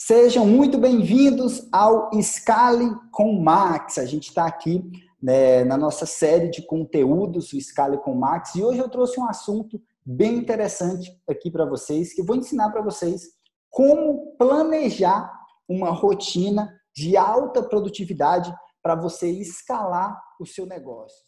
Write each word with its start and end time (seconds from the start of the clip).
Sejam 0.00 0.46
muito 0.46 0.78
bem-vindos 0.78 1.68
ao 1.72 2.08
Scale 2.22 2.88
com 3.10 3.32
Max. 3.42 3.98
A 3.98 4.04
gente 4.04 4.28
está 4.28 4.46
aqui 4.46 4.88
né, 5.20 5.64
na 5.64 5.76
nossa 5.76 6.06
série 6.06 6.50
de 6.50 6.62
conteúdos, 6.62 7.52
o 7.52 7.60
Scale 7.60 7.98
com 7.98 8.14
Max, 8.14 8.54
e 8.54 8.62
hoje 8.62 8.78
eu 8.78 8.88
trouxe 8.88 9.18
um 9.18 9.28
assunto 9.28 9.82
bem 10.06 10.36
interessante 10.36 11.10
aqui 11.28 11.50
para 11.50 11.64
vocês, 11.64 12.14
que 12.14 12.20
eu 12.20 12.24
vou 12.24 12.36
ensinar 12.36 12.70
para 12.70 12.80
vocês 12.80 13.22
como 13.68 14.36
planejar 14.36 15.28
uma 15.68 15.90
rotina 15.90 16.72
de 16.94 17.16
alta 17.16 17.60
produtividade 17.60 18.54
para 18.80 18.94
você 18.94 19.28
escalar 19.28 20.16
o 20.40 20.46
seu 20.46 20.64
negócio. 20.64 21.27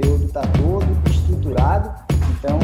Conteúdo 0.00 0.24
está 0.24 0.40
todo 0.40 1.10
estruturado. 1.10 1.90
Então, 2.38 2.58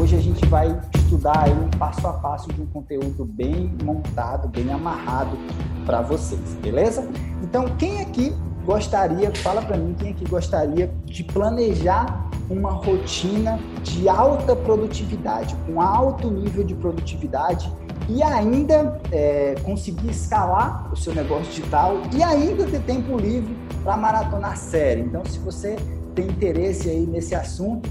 hoje 0.00 0.16
a 0.16 0.20
gente 0.20 0.46
vai 0.46 0.80
estudar 0.94 1.44
aí 1.44 1.52
um 1.52 1.68
passo 1.70 2.06
a 2.06 2.12
passo 2.12 2.52
de 2.52 2.60
um 2.60 2.66
conteúdo 2.66 3.24
bem 3.24 3.74
montado, 3.82 4.48
bem 4.48 4.72
amarrado 4.72 5.36
para 5.84 6.00
vocês, 6.00 6.54
beleza? 6.62 7.08
Então, 7.42 7.64
quem 7.76 8.00
aqui 8.00 8.32
gostaria, 8.64 9.34
fala 9.36 9.60
para 9.62 9.76
mim, 9.76 9.94
quem 9.98 10.10
aqui 10.10 10.28
gostaria 10.28 10.92
de 11.04 11.24
planejar 11.24 12.28
uma 12.48 12.70
rotina 12.70 13.58
de 13.82 14.08
alta 14.08 14.54
produtividade, 14.54 15.56
com 15.66 15.80
alto 15.80 16.30
nível 16.30 16.64
de 16.64 16.74
produtividade 16.74 17.70
e 18.08 18.22
ainda 18.22 19.00
é, 19.12 19.54
conseguir 19.64 20.10
escalar 20.10 20.90
o 20.90 20.96
seu 20.96 21.14
negócio 21.14 21.44
digital 21.46 22.00
e 22.14 22.22
ainda 22.22 22.64
ter 22.64 22.80
tempo 22.82 23.18
livre 23.18 23.54
para 23.82 23.96
maratonar 23.96 24.56
série. 24.56 25.02
Então, 25.02 25.22
se 25.26 25.38
você 25.40 25.76
tem 26.18 26.26
interesse 26.26 26.90
aí 26.90 27.06
nesse 27.06 27.32
assunto, 27.32 27.88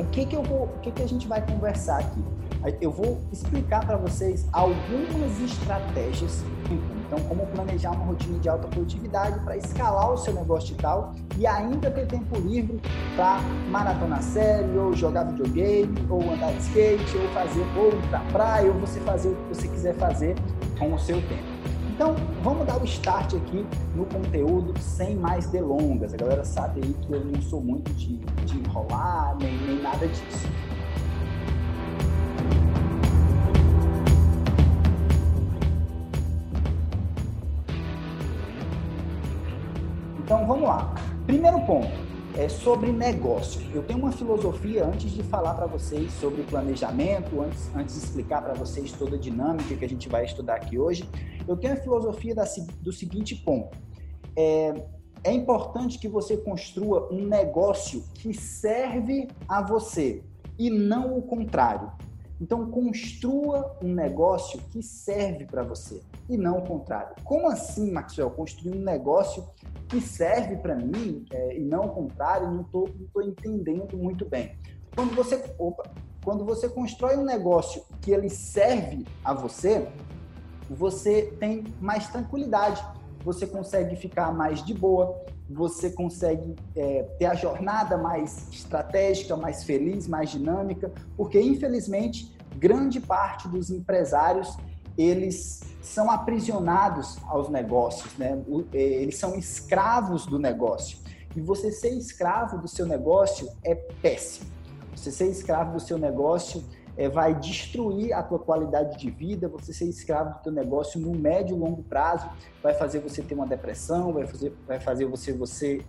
o 0.00 0.04
que 0.06 0.26
que 0.26 0.34
eu 0.34 0.42
vou, 0.42 0.64
o 0.64 0.80
que 0.80 0.90
que 0.90 1.02
a 1.02 1.06
gente 1.06 1.28
vai 1.28 1.40
conversar 1.46 2.00
aqui? 2.00 2.20
Eu 2.80 2.90
vou 2.90 3.20
explicar 3.32 3.84
para 3.84 3.96
vocês 3.96 4.46
algumas 4.52 5.40
estratégias 5.40 6.44
então, 7.12 7.28
como 7.28 7.46
planejar 7.48 7.90
uma 7.90 8.06
rotina 8.06 8.38
de 8.38 8.48
alta 8.48 8.66
produtividade 8.68 9.38
para 9.40 9.54
escalar 9.54 10.14
o 10.14 10.16
seu 10.16 10.32
negócio 10.32 10.68
digital 10.68 11.14
e 11.36 11.46
ainda 11.46 11.90
ter 11.90 12.06
tempo 12.06 12.38
livre 12.38 12.80
para 13.14 13.38
maratonar 13.70 14.22
série, 14.22 14.78
ou 14.78 14.94
jogar 14.94 15.24
videogame, 15.24 15.94
ou 16.08 16.22
andar 16.22 16.54
de 16.54 16.62
skate, 16.62 17.18
ou 17.18 17.28
fazer, 17.34 17.66
ou 17.76 17.88
ir 17.88 18.08
para 18.08 18.20
praia, 18.32 18.72
ou 18.72 18.80
você 18.80 18.98
fazer 19.00 19.28
o 19.28 19.34
que 19.34 19.54
você 19.54 19.68
quiser 19.68 19.94
fazer 19.96 20.36
com 20.78 20.94
o 20.94 20.98
seu 20.98 21.20
tempo. 21.28 21.52
Então, 21.94 22.16
vamos 22.42 22.66
dar 22.66 22.80
o 22.80 22.84
start 22.86 23.34
aqui 23.34 23.66
no 23.94 24.06
conteúdo 24.06 24.72
sem 24.80 25.14
mais 25.14 25.44
delongas. 25.48 26.14
A 26.14 26.16
galera 26.16 26.46
sabe 26.46 26.80
aí 26.82 26.94
que 26.94 27.12
eu 27.12 27.22
não 27.22 27.42
sou 27.42 27.60
muito 27.60 27.92
de, 27.92 28.16
de 28.16 28.58
enrolar, 28.58 29.36
nem, 29.38 29.54
nem 29.66 29.82
nada 29.82 30.08
disso. 30.08 30.48
Primeiro 41.32 41.62
ponto 41.62 41.88
é 42.36 42.46
sobre 42.46 42.92
negócio. 42.92 43.62
Eu 43.74 43.82
tenho 43.82 44.00
uma 44.00 44.12
filosofia 44.12 44.84
antes 44.84 45.10
de 45.12 45.22
falar 45.22 45.54
para 45.54 45.64
vocês 45.64 46.12
sobre 46.12 46.42
planejamento, 46.42 47.40
antes, 47.40 47.74
antes 47.74 47.94
de 47.94 48.04
explicar 48.04 48.42
para 48.42 48.52
vocês 48.52 48.92
toda 48.92 49.16
a 49.16 49.18
dinâmica 49.18 49.74
que 49.74 49.82
a 49.82 49.88
gente 49.88 50.10
vai 50.10 50.26
estudar 50.26 50.56
aqui 50.56 50.78
hoje. 50.78 51.08
Eu 51.48 51.56
tenho 51.56 51.72
a 51.72 51.76
filosofia 51.76 52.34
da, 52.34 52.44
do 52.82 52.92
seguinte 52.92 53.34
ponto. 53.34 53.78
É, 54.36 54.74
é 55.24 55.32
importante 55.32 55.98
que 55.98 56.06
você 56.06 56.36
construa 56.36 57.10
um 57.10 57.26
negócio 57.26 58.04
que 58.12 58.34
serve 58.34 59.26
a 59.48 59.62
você 59.62 60.22
e 60.58 60.68
não 60.68 61.16
o 61.16 61.22
contrário. 61.22 61.90
Então, 62.42 62.68
construa 62.72 63.76
um 63.80 63.94
negócio 63.94 64.60
que 64.72 64.82
serve 64.82 65.46
para 65.46 65.62
você 65.62 66.02
e 66.28 66.36
não 66.36 66.58
o 66.58 66.66
contrário. 66.66 67.14
Como 67.22 67.46
assim, 67.46 67.92
Maxwell? 67.92 68.32
Construir 68.32 68.74
um 68.74 68.82
negócio 68.82 69.48
que 69.88 70.00
serve 70.00 70.56
para 70.56 70.74
mim 70.74 71.24
é, 71.30 71.56
e 71.56 71.60
não 71.60 71.84
o 71.84 71.90
contrário? 71.90 72.50
Não 72.50 72.62
estou 72.62 73.22
entendendo 73.22 73.96
muito 73.96 74.24
bem. 74.24 74.56
Quando 74.92 75.14
você, 75.14 75.40
opa, 75.56 75.88
quando 76.24 76.44
você 76.44 76.68
constrói 76.68 77.16
um 77.16 77.24
negócio 77.24 77.84
que 78.00 78.10
ele 78.10 78.28
serve 78.28 79.06
a 79.24 79.32
você, 79.32 79.88
você 80.68 81.32
tem 81.38 81.62
mais 81.80 82.08
tranquilidade, 82.08 82.84
você 83.24 83.46
consegue 83.46 83.94
ficar 83.94 84.32
mais 84.34 84.64
de 84.64 84.74
boa, 84.74 85.16
você 85.52 85.90
consegue 85.90 86.54
é, 86.74 87.02
ter 87.18 87.26
a 87.26 87.34
jornada 87.34 87.96
mais 87.96 88.48
estratégica, 88.50 89.36
mais 89.36 89.64
feliz, 89.64 90.08
mais 90.08 90.30
dinâmica, 90.30 90.92
porque 91.16 91.40
infelizmente 91.40 92.34
grande 92.56 93.00
parte 93.00 93.48
dos 93.48 93.70
empresários 93.70 94.56
eles 94.96 95.60
são 95.80 96.10
aprisionados 96.10 97.18
aos 97.26 97.48
negócios, 97.48 98.16
né? 98.18 98.42
É, 98.72 98.78
eles 98.78 99.16
são 99.16 99.34
escravos 99.34 100.26
do 100.26 100.38
negócio. 100.38 100.98
E 101.34 101.40
você 101.40 101.72
ser 101.72 101.96
escravo 101.96 102.58
do 102.58 102.68
seu 102.68 102.86
negócio 102.86 103.48
é 103.64 103.74
péssimo. 103.74 104.50
Você 104.94 105.10
ser 105.10 105.28
escravo 105.30 105.72
do 105.72 105.80
seu 105.80 105.98
negócio 105.98 106.62
é, 106.96 107.08
vai 107.08 107.34
destruir 107.34 108.12
a 108.12 108.22
tua 108.22 108.38
qualidade 108.38 108.98
de 108.98 109.10
vida. 109.10 109.48
Você 109.48 109.72
ser 109.72 109.86
escravo 109.86 110.34
do 110.34 110.42
teu 110.42 110.52
negócio 110.52 111.00
no 111.00 111.12
médio 111.12 111.56
e 111.56 111.58
longo 111.58 111.82
prazo 111.82 112.28
vai 112.62 112.74
fazer 112.74 113.00
você 113.00 113.22
ter 113.22 113.34
uma 113.34 113.46
depressão, 113.46 114.12
vai 114.12 114.26
fazer, 114.26 114.54
vai 114.66 114.80
fazer 114.80 115.06
você, 115.06 115.32
você, 115.32 115.82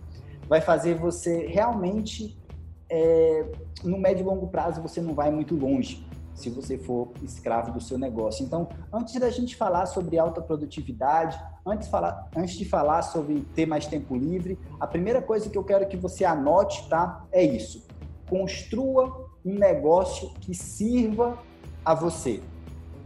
vai 0.48 0.60
fazer 0.60 0.94
você 0.94 1.46
realmente 1.46 2.38
é, 2.90 3.46
no 3.82 3.98
médio 3.98 4.22
e 4.22 4.26
longo 4.26 4.48
prazo 4.48 4.80
você 4.80 5.00
não 5.00 5.14
vai 5.14 5.30
muito 5.30 5.54
longe 5.54 6.06
se 6.34 6.50
você 6.50 6.76
for 6.76 7.12
escravo 7.22 7.72
do 7.72 7.80
seu 7.80 7.96
negócio. 7.96 8.44
Então, 8.44 8.68
antes 8.92 9.18
da 9.18 9.30
gente 9.30 9.54
falar 9.54 9.86
sobre 9.86 10.18
alta 10.18 10.42
produtividade, 10.42 11.40
antes, 11.64 11.88
falar, 11.88 12.28
antes 12.36 12.56
de 12.56 12.64
falar 12.64 13.02
sobre 13.02 13.42
ter 13.54 13.66
mais 13.66 13.86
tempo 13.86 14.16
livre, 14.16 14.58
a 14.80 14.86
primeira 14.86 15.22
coisa 15.22 15.48
que 15.48 15.56
eu 15.56 15.62
quero 15.62 15.86
que 15.86 15.96
você 15.96 16.24
anote, 16.24 16.88
tá? 16.88 17.24
É 17.30 17.42
isso. 17.42 17.86
Construa 18.28 19.23
um 19.44 19.54
negócio 19.54 20.30
que 20.40 20.54
sirva 20.54 21.38
a 21.84 21.94
você 21.94 22.40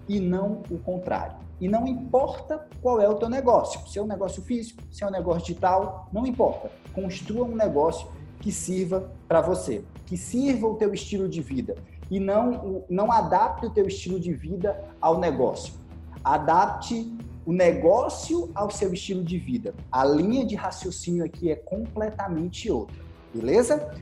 e 0.09 0.21
não 0.21 0.63
o 0.71 0.79
contrário. 0.79 1.37
E 1.61 1.69
não 1.69 1.87
importa 1.87 2.69
qual 2.81 3.01
é 3.01 3.09
o 3.09 3.17
teu 3.17 3.29
negócio, 3.29 3.81
se 3.89 3.99
é 3.99 4.03
um 4.03 4.07
negócio 4.07 4.43
físico, 4.43 4.83
se 4.91 5.03
é 5.03 5.07
um 5.07 5.11
negócio 5.11 5.41
digital, 5.43 6.09
não 6.13 6.25
importa. 6.25 6.71
Construa 6.95 7.45
um 7.45 7.57
negócio 7.57 8.09
que 8.41 8.53
sirva 8.53 9.11
para 9.27 9.41
você, 9.41 9.85
que 10.07 10.17
sirva 10.17 10.69
o 10.69 10.77
teu 10.77 10.95
estilo 10.95 11.29
de 11.29 11.41
vida 11.41 11.75
e 12.09 12.21
não, 12.21 12.85
não 12.89 13.11
adapte 13.11 13.67
o 13.67 13.71
teu 13.71 13.87
estilo 13.87 14.21
de 14.21 14.33
vida 14.33 14.79
ao 15.01 15.19
negócio. 15.19 15.75
Adapte 16.23 17.13
o 17.45 17.53
negócio 17.53 18.51
ao 18.55 18.71
seu 18.71 18.93
estilo 18.93 19.25
de 19.25 19.39
vida. 19.39 19.75
A 19.91 20.05
linha 20.05 20.45
de 20.45 20.55
raciocínio 20.55 21.25
aqui 21.25 21.51
é 21.51 21.57
completamente 21.57 22.71
outra, 22.71 23.03
beleza? 23.35 23.95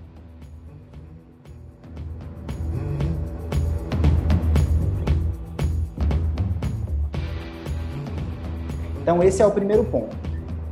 Então, 9.02 9.22
esse 9.22 9.40
é 9.40 9.46
o 9.46 9.52
primeiro 9.52 9.84
ponto. 9.84 10.16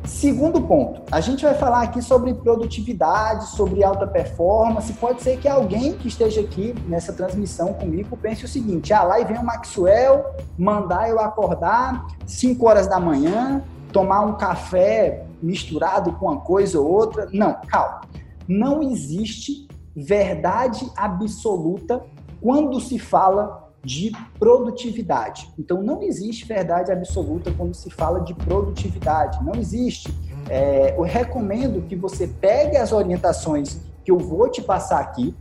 Segundo 0.04 0.60
ponto, 0.60 1.02
a 1.10 1.20
gente 1.20 1.44
vai 1.44 1.54
falar 1.54 1.82
aqui 1.82 2.02
sobre 2.02 2.34
produtividade, 2.34 3.46
sobre 3.50 3.84
alta 3.84 4.06
performance. 4.06 4.92
Pode 4.94 5.22
ser 5.22 5.38
que 5.38 5.48
alguém 5.48 5.92
que 5.92 6.08
esteja 6.08 6.40
aqui 6.40 6.74
nessa 6.88 7.12
transmissão 7.12 7.72
comigo 7.72 8.16
pense 8.16 8.44
o 8.44 8.48
seguinte: 8.48 8.92
ah, 8.92 9.02
lá 9.02 9.18
vem 9.18 9.38
o 9.38 9.44
Maxwell 9.44 10.24
mandar 10.58 11.08
eu 11.08 11.20
acordar 11.20 12.06
5 12.26 12.68
horas 12.68 12.86
da 12.86 12.98
manhã, 12.98 13.62
tomar 13.92 14.22
um 14.22 14.34
café 14.34 15.24
misturado 15.42 16.12
com 16.12 16.26
uma 16.26 16.40
coisa 16.40 16.80
ou 16.80 16.90
outra. 16.90 17.28
Não, 17.32 17.54
calma. 17.68 18.00
Não 18.48 18.82
existe 18.82 19.63
verdade 19.94 20.90
absoluta 20.96 22.04
quando 22.40 22.80
se 22.80 22.98
fala 22.98 23.72
de 23.82 24.12
produtividade. 24.38 25.52
Então, 25.58 25.82
não 25.82 26.02
existe 26.02 26.46
verdade 26.46 26.90
absoluta 26.90 27.52
quando 27.52 27.74
se 27.74 27.90
fala 27.90 28.20
de 28.20 28.34
produtividade. 28.34 29.44
Não 29.44 29.54
existe. 29.54 30.08
É, 30.48 30.96
eu 30.96 31.02
recomendo 31.02 31.82
que 31.82 31.94
você 31.94 32.26
pegue 32.26 32.76
as 32.76 32.92
orientações 32.92 33.80
que 34.04 34.10
eu 34.10 34.18
vou 34.18 34.48
te 34.50 34.62
passar 34.62 35.00
aqui, 35.00 35.34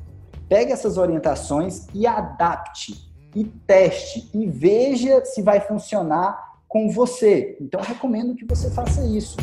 pegue 0.48 0.72
essas 0.72 0.98
orientações 0.98 1.88
e 1.94 2.06
adapte, 2.06 3.12
e 3.36 3.44
teste, 3.44 4.30
e 4.34 4.46
veja 4.46 5.26
se 5.26 5.42
vai 5.42 5.60
funcionar 5.60 6.54
com 6.68 6.90
você. 6.90 7.58
Então, 7.60 7.82
recomendo 7.82 8.36
que 8.36 8.46
você 8.46 8.70
faça 8.70 9.06
isso. 9.06 9.38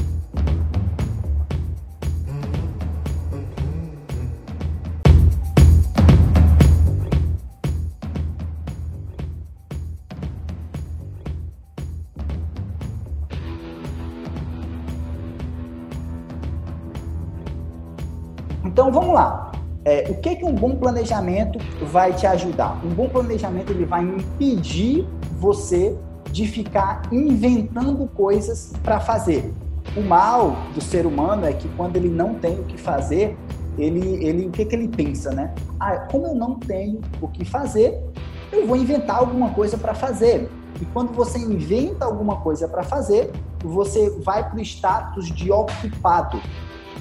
Então 18.81 18.91
vamos 18.91 19.13
lá. 19.13 19.53
É, 19.85 20.07
o 20.09 20.15
que, 20.23 20.37
que 20.37 20.45
um 20.47 20.55
bom 20.55 20.75
planejamento 20.75 21.59
vai 21.85 22.15
te 22.15 22.27
ajudar? 22.27 22.81
Um 22.83 22.89
bom 22.89 23.11
planejamento 23.11 23.71
ele 23.73 23.85
vai 23.85 24.03
impedir 24.03 25.07
você 25.39 25.95
de 26.33 26.47
ficar 26.47 27.03
inventando 27.13 28.07
coisas 28.07 28.73
para 28.83 28.99
fazer. 28.99 29.53
O 29.95 30.01
mal 30.01 30.57
do 30.75 30.81
ser 30.81 31.05
humano 31.05 31.45
é 31.45 31.53
que 31.53 31.69
quando 31.77 31.97
ele 31.97 32.09
não 32.09 32.37
tem 32.37 32.59
o 32.59 32.65
que 32.65 32.79
fazer, 32.79 33.37
ele, 33.77 34.25
ele 34.25 34.47
o 34.47 34.51
que, 34.51 34.65
que 34.65 34.75
ele 34.75 34.89
pensa, 34.89 35.31
né? 35.31 35.53
Ah, 35.79 35.99
como 36.11 36.29
eu 36.29 36.35
não 36.35 36.55
tenho 36.59 37.03
o 37.21 37.29
que 37.29 37.45
fazer, 37.45 38.03
eu 38.51 38.67
vou 38.67 38.79
inventar 38.79 39.17
alguma 39.19 39.51
coisa 39.51 39.77
para 39.77 39.93
fazer. 39.93 40.49
E 40.81 40.87
quando 40.87 41.13
você 41.13 41.39
inventa 41.39 42.07
alguma 42.07 42.37
coisa 42.37 42.67
para 42.67 42.83
fazer, 42.83 43.31
você 43.63 44.09
vai 44.25 44.49
para 44.49 44.57
o 44.57 44.61
status 44.63 45.27
de 45.27 45.53
ocupado. 45.53 46.41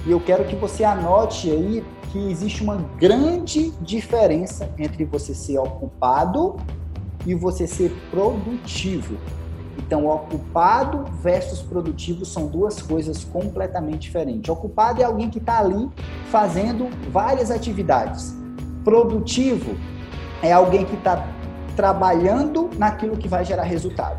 E 0.06 0.10
eu 0.10 0.20
quero 0.20 0.44
que 0.44 0.56
você 0.56 0.84
anote 0.84 1.50
aí 1.50 1.84
que 2.10 2.30
existe 2.30 2.62
uma 2.62 2.76
grande 2.98 3.70
diferença 3.80 4.68
entre 4.78 5.04
você 5.04 5.34
ser 5.34 5.58
ocupado 5.58 6.56
e 7.26 7.34
você 7.34 7.66
ser 7.66 7.92
produtivo. 8.10 9.16
Então, 9.78 10.06
ocupado 10.06 11.04
versus 11.22 11.62
produtivo 11.62 12.24
são 12.24 12.46
duas 12.46 12.80
coisas 12.82 13.24
completamente 13.24 14.02
diferentes. 14.02 14.48
Ocupado 14.48 15.00
é 15.00 15.04
alguém 15.04 15.30
que 15.30 15.38
está 15.38 15.60
ali 15.60 15.88
fazendo 16.30 16.88
várias 17.10 17.50
atividades. 17.50 18.34
Produtivo 18.84 19.76
é 20.42 20.52
alguém 20.52 20.84
que 20.84 20.94
está 20.94 21.26
trabalhando 21.76 22.70
naquilo 22.76 23.16
que 23.16 23.28
vai 23.28 23.44
gerar 23.44 23.64
resultado. 23.64 24.18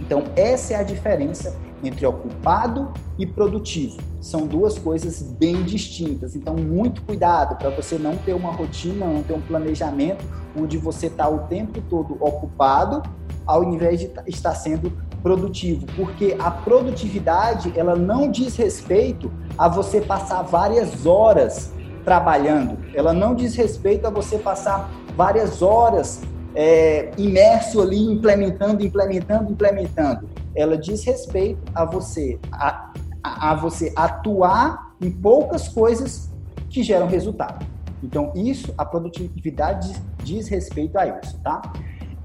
Então, 0.00 0.24
essa 0.36 0.74
é 0.74 0.76
a 0.76 0.82
diferença 0.82 1.56
entre 1.86 2.06
ocupado 2.06 2.92
e 3.18 3.26
produtivo. 3.26 3.98
São 4.20 4.46
duas 4.46 4.78
coisas 4.78 5.22
bem 5.22 5.62
distintas. 5.62 6.34
Então, 6.34 6.54
muito 6.54 7.02
cuidado 7.02 7.56
para 7.56 7.70
você 7.70 7.98
não 7.98 8.16
ter 8.16 8.34
uma 8.34 8.50
rotina, 8.50 9.06
não 9.06 9.22
ter 9.22 9.34
um 9.34 9.40
planejamento 9.40 10.24
onde 10.58 10.76
você 10.78 11.06
está 11.06 11.28
o 11.28 11.40
tempo 11.40 11.80
todo 11.88 12.16
ocupado, 12.20 13.02
ao 13.46 13.62
invés 13.62 14.00
de 14.00 14.10
estar 14.26 14.54
sendo 14.54 14.92
produtivo, 15.22 15.86
porque 15.96 16.36
a 16.38 16.50
produtividade 16.50 17.72
ela 17.76 17.96
não 17.96 18.30
diz 18.30 18.56
respeito 18.56 19.30
a 19.58 19.68
você 19.68 20.00
passar 20.00 20.42
várias 20.42 21.06
horas 21.06 21.72
trabalhando, 22.04 22.78
ela 22.94 23.12
não 23.12 23.34
diz 23.34 23.56
respeito 23.56 24.06
a 24.06 24.10
você 24.10 24.38
passar 24.38 24.88
várias 25.16 25.62
horas 25.62 26.22
é, 26.56 27.10
imerso 27.18 27.82
ali 27.82 28.00
implementando, 28.00 28.84
implementando, 28.84 29.52
implementando 29.52 30.26
ela 30.56 30.78
diz 30.78 31.04
respeito 31.04 31.60
a 31.74 31.84
você, 31.84 32.40
a, 32.50 32.92
a, 33.22 33.50
a 33.50 33.54
você 33.54 33.92
atuar 33.94 34.94
em 35.00 35.10
poucas 35.10 35.68
coisas 35.68 36.30
que 36.70 36.82
geram 36.82 37.06
resultado. 37.06 37.64
Então, 38.02 38.32
isso, 38.34 38.72
a 38.78 38.84
produtividade 38.84 39.88
diz, 39.88 40.02
diz 40.24 40.48
respeito 40.48 40.98
a 40.98 41.06
isso, 41.06 41.38
tá? 41.42 41.60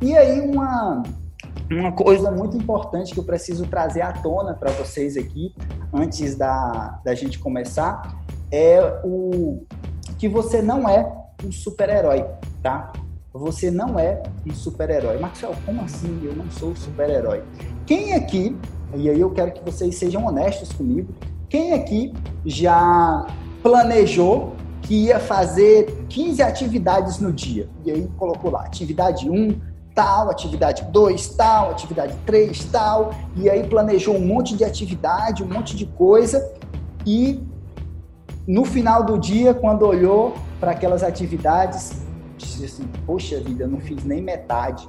E 0.01 0.15
aí, 0.15 0.39
uma, 0.39 1.03
uma 1.69 1.91
coisa 1.91 2.31
muito 2.31 2.55
importante 2.55 3.13
que 3.13 3.19
eu 3.19 3.23
preciso 3.25 3.67
trazer 3.67 4.01
à 4.01 4.13
tona 4.13 4.53
para 4.53 4.71
vocês 4.71 5.17
aqui, 5.17 5.53
antes 5.93 6.35
da, 6.35 7.01
da 7.03 7.13
gente 7.13 7.37
começar, 7.37 8.17
é 8.49 9.01
o 9.03 9.65
que 10.17 10.29
você 10.29 10.61
não 10.61 10.87
é 10.87 11.11
um 11.43 11.51
super-herói, 11.51 12.25
tá? 12.63 12.93
Você 13.33 13.71
não 13.71 13.97
é 13.97 14.21
um 14.45 14.53
super-herói. 14.53 15.17
Marcelo, 15.17 15.55
como 15.65 15.81
assim? 15.81 16.19
Eu 16.21 16.35
não 16.35 16.51
sou 16.51 16.75
super-herói. 16.75 17.43
Quem 17.85 18.13
aqui, 18.13 18.57
e 18.93 19.09
aí 19.09 19.19
eu 19.19 19.31
quero 19.31 19.53
que 19.53 19.63
vocês 19.63 19.95
sejam 19.95 20.25
honestos 20.25 20.73
comigo, 20.73 21.13
quem 21.47 21.71
aqui 21.71 22.13
já 22.45 23.25
planejou 23.63 24.53
que 24.81 25.05
ia 25.05 25.17
fazer 25.17 26.05
15 26.09 26.41
atividades 26.41 27.19
no 27.19 27.31
dia? 27.31 27.69
E 27.85 27.91
aí 27.91 28.09
colocou 28.17 28.51
lá, 28.51 28.63
atividade 28.63 29.29
1, 29.29 29.61
tal, 29.95 30.29
atividade 30.29 30.83
2, 30.91 31.29
tal, 31.29 31.71
atividade 31.71 32.13
3, 32.25 32.65
tal, 32.65 33.11
e 33.37 33.49
aí 33.49 33.65
planejou 33.65 34.13
um 34.13 34.25
monte 34.25 34.57
de 34.57 34.65
atividade, 34.65 35.41
um 35.41 35.47
monte 35.47 35.77
de 35.77 35.85
coisa, 35.85 36.53
e 37.05 37.41
no 38.45 38.65
final 38.65 39.05
do 39.05 39.17
dia, 39.17 39.53
quando 39.53 39.83
olhou 39.83 40.33
para 40.59 40.71
aquelas 40.71 41.01
atividades, 41.01 42.00
assim: 42.43 42.87
Poxa 43.05 43.39
vida, 43.39 43.63
eu 43.63 43.67
não 43.67 43.79
fiz 43.79 44.03
nem 44.03 44.21
metade, 44.21 44.87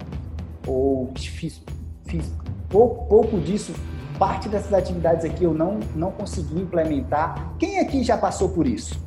ou 0.66 1.12
fiz, 1.16 1.62
fiz 2.04 2.32
pouco, 2.68 3.06
pouco 3.06 3.38
disso, 3.40 3.72
parte 4.18 4.48
dessas 4.48 4.72
atividades 4.72 5.24
aqui 5.24 5.44
eu 5.44 5.54
não, 5.54 5.80
não 5.94 6.10
consegui 6.10 6.60
implementar. 6.60 7.54
Quem 7.58 7.78
aqui 7.80 8.02
já 8.02 8.16
passou 8.16 8.48
por 8.48 8.66
isso? 8.66 9.00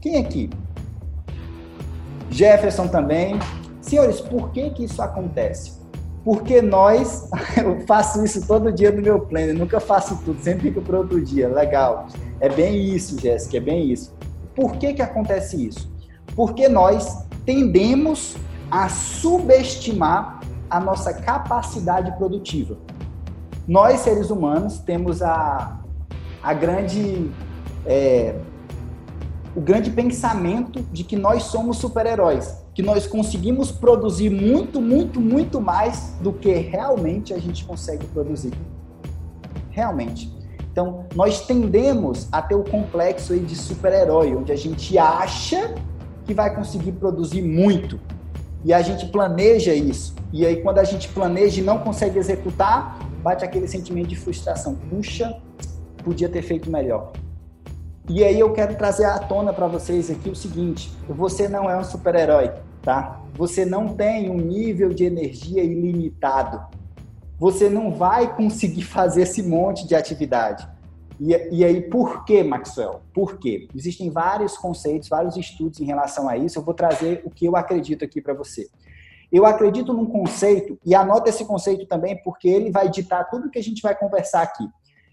Quem 0.00 0.16
aqui? 0.16 0.50
Jefferson 2.30 2.88
também. 2.88 3.38
Senhores, 3.80 4.20
por 4.20 4.50
que 4.50 4.70
que 4.70 4.84
isso 4.84 5.02
acontece? 5.02 5.80
Porque 6.24 6.62
nós, 6.62 7.28
eu 7.56 7.80
faço 7.86 8.24
isso 8.24 8.46
todo 8.46 8.72
dia 8.72 8.90
no 8.90 9.02
meu 9.02 9.20
plano, 9.20 9.54
nunca 9.54 9.80
faço 9.80 10.16
tudo, 10.24 10.40
sempre 10.40 10.68
fico 10.68 10.80
para 10.80 10.98
outro 10.98 11.20
dia. 11.22 11.48
Legal. 11.48 12.06
É 12.40 12.48
bem 12.48 12.94
isso, 12.94 13.20
Jéssica, 13.20 13.56
é 13.56 13.60
bem 13.60 13.90
isso. 13.90 14.14
Por 14.54 14.76
que 14.76 14.94
que 14.94 15.02
acontece 15.02 15.66
isso? 15.66 15.89
Porque 16.40 16.70
nós 16.70 17.26
tendemos 17.44 18.34
a 18.70 18.88
subestimar 18.88 20.40
a 20.70 20.80
nossa 20.80 21.12
capacidade 21.12 22.16
produtiva. 22.16 22.78
Nós, 23.68 24.00
seres 24.00 24.30
humanos, 24.30 24.78
temos 24.78 25.20
a, 25.20 25.78
a 26.42 26.54
grande. 26.54 27.30
É, 27.84 28.40
o 29.54 29.60
grande 29.60 29.90
pensamento 29.90 30.80
de 30.90 31.04
que 31.04 31.14
nós 31.14 31.42
somos 31.42 31.76
super-heróis, 31.76 32.56
que 32.72 32.82
nós 32.82 33.06
conseguimos 33.06 33.70
produzir 33.70 34.30
muito, 34.30 34.80
muito, 34.80 35.20
muito 35.20 35.60
mais 35.60 36.14
do 36.22 36.32
que 36.32 36.54
realmente 36.54 37.34
a 37.34 37.38
gente 37.38 37.66
consegue 37.66 38.06
produzir. 38.06 38.54
Realmente. 39.68 40.34
Então, 40.72 41.04
nós 41.14 41.42
tendemos 41.42 42.28
a 42.32 42.40
ter 42.40 42.54
o 42.54 42.64
complexo 42.64 43.38
de 43.38 43.54
super-herói, 43.54 44.34
onde 44.34 44.50
a 44.52 44.56
gente 44.56 44.96
acha 44.96 45.74
que 46.30 46.34
vai 46.34 46.54
conseguir 46.54 46.92
produzir 46.92 47.42
muito, 47.42 47.98
e 48.64 48.72
a 48.72 48.80
gente 48.80 49.06
planeja 49.06 49.74
isso. 49.74 50.14
E 50.32 50.46
aí, 50.46 50.62
quando 50.62 50.78
a 50.78 50.84
gente 50.84 51.08
planeja 51.08 51.60
e 51.60 51.64
não 51.64 51.80
consegue 51.80 52.20
executar, 52.20 53.00
bate 53.20 53.44
aquele 53.44 53.66
sentimento 53.66 54.06
de 54.06 54.14
frustração. 54.14 54.76
Puxa, 54.76 55.36
podia 56.04 56.28
ter 56.28 56.42
feito 56.42 56.70
melhor. 56.70 57.10
E 58.08 58.22
aí 58.22 58.38
eu 58.38 58.52
quero 58.52 58.76
trazer 58.76 59.06
à 59.06 59.18
tona 59.18 59.52
para 59.52 59.66
vocês 59.66 60.08
aqui 60.08 60.30
o 60.30 60.36
seguinte: 60.36 60.92
você 61.08 61.48
não 61.48 61.68
é 61.68 61.76
um 61.76 61.82
super-herói, 61.82 62.52
tá? 62.80 63.20
Você 63.34 63.64
não 63.64 63.88
tem 63.88 64.30
um 64.30 64.36
nível 64.36 64.90
de 64.90 65.04
energia 65.04 65.64
ilimitado. 65.64 66.60
Você 67.40 67.68
não 67.68 67.90
vai 67.90 68.36
conseguir 68.36 68.82
fazer 68.82 69.22
esse 69.22 69.42
monte 69.42 69.84
de 69.84 69.96
atividade. 69.96 70.68
E, 71.20 71.58
e 71.58 71.64
aí, 71.64 71.82
por 71.82 72.24
que, 72.24 72.42
Maxwell? 72.42 73.02
Por 73.12 73.38
quê? 73.38 73.68
Existem 73.76 74.08
vários 74.08 74.56
conceitos, 74.56 75.10
vários 75.10 75.36
estudos 75.36 75.78
em 75.78 75.84
relação 75.84 76.26
a 76.26 76.36
isso. 76.38 76.58
Eu 76.58 76.62
vou 76.62 76.72
trazer 76.72 77.20
o 77.26 77.30
que 77.30 77.44
eu 77.44 77.56
acredito 77.56 78.02
aqui 78.02 78.22
para 78.22 78.32
você. 78.32 78.70
Eu 79.30 79.44
acredito 79.44 79.92
num 79.92 80.06
conceito, 80.06 80.78
e 80.84 80.94
anota 80.94 81.28
esse 81.28 81.44
conceito 81.44 81.86
também, 81.86 82.20
porque 82.24 82.48
ele 82.48 82.70
vai 82.70 82.88
ditar 82.88 83.28
tudo 83.28 83.50
que 83.50 83.58
a 83.58 83.62
gente 83.62 83.82
vai 83.82 83.94
conversar 83.94 84.40
aqui. 84.42 84.66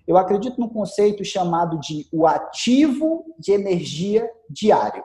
Eu 0.08 0.16
acredito 0.18 0.60
num 0.60 0.70
conceito 0.70 1.26
chamado 1.26 1.78
de 1.80 2.08
o 2.14 2.26
ativo 2.26 3.26
de 3.38 3.52
energia 3.52 4.28
diário. 4.50 5.04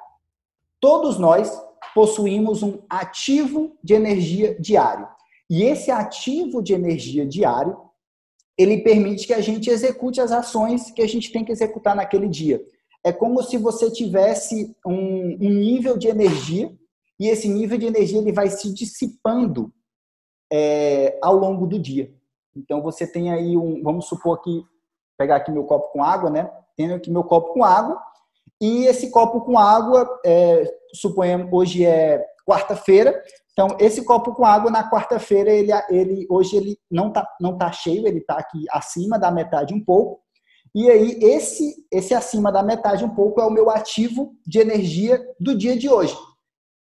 Todos 0.81 1.19
nós 1.19 1.53
possuímos 1.95 2.63
um 2.63 2.79
ativo 2.89 3.77
de 3.83 3.93
energia 3.93 4.57
diário. 4.61 5.09
E 5.51 5.65
esse 5.65 5.91
ativo 5.91 6.63
de 6.63 6.73
energia 6.73 7.27
diário 7.27 7.77
ele 8.63 8.83
permite 8.83 9.27
que 9.27 9.35
a 9.35 9.41
gente 9.41 9.69
execute 9.69 10.21
as 10.21 10.33
ações 10.33 10.91
que 10.91 11.03
a 11.03 11.09
gente 11.09 11.33
tem 11.33 11.45
que 11.45 11.53
executar 11.53 11.95
naquele 11.95 12.29
dia. 12.29 12.65
É 13.05 13.13
como 13.13 13.43
se 13.43 13.57
você 13.57 13.91
tivesse 13.91 14.77
um, 14.87 15.37
um 15.41 15.51
nível 15.51 15.99
de 15.99 16.09
energia 16.09 16.73
e 17.19 17.29
esse 17.29 17.49
nível 17.49 17.77
de 17.77 17.87
energia 17.87 18.19
ele 18.19 18.33
vai 18.33 18.49
se 18.49 18.73
dissipando 18.73 19.73
é, 20.53 21.19
ao 21.23 21.35
longo 21.35 21.67
do 21.67 21.79
dia. 21.79 22.13
Então 22.55 22.83
você 22.83 23.07
tem 23.07 23.33
aí 23.33 23.57
um, 23.57 23.83
vamos 23.83 24.07
supor 24.07 24.41
que 24.43 24.63
pegar 25.19 25.37
aqui 25.37 25.51
meu 25.51 25.65
copo 25.65 25.93
com 25.93 26.03
água, 26.03 26.31
né? 26.31 26.51
Tenho 26.77 26.95
aqui 26.95 27.11
meu 27.11 27.25
copo 27.25 27.55
com 27.55 27.65
água 27.65 28.01
e 28.61 28.87
esse 28.87 29.11
copo 29.11 29.41
com 29.41 29.59
água, 29.59 30.09
é, 30.25 30.73
suponhamos 30.95 31.49
hoje 31.53 31.85
é 31.85 32.25
quarta-feira, 32.47 33.21
Então, 33.53 33.77
esse 33.79 34.03
copo 34.05 34.35
com 34.35 34.45
água 34.45 34.71
na 34.71 34.91
quarta-feira, 34.91 35.51
ele, 35.51 35.71
ele, 35.91 36.27
hoje 36.31 36.57
ele 36.57 36.79
não 36.91 37.09
está 37.09 37.29
não 37.41 37.59
tá 37.59 37.71
cheio, 37.71 38.07
ele 38.07 38.19
está 38.19 38.37
aqui 38.39 38.65
acima 38.71 39.19
da 39.19 39.31
metade 39.31 39.75
um 39.75 39.85
pouco. 39.85 40.21
E 40.75 40.91
aí, 40.91 41.19
esse, 41.23 41.87
esse 41.93 42.15
acima 42.15 42.51
da 42.51 42.63
metade 42.63 43.05
um 43.05 43.15
pouco 43.15 43.41
é 43.41 43.45
o 43.45 43.51
meu 43.51 43.69
ativo 43.69 44.35
de 44.47 44.59
energia 44.59 45.23
do 45.39 45.57
dia 45.57 45.77
de 45.77 45.89
hoje. 45.89 46.17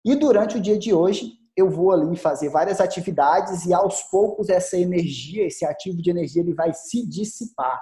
E 0.05 0.15
durante 0.15 0.57
o 0.57 0.61
dia 0.61 0.79
de 0.79 0.95
hoje, 0.95 1.33
eu 1.57 1.69
vou 1.69 1.91
ali 1.91 2.17
fazer 2.17 2.49
várias 2.49 2.81
atividades 2.81 3.67
e 3.67 3.75
aos 3.75 4.03
poucos 4.05 4.49
essa 4.49 4.79
energia, 4.79 5.47
esse 5.47 5.65
ativo 5.65 6.01
de 6.01 6.09
energia, 6.09 6.41
ele 6.41 6.55
vai 6.55 6.73
se 6.73 7.07
dissipar. 7.07 7.81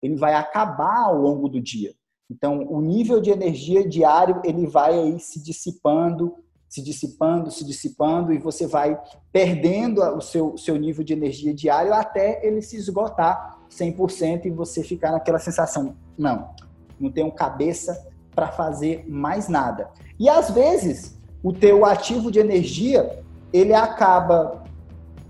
Ele 0.00 0.16
vai 0.16 0.34
acabar 0.34 1.06
ao 1.06 1.16
longo 1.16 1.48
do 1.48 1.60
dia. 1.60 1.92
Então, 2.30 2.60
o 2.68 2.80
nível 2.80 3.20
de 3.20 3.30
energia 3.30 3.86
diário, 3.86 4.40
ele 4.44 4.66
vai 4.66 4.96
aí 4.96 5.18
se 5.18 5.42
dissipando, 5.42 6.32
se 6.70 6.80
dissipando, 6.80 7.50
se 7.50 7.64
dissipando, 7.64 8.32
e 8.32 8.38
você 8.38 8.64
vai 8.64 8.96
perdendo 9.32 10.00
o 10.02 10.20
seu, 10.20 10.56
seu 10.56 10.76
nível 10.76 11.04
de 11.04 11.12
energia 11.12 11.52
diário 11.52 11.92
até 11.92 12.46
ele 12.46 12.62
se 12.62 12.76
esgotar 12.76 13.58
100% 13.68 14.46
e 14.46 14.50
você 14.50 14.84
ficar 14.84 15.10
naquela 15.10 15.40
sensação, 15.40 15.96
não, 16.16 16.50
não 16.98 17.10
tenho 17.10 17.30
cabeça 17.32 18.06
para 18.32 18.52
fazer 18.52 19.04
mais 19.08 19.48
nada. 19.48 19.90
E 20.16 20.28
às 20.28 20.52
vezes, 20.52 21.18
o 21.42 21.52
teu 21.52 21.84
ativo 21.84 22.30
de 22.30 22.38
energia, 22.38 23.20
ele 23.52 23.74
acaba 23.74 24.62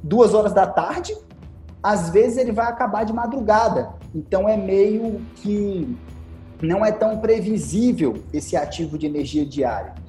duas 0.03 0.35
horas 0.35 0.53
da 0.53 0.67
tarde, 0.67 1.17
às 1.83 2.11
vezes 2.11 2.37
ele 2.37 2.53
vai 2.53 2.67
acabar 2.67 3.05
de 3.05 3.15
madrugada. 3.15 3.95
Então 4.15 4.47
é 4.47 4.59
meio 4.59 5.23
que 5.37 5.97
não 6.61 6.85
é 6.85 6.93
tão 6.93 7.19
previsível 7.19 8.23
esse 8.31 8.57
ativo 8.57 8.99
de 8.99 9.07
energia 9.07 9.47
diário. 9.47 10.00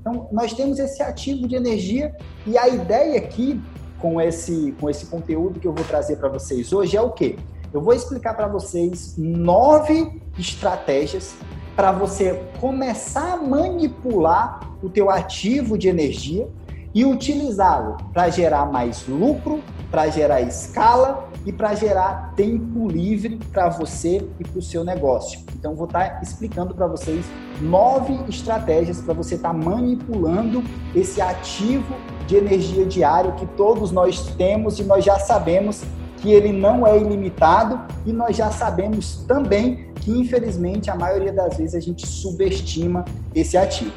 Então, 0.00 0.28
nós 0.32 0.52
temos 0.54 0.78
esse 0.78 1.02
ativo 1.02 1.46
de 1.46 1.54
energia 1.54 2.16
e 2.46 2.56
a 2.56 2.68
ideia 2.68 3.18
aqui 3.18 3.60
com 3.98 4.20
esse, 4.20 4.74
com 4.80 4.88
esse 4.88 5.06
conteúdo 5.06 5.60
que 5.60 5.68
eu 5.68 5.74
vou 5.74 5.84
trazer 5.84 6.16
para 6.16 6.28
vocês 6.28 6.72
hoje 6.72 6.96
é 6.96 7.00
o 7.00 7.10
quê? 7.10 7.36
Eu 7.72 7.80
vou 7.80 7.94
explicar 7.94 8.34
para 8.34 8.48
vocês 8.48 9.14
nove 9.16 10.20
estratégias 10.38 11.34
para 11.76 11.92
você 11.92 12.42
começar 12.60 13.34
a 13.34 13.36
manipular 13.36 14.68
o 14.82 14.88
teu 14.88 15.10
ativo 15.10 15.78
de 15.78 15.88
energia 15.88 16.48
e 16.94 17.04
utilizá-lo 17.04 17.96
para 18.12 18.28
gerar 18.28 18.66
mais 18.66 19.06
lucro, 19.06 19.60
para 19.90 20.08
gerar 20.08 20.40
escala 20.40 21.28
e 21.46 21.52
para 21.52 21.74
gerar 21.74 22.32
tempo 22.34 22.88
livre 22.88 23.38
para 23.52 23.68
você 23.68 24.28
e 24.38 24.44
para 24.44 24.58
o 24.58 24.62
seu 24.62 24.84
negócio. 24.84 25.40
Então, 25.54 25.74
vou 25.74 25.86
estar 25.86 26.10
tá 26.10 26.20
explicando 26.22 26.74
para 26.74 26.86
vocês 26.86 27.24
nove 27.60 28.18
estratégias 28.28 29.00
para 29.00 29.14
você 29.14 29.34
estar 29.34 29.50
tá 29.50 29.54
manipulando 29.54 30.62
esse 30.94 31.20
ativo 31.20 31.94
de 32.26 32.36
energia 32.36 32.84
diário 32.86 33.32
que 33.32 33.46
todos 33.46 33.90
nós 33.90 34.34
temos 34.36 34.78
e 34.78 34.84
nós 34.84 35.04
já 35.04 35.18
sabemos 35.18 35.82
que 36.18 36.30
ele 36.30 36.52
não 36.52 36.86
é 36.86 36.98
ilimitado 36.98 37.80
e 38.04 38.12
nós 38.12 38.36
já 38.36 38.50
sabemos 38.50 39.24
também 39.26 39.90
que, 39.96 40.10
infelizmente, 40.10 40.90
a 40.90 40.94
maioria 40.94 41.32
das 41.32 41.56
vezes 41.56 41.74
a 41.74 41.80
gente 41.80 42.06
subestima 42.06 43.04
esse 43.34 43.56
ativo. 43.56 43.92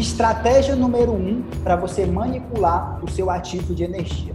Estratégia 0.00 0.74
número 0.74 1.12
um 1.12 1.42
para 1.62 1.76
você 1.76 2.06
manipular 2.06 3.04
o 3.04 3.10
seu 3.10 3.28
ativo 3.28 3.74
de 3.74 3.84
energia. 3.84 4.32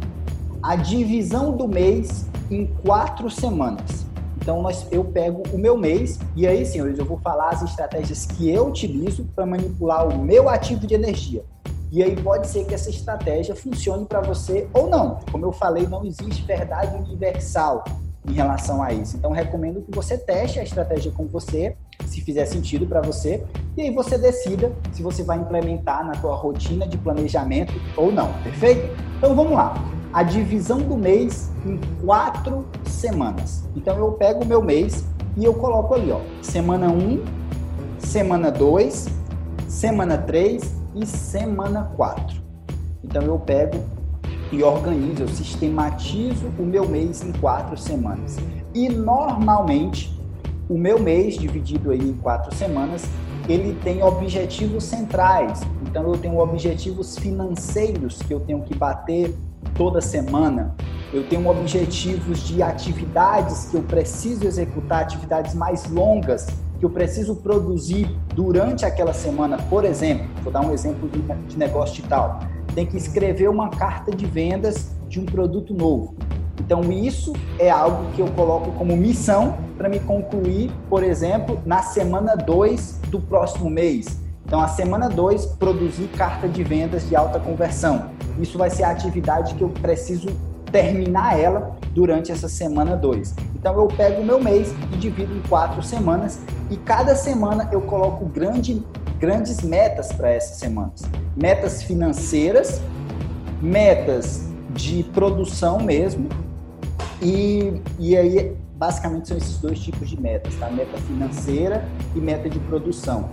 A 0.61 0.75
divisão 0.75 1.57
do 1.57 1.67
mês 1.67 2.27
em 2.51 2.67
quatro 2.67 3.31
semanas. 3.31 4.05
Então 4.37 4.61
nós, 4.61 4.85
eu 4.91 5.03
pego 5.03 5.41
o 5.51 5.57
meu 5.57 5.75
mês 5.75 6.19
e 6.35 6.45
aí, 6.45 6.67
senhores, 6.67 6.99
eu 6.99 7.05
vou 7.05 7.17
falar 7.17 7.49
as 7.49 7.63
estratégias 7.63 8.27
que 8.27 8.47
eu 8.47 8.67
utilizo 8.67 9.25
para 9.35 9.43
manipular 9.43 10.07
o 10.07 10.15
meu 10.19 10.47
ativo 10.47 10.85
de 10.85 10.93
energia. 10.93 11.43
E 11.91 12.03
aí 12.03 12.15
pode 12.15 12.45
ser 12.45 12.65
que 12.65 12.75
essa 12.75 12.91
estratégia 12.91 13.55
funcione 13.55 14.05
para 14.05 14.21
você 14.21 14.67
ou 14.71 14.87
não. 14.87 15.17
Como 15.31 15.47
eu 15.47 15.51
falei, 15.51 15.87
não 15.87 16.05
existe 16.05 16.43
verdade 16.43 16.95
universal 16.95 17.83
em 18.23 18.33
relação 18.33 18.83
a 18.83 18.93
isso. 18.93 19.17
Então 19.17 19.31
recomendo 19.31 19.81
que 19.81 19.91
você 19.91 20.15
teste 20.15 20.59
a 20.59 20.63
estratégia 20.63 21.11
com 21.11 21.25
você 21.25 21.75
se 22.05 22.21
fizer 22.21 22.45
sentido 22.45 22.85
para 22.85 23.01
você, 23.01 23.43
e 23.77 23.81
aí 23.81 23.93
você 23.93 24.17
decida 24.17 24.71
se 24.91 25.03
você 25.03 25.23
vai 25.23 25.37
implementar 25.37 26.05
na 26.05 26.13
tua 26.13 26.35
rotina 26.35 26.87
de 26.87 26.97
planejamento 26.97 27.73
ou 27.97 28.11
não, 28.11 28.31
perfeito? 28.43 28.95
Então 29.17 29.35
vamos 29.35 29.53
lá. 29.53 29.73
A 30.13 30.23
divisão 30.23 30.79
do 30.79 30.95
mês 30.95 31.51
em 31.65 31.77
quatro 32.05 32.65
semanas. 32.85 33.67
Então 33.75 33.97
eu 33.97 34.13
pego 34.13 34.43
o 34.43 34.45
meu 34.45 34.61
mês 34.61 35.05
e 35.35 35.43
eu 35.43 35.53
coloco 35.53 35.93
ali, 35.93 36.11
ó, 36.11 36.21
semana 36.41 36.87
1, 36.87 36.91
um, 36.91 37.23
semana 37.99 38.49
2, 38.49 39.07
semana 39.67 40.17
3 40.17 40.73
e 40.95 41.05
semana 41.05 41.91
4. 41.97 42.41
Então 43.03 43.23
eu 43.23 43.37
pego 43.37 43.83
e 44.51 44.63
organizo, 44.63 45.23
eu 45.23 45.27
sistematizo 45.27 46.47
o 46.57 46.63
meu 46.63 46.87
mês 46.87 47.21
em 47.21 47.33
quatro 47.33 47.77
semanas. 47.77 48.37
E 48.73 48.87
normalmente 48.87 50.15
o 50.67 50.77
meu 50.77 50.99
mês, 50.99 51.37
dividido 51.37 51.91
aí 51.91 51.99
em 51.99 52.13
quatro 52.13 52.53
semanas, 52.55 53.03
ele 53.47 53.77
tem 53.83 54.01
objetivos 54.01 54.83
centrais. 54.83 55.61
Então, 55.83 56.03
eu 56.11 56.17
tenho 56.17 56.39
objetivos 56.39 57.17
financeiros 57.17 58.21
que 58.21 58.33
eu 58.33 58.39
tenho 58.39 58.61
que 58.63 58.73
bater 58.75 59.35
toda 59.75 60.01
semana. 60.01 60.75
Eu 61.13 61.27
tenho 61.27 61.47
objetivos 61.47 62.39
de 62.47 62.63
atividades 62.63 63.65
que 63.65 63.77
eu 63.77 63.83
preciso 63.83 64.45
executar, 64.45 65.03
atividades 65.03 65.53
mais 65.53 65.89
longas 65.89 66.47
que 66.79 66.85
eu 66.85 66.89
preciso 66.89 67.35
produzir 67.35 68.09
durante 68.33 68.85
aquela 68.85 69.13
semana. 69.13 69.57
Por 69.69 69.85
exemplo, 69.85 70.25
vou 70.43 70.51
dar 70.51 70.61
um 70.61 70.73
exemplo 70.73 71.09
de 71.47 71.57
negócio 71.57 71.95
digital. 71.95 72.39
Tem 72.73 72.85
que 72.85 72.97
escrever 72.97 73.49
uma 73.49 73.69
carta 73.69 74.13
de 74.13 74.25
vendas 74.25 74.91
de 75.07 75.19
um 75.19 75.25
produto 75.25 75.73
novo. 75.73 76.15
Então, 76.59 76.91
isso 76.91 77.33
é 77.59 77.69
algo 77.69 78.11
que 78.13 78.21
eu 78.21 78.27
coloco 78.27 78.71
como 78.71 78.95
missão 78.95 79.57
para 79.77 79.89
me 79.89 79.99
concluir, 79.99 80.71
por 80.89 81.03
exemplo, 81.03 81.59
na 81.65 81.81
semana 81.81 82.35
2 82.35 83.01
do 83.09 83.19
próximo 83.19 83.69
mês. 83.69 84.19
Então, 84.45 84.61
a 84.61 84.67
semana 84.67 85.09
2, 85.09 85.45
produzir 85.45 86.07
carta 86.09 86.47
de 86.47 86.63
vendas 86.63 87.07
de 87.07 87.15
alta 87.15 87.39
conversão. 87.39 88.11
Isso 88.39 88.57
vai 88.57 88.69
ser 88.69 88.83
a 88.83 88.91
atividade 88.91 89.55
que 89.55 89.63
eu 89.63 89.69
preciso 89.69 90.29
terminar 90.71 91.39
ela 91.39 91.75
durante 91.93 92.31
essa 92.31 92.47
semana 92.47 92.95
2. 92.95 93.33
Então, 93.55 93.73
eu 93.73 93.87
pego 93.87 94.21
o 94.21 94.25
meu 94.25 94.39
mês 94.41 94.73
e 94.93 94.97
divido 94.97 95.35
em 95.35 95.41
quatro 95.47 95.81
semanas 95.81 96.39
e 96.69 96.77
cada 96.77 97.15
semana 97.15 97.69
eu 97.71 97.81
coloco 97.81 98.25
grande, 98.25 98.83
grandes 99.19 99.61
metas 99.61 100.11
para 100.11 100.29
essas 100.29 100.57
semanas. 100.57 101.01
Metas 101.35 101.81
financeiras, 101.81 102.81
metas 103.61 104.45
de 104.69 105.03
produção 105.03 105.79
mesmo, 105.79 106.29
e, 107.25 107.81
e 107.97 108.15
aí, 108.15 108.55
basicamente, 108.75 109.29
são 109.29 109.37
esses 109.37 109.57
dois 109.57 109.79
tipos 109.79 110.07
de 110.07 110.21
metas, 110.21 110.53
tá? 110.55 110.69
Meta 110.69 110.95
financeira 110.99 111.83
e 112.15 112.19
meta 112.19 112.47
de 112.47 112.59
produção. 112.59 113.31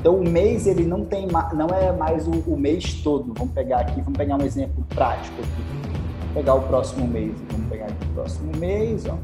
Então, 0.00 0.16
o 0.16 0.26
mês, 0.26 0.66
ele 0.66 0.84
não 0.84 1.04
tem 1.04 1.28
não 1.52 1.66
é 1.68 1.92
mais 1.92 2.26
o, 2.26 2.32
o 2.46 2.56
mês 2.56 3.02
todo. 3.02 3.34
Vamos 3.36 3.52
pegar 3.52 3.80
aqui, 3.80 4.00
vamos 4.00 4.16
pegar 4.16 4.36
um 4.36 4.42
exemplo 4.42 4.82
prático 4.88 5.36
aqui. 5.40 5.62
Vamos 6.20 6.34
pegar 6.34 6.54
o 6.54 6.62
próximo 6.62 7.06
mês. 7.06 7.34
Vamos 7.50 7.68
pegar 7.68 7.84
aqui 7.84 8.06
o 8.06 8.14
próximo 8.14 8.56
mês, 8.56 9.04
ó. 9.06 9.18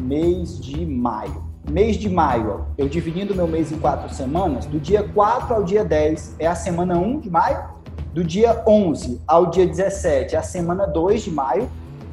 Mês 0.00 0.58
de 0.58 0.84
maio. 0.84 1.46
Mês 1.70 1.96
de 1.96 2.08
maio, 2.08 2.50
ó, 2.50 2.60
eu 2.78 2.88
dividindo 2.88 3.34
meu 3.34 3.48
mês 3.48 3.72
em 3.72 3.78
quatro 3.78 4.12
semanas, 4.14 4.66
do 4.66 4.78
dia 4.78 5.02
4 5.02 5.52
ao 5.52 5.64
dia 5.64 5.84
10 5.84 6.36
é 6.38 6.46
a 6.46 6.54
semana 6.54 6.96
1 6.96 7.18
de 7.18 7.28
maio, 7.28 7.58
do 8.14 8.22
dia 8.22 8.62
11 8.64 9.20
ao 9.26 9.46
dia 9.46 9.66
17 9.66 10.36
é 10.36 10.38
a 10.38 10.42
semana 10.42 10.86
2 10.86 11.22
de 11.22 11.30
maio, 11.32 11.68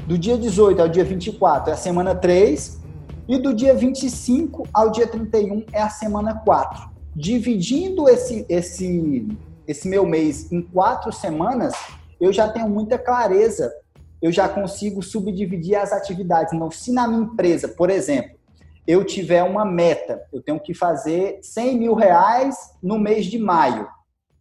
do 0.06 0.18
dia 0.18 0.38
18 0.38 0.82
ao 0.82 0.90
dia 0.90 1.04
24 1.04 1.70
é 1.70 1.74
a 1.74 1.78
semana 1.78 2.14
3 2.14 2.82
e 3.28 3.38
do 3.38 3.54
dia 3.54 3.74
25 3.74 4.68
ao 4.74 4.92
dia 4.92 5.08
31 5.08 5.66
é 5.72 5.82
a 5.82 5.90
semana 5.90 6.42
4. 6.44 6.90
Dividindo 7.16 8.10
esse, 8.10 8.46
esse, 8.50 9.28
esse 9.66 9.88
meu 9.88 10.06
mês 10.06 10.52
em 10.52 10.62
quatro 10.62 11.12
semanas, 11.14 11.74
eu 12.20 12.34
já 12.34 12.50
tenho 12.50 12.68
muita 12.68 12.98
clareza, 12.98 13.74
eu 14.22 14.32
já 14.32 14.50
consigo 14.50 15.02
subdividir 15.02 15.80
as 15.80 15.94
atividades. 15.94 16.52
Então, 16.52 16.70
se 16.70 16.92
na 16.92 17.08
minha 17.08 17.24
empresa, 17.24 17.70
por 17.70 17.90
exemplo, 17.90 18.38
eu 18.86 19.06
tiver 19.06 19.44
uma 19.44 19.64
meta, 19.64 20.22
eu 20.34 20.42
tenho 20.42 20.60
que 20.60 20.74
fazer 20.74 21.40
100 21.42 21.78
mil 21.78 21.94
reais 21.94 22.56
no 22.82 23.00
mês 23.00 23.26
de 23.28 23.40
maio, 23.40 23.88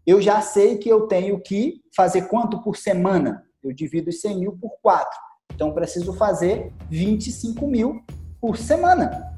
eu 0.04 0.20
já 0.20 0.40
sei 0.40 0.78
que 0.78 0.88
eu 0.88 1.06
tenho 1.06 1.38
que 1.40 1.80
fazer 1.94 2.22
quanto 2.22 2.60
por 2.62 2.76
semana? 2.76 3.44
Eu 3.62 3.72
divido 3.72 4.10
os 4.10 4.20
100 4.20 4.40
mil 4.40 4.58
por 4.60 4.72
quatro. 4.82 5.16
Então, 5.54 5.72
preciso 5.72 6.12
fazer 6.12 6.72
25 6.88 7.66
mil 7.66 8.02
por 8.40 8.56
semana. 8.56 9.32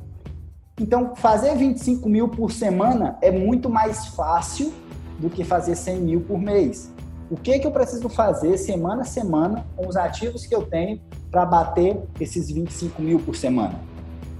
Então, 0.80 1.14
fazer 1.14 1.54
25 1.56 2.08
mil 2.08 2.28
por 2.28 2.50
semana 2.50 3.16
é 3.22 3.30
muito 3.30 3.70
mais 3.70 4.06
fácil 4.08 4.72
do 5.18 5.30
que 5.30 5.44
fazer 5.44 5.76
100 5.76 6.00
mil 6.00 6.20
por 6.20 6.38
mês. 6.38 6.92
O 7.30 7.36
que, 7.36 7.58
que 7.58 7.66
eu 7.66 7.70
preciso 7.70 8.08
fazer 8.08 8.58
semana 8.58 9.02
a 9.02 9.04
semana 9.04 9.64
com 9.76 9.88
os 9.88 9.96
ativos 9.96 10.46
que 10.46 10.54
eu 10.54 10.62
tenho 10.62 11.00
para 11.30 11.46
bater 11.46 12.02
esses 12.20 12.50
25 12.50 13.00
mil 13.00 13.18
por 13.20 13.36
semana? 13.36 13.80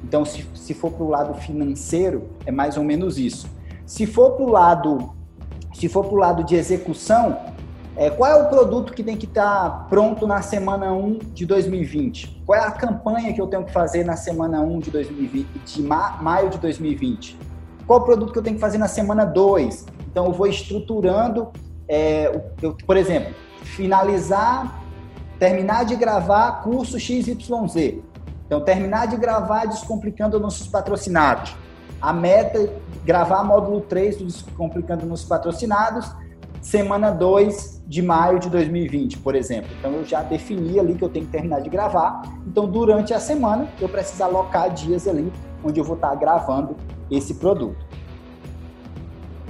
Então, 0.03 0.25
se, 0.25 0.47
se 0.55 0.75
for 0.75 0.93
para 0.93 1.05
o 1.05 1.09
lado 1.09 1.35
financeiro, 1.35 2.29
é 2.45 2.51
mais 2.51 2.77
ou 2.77 2.85
menos 2.85 3.19
isso. 3.19 3.49
Se 3.87 4.07
for 4.07 4.33
para 4.33 4.45
o 4.45 4.51
lado, 4.51 5.15
se 5.73 5.89
for 5.89 6.13
lado 6.13 6.45
de 6.45 6.57
execução, 6.57 7.39
é, 7.97 8.11
qual 8.11 8.31
é 8.31 8.35
o 8.35 8.49
produto 8.49 8.93
que 8.93 9.05
tem 9.05 9.17
que 9.17 9.27
estar 9.27 9.71
tá 9.71 9.87
pronto 9.89 10.27
na 10.27 10.43
semana 10.43 10.93
1 10.93 11.19
de 11.33 11.47
2020? 11.47 12.43
Qual 12.45 12.59
é 12.59 12.63
a 12.63 12.71
campanha 12.71 13.33
que 13.33 13.41
eu 13.41 13.47
tenho 13.47 13.65
que 13.65 13.73
fazer 13.73 14.05
na 14.05 14.17
semana 14.17 14.61
1 14.61 14.81
de 14.81 14.91
2020, 14.91 15.47
de 15.65 15.83
ma 15.83 16.19
maio 16.21 16.51
de 16.51 16.59
2020? 16.59 17.39
Qual 17.87 18.01
o 18.01 18.03
produto 18.03 18.33
que 18.33 18.39
eu 18.39 18.43
tenho 18.43 18.57
que 18.57 18.61
fazer 18.61 18.79
na 18.79 18.89
semana 18.89 19.25
2? 19.25 19.87
Então, 20.11 20.27
eu 20.27 20.33
vou 20.33 20.47
estruturando, 20.49 21.49
é, 21.89 22.41
eu, 22.61 22.77
por 22.85 22.97
exemplo, 22.97 23.33
finalizar, 23.63 24.83
terminar 25.39 25.85
de 25.85 25.95
gravar 25.95 26.63
curso 26.63 26.99
XYZ. 26.99 27.37
Então, 28.47 28.61
terminar 28.61 29.07
de 29.07 29.17
gravar 29.17 29.67
Descomplicando 29.67 30.41
Nossos 30.41 30.67
Patrocinados. 30.67 31.55
A 32.01 32.13
meta 32.13 32.59
é 32.59 32.77
gravar 33.05 33.45
módulo 33.45 33.81
3 33.83 34.17
do 34.17 34.25
Descomplicando 34.25 35.07
Nossos 35.07 35.27
Patrocinados, 35.27 36.11
semana 36.65 37.11
2 37.11 37.83
de 37.87 38.01
maio 38.01 38.39
de 38.39 38.49
2020, 38.49 39.19
por 39.19 39.35
exemplo. 39.35 39.71
Então 39.79 39.93
eu 39.93 40.05
já 40.05 40.23
defini 40.23 40.81
ali 40.81 40.95
que 40.95 41.05
eu 41.05 41.11
tenho 41.11 41.27
que 41.27 41.31
terminar 41.31 41.61
de 41.61 41.69
gravar. 41.69 42.23
Então 42.47 42.67
durante 42.67 43.13
a 43.13 43.21
semana 43.21 43.69
eu 43.81 43.89
preciso 43.89 44.25
alocar 44.25 44.73
dias 44.73 45.07
ali 45.07 45.31
onde 45.63 45.79
eu 45.79 45.85
vou 45.85 45.95
estar 45.95 46.15
gravando 46.15 46.75
esse 47.11 47.35
produto. 47.35 47.87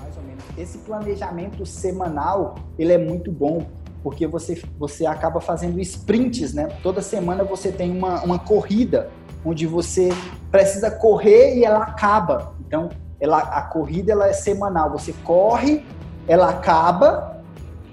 Mais 0.00 0.16
ou 0.16 0.22
menos. 0.24 0.42
Esse 0.58 0.78
planejamento 0.78 1.64
semanal, 1.64 2.56
ele 2.76 2.92
é 2.92 2.98
muito 2.98 3.30
bom 3.30 3.64
porque 4.02 4.26
você, 4.26 4.60
você 4.78 5.06
acaba 5.06 5.40
fazendo 5.40 5.80
sprints, 5.80 6.52
né? 6.52 6.66
Toda 6.82 7.00
semana 7.00 7.42
você 7.44 7.72
tem 7.72 7.96
uma, 7.96 8.22
uma 8.22 8.38
corrida 8.38 9.08
onde 9.44 9.66
você 9.66 10.10
precisa 10.50 10.90
correr 10.90 11.56
e 11.56 11.64
ela 11.64 11.78
acaba. 11.78 12.54
Então, 12.66 12.90
ela, 13.20 13.38
a 13.38 13.62
corrida 13.62 14.12
ela 14.12 14.28
é 14.28 14.32
semanal. 14.32 14.90
Você 14.90 15.14
corre, 15.24 15.84
ela 16.26 16.48
acaba 16.48 17.34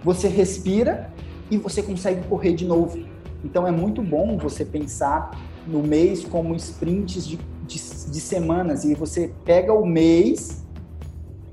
você 0.04 0.28
respira 0.28 1.12
e 1.50 1.58
você 1.58 1.84
consegue 1.84 2.28
correr 2.28 2.54
de 2.54 2.66
novo. 2.66 3.06
Então 3.44 3.68
é 3.68 3.72
muito 3.72 4.02
bom 4.02 4.38
você 4.38 4.66
pensar 4.66 5.32
no 5.68 5.84
mês 5.84 6.24
como 6.24 6.56
sprints 6.56 7.28
de, 7.28 7.38
de, 7.38 7.78
de 7.78 8.20
semanas 8.20 8.84
e 8.84 8.96
você 8.96 9.34
pega 9.46 9.74
o 9.74 9.86
mês 9.86 10.64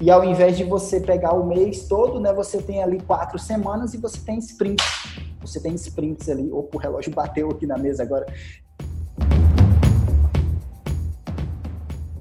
e 0.00 0.10
ao 0.10 0.24
invés 0.24 0.56
de 0.56 0.64
você 0.64 1.00
pegar 1.00 1.34
o 1.34 1.46
mês 1.46 1.88
todo, 1.88 2.20
né, 2.20 2.32
você 2.32 2.62
tem 2.62 2.82
ali 2.82 3.00
quatro 3.00 3.38
semanas 3.38 3.94
e 3.94 3.98
você 3.98 4.18
tem 4.20 4.38
sprints. 4.38 4.86
Você 5.40 5.60
tem 5.60 5.74
sprints 5.74 6.28
ali. 6.28 6.50
Opa, 6.52 6.76
o 6.76 6.80
relógio 6.80 7.12
bateu 7.12 7.50
aqui 7.50 7.66
na 7.66 7.76
mesa 7.76 8.02
agora. 8.02 8.26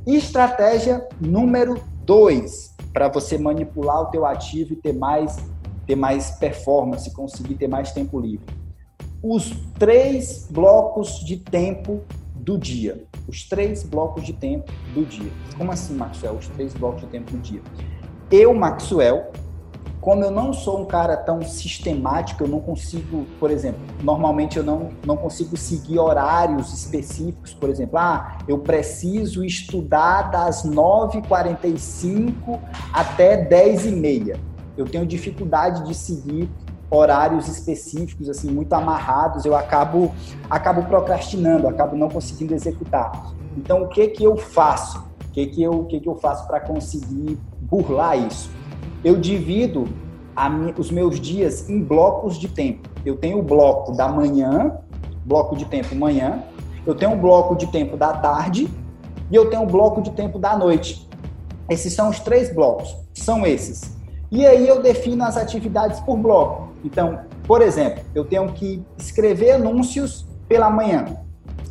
Estratégia 0.05 1.07
número 1.19 1.79
dois 2.03 2.66
para 2.94 3.08
você 3.08 3.38
manipular 3.38 4.01
o 4.01 4.06
teu 4.06 4.25
ativo 4.25 4.74
e 4.74 4.75
ter 4.75 4.94
mais 4.94 5.38
ter 5.86 5.96
mais 5.96 6.32
performance, 6.32 7.10
conseguir 7.12 7.56
ter 7.56 7.67
mais 7.67 7.94
tempo 7.94 8.20
livre. 8.20 8.46
Os 9.24 9.51
três 9.79 10.46
blocos 10.51 11.22
de 11.25 11.38
tempo 11.38 12.01
do 12.36 12.58
dia. 12.58 13.06
Os 13.27 13.48
três 13.48 13.84
blocos 13.84 14.24
de 14.25 14.34
tempo 14.34 14.72
do 14.94 15.06
dia. 15.06 15.32
Como 15.58 15.72
assim, 15.72 15.96
Maxwell? 15.96 16.34
Os 16.34 16.48
três 16.50 16.74
blocos 16.74 17.01
de 17.01 17.08
tempo 17.08 17.32
do 17.32 17.38
dia. 17.38 17.62
Eu, 18.29 18.53
Maxwell, 18.53 19.32
como 20.07 20.23
eu 20.23 20.31
não 20.31 20.53
sou 20.53 20.79
um 20.79 20.85
cara 20.85 21.17
tão 21.17 21.41
sistemático, 21.41 22.41
eu 22.41 22.47
não 22.47 22.61
consigo, 22.61 23.25
por 23.41 23.51
exemplo, 23.51 23.81
normalmente 24.01 24.55
eu 24.55 24.63
não, 24.63 24.87
não 25.05 25.17
consigo 25.17 25.57
seguir 25.57 25.99
horários 25.99 26.71
específicos, 26.71 27.53
por 27.53 27.69
exemplo, 27.69 27.99
ah, 27.99 28.37
eu 28.47 28.57
preciso 28.57 29.43
estudar 29.43 30.31
das 30.31 30.63
9h45 30.65 32.58
até 32.93 33.49
10h30 33.49 34.38
eu 34.77 34.86
tenho 34.86 35.05
dificuldade 35.05 35.84
de 35.84 35.93
seguir 35.93 36.49
horários 36.89 37.49
específicos 37.49 38.29
assim 38.29 38.49
muito 38.49 38.71
amarrados, 38.71 39.43
eu 39.43 39.58
acabo 39.58 40.15
acabo 40.49 40.84
procrastinando, 40.84 41.67
acabo 41.67 41.97
não 41.97 42.08
conseguindo 42.08 42.53
executar. 42.53 43.34
Então 43.58 43.84
o 43.84 43.89
que 43.89 44.08
que 44.08 44.23
eu 44.23 44.38
faço? 44.38 45.05
O 45.27 45.32
que 45.34 45.47
que 45.47 45.62
eu 45.62 45.71
o 45.71 45.86
que 45.86 45.99
que 45.99 46.08
eu 46.08 46.15
faço 46.15 46.47
para 46.47 46.62
conseguir 46.62 47.38
burlar 47.60 48.17
isso? 48.17 48.55
Eu 49.08 49.15
divido 49.15 49.88
os 50.78 50.91
meus 50.91 51.17
dias 51.17 51.70
em 51.70 51.82
blocos 51.82 52.38
de 52.38 52.50
tempo. 52.50 52.89
Eu 53.06 53.15
tenho 53.15 53.39
o 53.39 53.41
bloco 53.41 53.93
da 53.93 54.10
manhã, 54.10 54.80
bloco 55.24 55.56
de 55.56 55.63
tempo 55.63 55.96
manhã, 55.96 56.43
eu 56.86 56.93
tenho 56.93 57.12
um 57.12 57.17
bloco 57.17 57.56
de 57.56 57.67
tempo 57.67 57.96
da 57.96 58.12
tarde 58.12 58.67
e 59.32 59.34
eu 59.34 59.50
tenho 59.50 59.62
um 59.62 59.65
bloco 59.65 60.02
de 60.02 60.12
tempo 60.12 60.38
da 60.38 60.58
noite. 60.58 61.08
Esses 61.70 61.93
são 61.93 62.10
os 62.10 62.20
três 62.20 62.54
blocos. 62.54 62.98
São 63.13 63.46
esses 63.46 63.96
e 64.30 64.46
aí 64.46 64.67
eu 64.67 64.82
defino 64.82 65.24
as 65.24 65.38
atividades 65.38 66.02
por 66.02 66.17
bloco. 66.17 66.74
Então, 66.84 67.22
por 67.48 67.62
exemplo, 67.62 68.04
eu 68.13 68.26
tenho 68.26 68.52
que 68.52 68.84
escrever 68.98 69.52
anúncios 69.52 70.28
pela 70.50 70.70
manhã, 70.70 71.06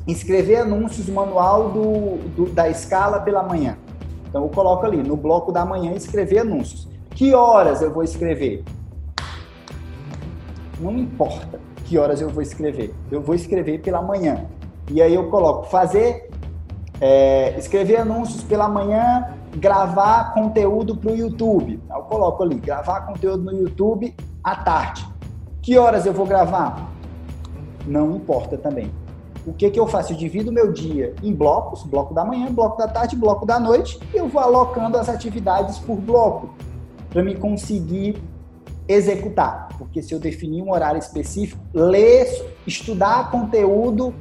escrever 0.06 0.60
anúncios 0.60 1.06
manual 1.06 1.68
do, 1.68 2.16
do, 2.34 2.46
da 2.46 2.66
escala 2.70 3.20
pela 3.20 3.42
manhã. 3.42 3.76
Então 4.26 4.42
eu 4.42 4.48
coloco 4.48 4.86
ali 4.86 5.02
no 5.02 5.18
bloco 5.18 5.52
da 5.52 5.66
manhã 5.66 5.92
escrever 5.92 6.38
anúncios. 6.38 6.95
Que 7.16 7.34
horas 7.34 7.80
eu 7.80 7.90
vou 7.90 8.04
escrever? 8.04 8.62
Não 10.78 10.92
importa 10.98 11.58
que 11.86 11.96
horas 11.96 12.20
eu 12.20 12.28
vou 12.28 12.42
escrever. 12.42 12.94
Eu 13.10 13.22
vou 13.22 13.34
escrever 13.34 13.80
pela 13.80 14.02
manhã. 14.02 14.44
E 14.90 15.00
aí 15.00 15.14
eu 15.14 15.30
coloco 15.30 15.66
fazer, 15.70 16.28
é, 17.00 17.58
escrever 17.58 17.96
anúncios 17.96 18.44
pela 18.44 18.68
manhã 18.68 19.34
gravar 19.56 20.34
conteúdo 20.34 20.94
para 20.94 21.12
o 21.12 21.16
YouTube. 21.16 21.80
Eu 21.88 22.02
coloco 22.02 22.42
ali, 22.42 22.56
gravar 22.56 23.06
conteúdo 23.06 23.44
no 23.44 23.52
YouTube 23.62 24.14
à 24.44 24.54
tarde. 24.54 25.06
Que 25.62 25.78
horas 25.78 26.04
eu 26.04 26.12
vou 26.12 26.26
gravar? 26.26 26.92
Não 27.86 28.14
importa 28.14 28.58
também. 28.58 28.92
O 29.46 29.54
que, 29.54 29.70
que 29.70 29.80
eu 29.80 29.86
faço? 29.86 30.12
Eu 30.12 30.18
divido 30.18 30.52
meu 30.52 30.70
dia 30.70 31.14
em 31.22 31.32
blocos, 31.32 31.82
bloco 31.84 32.12
da 32.12 32.26
manhã, 32.26 32.52
bloco 32.52 32.76
da 32.76 32.88
tarde, 32.88 33.16
bloco 33.16 33.46
da 33.46 33.58
noite, 33.58 33.98
e 34.12 34.18
eu 34.18 34.28
vou 34.28 34.42
alocando 34.42 34.98
as 34.98 35.08
atividades 35.08 35.78
por 35.78 35.96
bloco, 35.96 36.50
para 37.16 37.24
me 37.24 37.34
conseguir 37.34 38.22
executar. 38.86 39.68
Porque 39.78 40.02
se 40.02 40.12
eu 40.12 40.20
definir 40.20 40.60
um 40.60 40.70
horário 40.70 40.98
específico, 40.98 41.58
ler, 41.72 42.26
estudar 42.66 43.30
conteúdo 43.30 44.14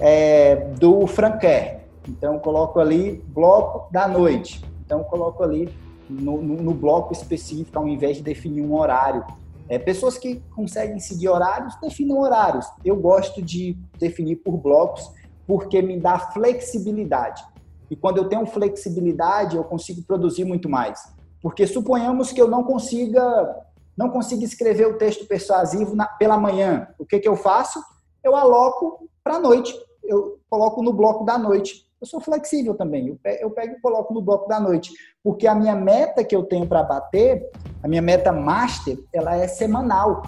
é, 0.00 0.56
do 0.76 1.06
Franker, 1.06 1.82
então, 2.08 2.36
coloco 2.40 2.80
ali 2.80 3.22
bloco 3.28 3.92
da 3.92 4.08
noite. 4.08 4.60
Então, 4.84 5.04
coloco 5.04 5.40
ali 5.44 5.68
no, 6.10 6.42
no, 6.42 6.56
no 6.56 6.74
bloco 6.74 7.12
específico, 7.12 7.78
ao 7.78 7.86
invés 7.86 8.16
de 8.16 8.24
definir 8.24 8.60
um 8.60 8.74
horário. 8.76 9.24
É, 9.68 9.78
pessoas 9.78 10.18
que 10.18 10.42
conseguem 10.52 10.98
seguir 10.98 11.28
horários, 11.28 11.76
definam 11.80 12.18
horários. 12.18 12.66
Eu 12.84 12.96
gosto 12.96 13.40
de 13.40 13.78
definir 14.00 14.34
por 14.36 14.56
blocos, 14.56 15.08
porque 15.46 15.80
me 15.80 15.96
dá 16.00 16.18
flexibilidade. 16.18 17.44
E 17.88 17.94
quando 17.94 18.18
eu 18.18 18.28
tenho 18.28 18.44
flexibilidade, 18.46 19.54
eu 19.54 19.62
consigo 19.62 20.02
produzir 20.02 20.44
muito 20.44 20.68
mais. 20.68 21.14
Porque 21.40 21.66
suponhamos 21.66 22.32
que 22.32 22.40
eu 22.40 22.48
não 22.48 22.64
consiga 22.64 23.64
não 23.96 24.10
consiga 24.10 24.44
escrever 24.44 24.86
o 24.86 24.98
texto 24.98 25.26
persuasivo 25.26 25.96
na, 25.96 26.06
pela 26.06 26.36
manhã. 26.36 26.88
O 26.98 27.06
que, 27.06 27.18
que 27.18 27.28
eu 27.28 27.34
faço? 27.34 27.82
Eu 28.22 28.36
aloco 28.36 29.08
para 29.24 29.36
a 29.36 29.40
noite. 29.40 29.74
Eu 30.04 30.38
coloco 30.50 30.82
no 30.82 30.92
bloco 30.92 31.24
da 31.24 31.38
noite. 31.38 31.86
Eu 31.98 32.06
sou 32.06 32.20
flexível 32.20 32.74
também. 32.74 33.18
Eu 33.40 33.50
pego 33.50 33.74
e 33.74 33.80
coloco 33.80 34.12
no 34.12 34.20
bloco 34.20 34.46
da 34.48 34.60
noite. 34.60 34.92
Porque 35.24 35.46
a 35.46 35.54
minha 35.54 35.74
meta 35.74 36.22
que 36.22 36.36
eu 36.36 36.44
tenho 36.44 36.66
para 36.66 36.82
bater, 36.82 37.50
a 37.82 37.88
minha 37.88 38.02
meta 38.02 38.30
master, 38.32 38.98
ela 39.12 39.34
é 39.34 39.48
semanal. 39.48 40.22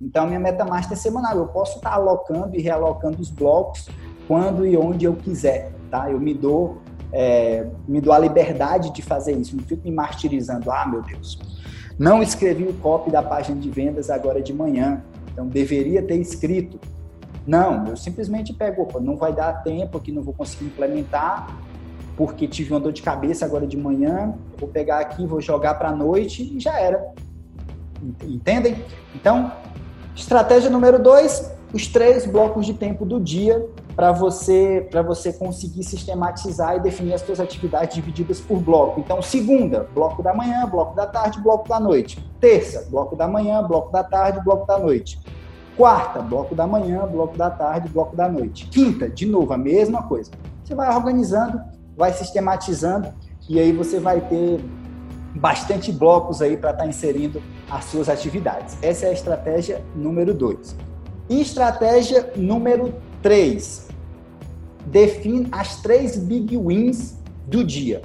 Então, 0.00 0.24
a 0.24 0.26
minha 0.26 0.40
meta 0.40 0.64
master 0.64 0.96
é 0.96 1.00
semanal. 1.00 1.36
Eu 1.36 1.48
posso 1.48 1.76
estar 1.76 1.92
alocando 1.92 2.56
e 2.56 2.62
realocando 2.62 3.20
os 3.20 3.30
blocos 3.30 3.88
quando 4.26 4.66
e 4.66 4.76
onde 4.76 5.04
eu 5.04 5.14
quiser. 5.14 5.70
Tá? 5.90 6.10
Eu 6.10 6.18
me 6.18 6.32
dou, 6.32 6.78
é, 7.12 7.66
me 7.86 8.00
dou 8.00 8.12
a 8.12 8.18
liberdade 8.18 8.92
de 8.92 9.02
fazer 9.02 9.36
isso. 9.36 9.56
Não 9.56 9.62
fico 9.62 9.82
me 9.84 9.94
martirizando. 9.94 10.70
Ah, 10.70 10.86
meu 10.86 11.02
Deus, 11.02 11.38
não 11.98 12.22
escrevi 12.22 12.64
o 12.64 12.74
copy 12.74 13.10
da 13.10 13.22
página 13.22 13.60
de 13.60 13.70
vendas 13.70 14.10
agora 14.10 14.42
de 14.42 14.52
manhã. 14.52 15.02
Então, 15.32 15.46
deveria 15.46 16.02
ter 16.02 16.16
escrito. 16.16 16.78
Não, 17.46 17.86
eu 17.86 17.96
simplesmente 17.96 18.52
pego, 18.52 18.82
opa, 18.82 18.98
não 18.98 19.16
vai 19.16 19.32
dar 19.32 19.62
tempo 19.62 19.96
aqui, 19.98 20.10
não 20.10 20.22
vou 20.22 20.34
conseguir 20.34 20.64
implementar, 20.64 21.56
porque 22.16 22.48
tive 22.48 22.72
uma 22.72 22.80
dor 22.80 22.92
de 22.92 23.02
cabeça 23.02 23.44
agora 23.44 23.66
de 23.66 23.76
manhã, 23.76 24.34
vou 24.58 24.68
pegar 24.68 24.98
aqui, 24.98 25.24
vou 25.24 25.40
jogar 25.40 25.74
para 25.74 25.90
a 25.90 25.92
noite 25.94 26.42
e 26.42 26.58
já 26.58 26.76
era. 26.78 27.06
Entendem? 28.22 28.82
Então, 29.14 29.52
estratégia 30.14 30.68
número 30.68 30.98
dois, 30.98 31.52
os 31.72 31.86
três 31.86 32.26
blocos 32.26 32.66
de 32.66 32.74
tempo 32.74 33.04
do 33.04 33.20
dia 33.20 33.64
para 33.96 34.12
você 34.12 34.86
para 34.90 35.00
você 35.00 35.32
conseguir 35.32 35.82
sistematizar 35.82 36.76
e 36.76 36.80
definir 36.80 37.14
as 37.14 37.22
suas 37.22 37.40
atividades 37.40 37.94
divididas 37.94 38.38
por 38.38 38.60
bloco. 38.60 39.00
Então, 39.00 39.22
segunda, 39.22 39.88
bloco 39.94 40.22
da 40.22 40.34
manhã, 40.34 40.68
bloco 40.68 40.94
da 40.94 41.06
tarde, 41.06 41.40
bloco 41.40 41.66
da 41.66 41.80
noite. 41.80 42.22
Terça, 42.38 42.86
bloco 42.90 43.16
da 43.16 43.26
manhã, 43.26 43.62
bloco 43.62 43.90
da 43.90 44.04
tarde, 44.04 44.44
bloco 44.44 44.66
da 44.66 44.78
noite. 44.78 45.18
Quarta, 45.76 46.20
bloco 46.20 46.54
da 46.54 46.66
manhã, 46.66 47.06
bloco 47.06 47.36
da 47.36 47.50
tarde, 47.50 47.88
bloco 47.88 48.14
da 48.14 48.28
noite. 48.28 48.66
Quinta, 48.66 49.08
de 49.08 49.24
novo, 49.24 49.52
a 49.54 49.58
mesma 49.58 50.02
coisa. 50.02 50.30
Você 50.62 50.74
vai 50.74 50.94
organizando, 50.94 51.60
vai 51.96 52.12
sistematizando 52.12 53.08
e 53.48 53.58
aí 53.58 53.72
você 53.72 53.98
vai 53.98 54.20
ter 54.20 54.60
bastante 55.34 55.92
blocos 55.92 56.42
aí 56.42 56.56
para 56.56 56.70
estar 56.70 56.82
tá 56.82 56.88
inserindo 56.88 57.42
as 57.70 57.84
suas 57.86 58.08
atividades. 58.08 58.76
Essa 58.82 59.06
é 59.06 59.10
a 59.10 59.12
estratégia 59.12 59.82
número 59.94 60.34
dois. 60.34 60.76
estratégia 61.28 62.32
número 62.36 62.94
três, 63.22 63.85
define 64.86 65.48
as 65.52 65.80
três 65.82 66.16
big 66.16 66.56
wins 66.56 67.18
do 67.46 67.64
dia. 67.64 68.02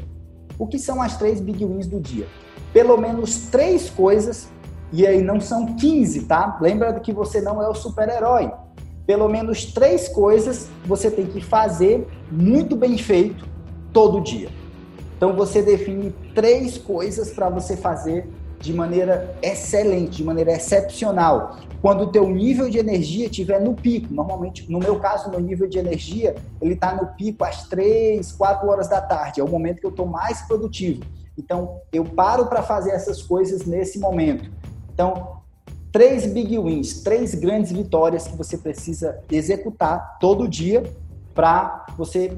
O 0.58 0.68
que 0.68 0.78
são 0.78 1.02
as 1.02 1.18
três 1.18 1.40
big 1.40 1.64
wins 1.66 1.88
do 1.88 2.00
dia? 2.00 2.28
Pelo 2.74 2.98
menos 2.98 3.48
três 3.50 3.90
coisas, 3.90 4.50
e 4.92 5.06
aí 5.06 5.22
não 5.22 5.40
são 5.40 5.76
15, 5.76 6.24
tá? 6.24 6.58
Lembra 6.62 7.00
que 7.00 7.14
você 7.14 7.42
não 7.42 7.62
é 7.62 7.68
o 7.68 7.74
super-herói. 7.74 8.52
Pelo 9.06 9.28
menos 9.28 9.66
três 9.66 10.08
coisas 10.08 10.70
você 10.86 11.10
tem 11.10 11.26
que 11.26 11.42
fazer 11.42 12.08
muito 12.32 12.76
bem 12.76 12.98
feito 12.98 13.46
todo 13.92 14.22
dia. 14.22 14.50
Então 15.18 15.34
você 15.36 15.62
define 15.62 16.12
três 16.34 16.78
coisas 16.78 17.32
para 17.32 17.50
você 17.50 17.78
fazer 17.78 18.28
de 18.60 18.74
maneira 18.74 19.36
excelente, 19.42 20.18
de 20.18 20.24
maneira 20.24 20.52
excepcional. 20.52 21.58
Quando 21.82 22.04
o 22.04 22.08
teu 22.08 22.30
nível 22.30 22.70
de 22.70 22.78
energia 22.78 23.26
estiver 23.26 23.60
no 23.60 23.74
pico, 23.74 24.14
normalmente, 24.14 24.72
no 24.72 24.78
meu 24.78 25.00
caso, 25.00 25.32
meu 25.32 25.40
nível 25.40 25.68
de 25.68 25.80
energia, 25.80 26.36
ele 26.62 26.76
está 26.76 26.96
no 26.96 27.08
pico 27.16 27.44
às 27.44 27.68
três, 27.68 28.32
quatro 28.32 28.70
horas 28.70 28.88
da 28.88 29.02
tarde, 29.02 29.42
é 29.42 29.44
o 29.44 29.50
momento 29.50 29.80
que 29.80 29.86
eu 29.86 29.90
estou 29.90 30.06
mais 30.06 30.44
produtivo. 30.44 31.04
Então, 31.36 31.82
eu 31.92 32.06
paro 32.06 32.46
para 32.46 32.62
fazer 32.62 32.92
essas 32.92 33.24
coisas 33.24 33.66
nesse 33.66 33.98
momento. 33.98 34.52
Então, 34.94 35.42
três 35.92 36.28
big 36.28 36.60
wins, 36.60 37.02
três 37.02 37.34
grandes 37.34 37.72
vitórias 37.72 38.28
que 38.28 38.38
você 38.38 38.58
precisa 38.58 39.20
executar 39.32 40.20
todo 40.20 40.48
dia 40.48 40.84
para 41.34 41.86
você 41.98 42.38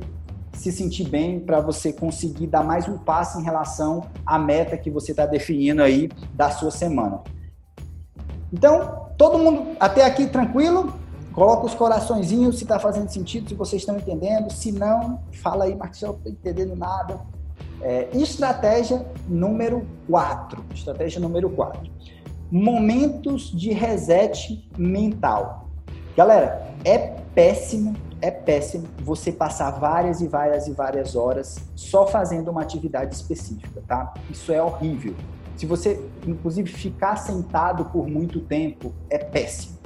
se 0.54 0.72
sentir 0.72 1.10
bem, 1.10 1.40
para 1.40 1.60
você 1.60 1.92
conseguir 1.92 2.48
dar 2.48 2.64
mais 2.64 2.88
um 2.88 2.98
passo 2.98 3.40
em 3.40 3.44
relação 3.44 4.06
à 4.26 4.40
meta 4.40 4.78
que 4.78 4.90
você 4.90 5.12
está 5.12 5.26
definindo 5.26 5.82
aí 5.82 6.10
da 6.34 6.50
sua 6.50 6.72
semana. 6.72 7.22
Então, 8.54 9.08
todo 9.18 9.38
mundo 9.38 9.76
até 9.80 10.06
aqui 10.06 10.28
tranquilo? 10.28 10.94
Coloca 11.34 11.66
os 11.66 11.74
coraçõezinhos 11.74 12.58
se 12.58 12.64
está 12.64 12.80
fazendo 12.80 13.10
sentido, 13.10 13.50
se 13.50 13.56
vocês 13.56 13.82
estão 13.82 13.98
entendendo. 13.98 14.52
Se 14.52 14.72
não, 14.72 15.20
fala 15.42 15.66
aí, 15.66 15.76
Marcelo, 15.76 16.14
não 16.14 16.20
estou 16.20 16.32
entendendo 16.32 16.76
nada. 16.76 17.20
É, 17.82 18.08
estratégia 18.14 19.06
número 19.28 19.86
4. 20.08 20.64
Estratégia 20.74 21.20
número 21.20 21.50
4. 21.50 21.92
Momentos 22.52 23.52
de 23.52 23.72
reset 23.72 24.70
mental. 24.78 25.70
Galera, 26.16 26.68
é 26.86 26.98
péssimo 27.34 27.96
é 28.24 28.32
péssimo 28.32 28.88
você 29.00 29.34
passar 29.34 29.72
várias 29.72 30.22
e 30.22 30.28
várias 30.30 30.66
e 30.68 30.72
várias 30.72 31.14
horas 31.14 31.58
só 31.76 32.08
fazendo 32.08 32.50
uma 32.50 32.62
atividade 32.62 33.14
específica, 33.14 33.84
tá? 33.86 34.14
Isso 34.30 34.54
é 34.54 34.64
horrível. 34.64 35.14
Se 35.64 35.68
você, 35.68 35.98
inclusive, 36.28 36.70
ficar 36.70 37.16
sentado 37.16 37.86
por 37.86 38.06
muito 38.06 38.42
tempo, 38.42 38.92
é 39.10 39.18
péssimo, 39.18 39.78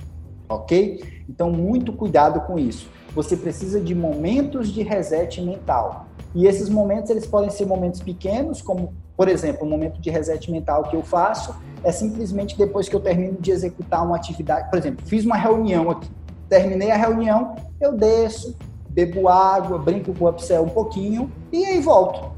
ok? 0.49 1.23
Então, 1.29 1.51
muito 1.51 1.93
cuidado 1.93 2.41
com 2.47 2.57
isso. 2.57 2.89
Você 3.13 3.37
precisa 3.37 3.79
de 3.79 3.93
momentos 3.93 4.69
de 4.69 4.81
reset 4.81 5.39
mental. 5.39 6.07
E 6.33 6.47
esses 6.47 6.67
momentos, 6.67 7.11
eles 7.11 7.27
podem 7.27 7.51
ser 7.51 7.67
momentos 7.67 8.01
pequenos, 8.01 8.59
como, 8.59 8.91
por 9.15 9.27
exemplo, 9.27 9.67
o 9.67 9.69
momento 9.69 10.01
de 10.01 10.09
reset 10.09 10.49
mental 10.49 10.81
que 10.85 10.95
eu 10.95 11.03
faço 11.03 11.55
é 11.83 11.91
simplesmente 11.91 12.57
depois 12.57 12.89
que 12.89 12.95
eu 12.95 12.99
termino 12.99 13.39
de 13.39 13.51
executar 13.51 14.03
uma 14.03 14.15
atividade. 14.15 14.71
Por 14.71 14.79
exemplo, 14.79 15.05
fiz 15.05 15.25
uma 15.25 15.37
reunião 15.37 15.91
aqui 15.91 16.09
Terminei 16.49 16.89
a 16.89 16.97
reunião, 16.97 17.55
eu 17.79 17.93
desço, 17.93 18.57
bebo 18.89 19.29
água, 19.29 19.77
brinco 19.77 20.11
com 20.15 20.25
o 20.25 20.29
Upsell 20.29 20.63
um 20.63 20.69
pouquinho 20.69 21.31
e 21.51 21.63
aí 21.65 21.79
volto. 21.79 22.31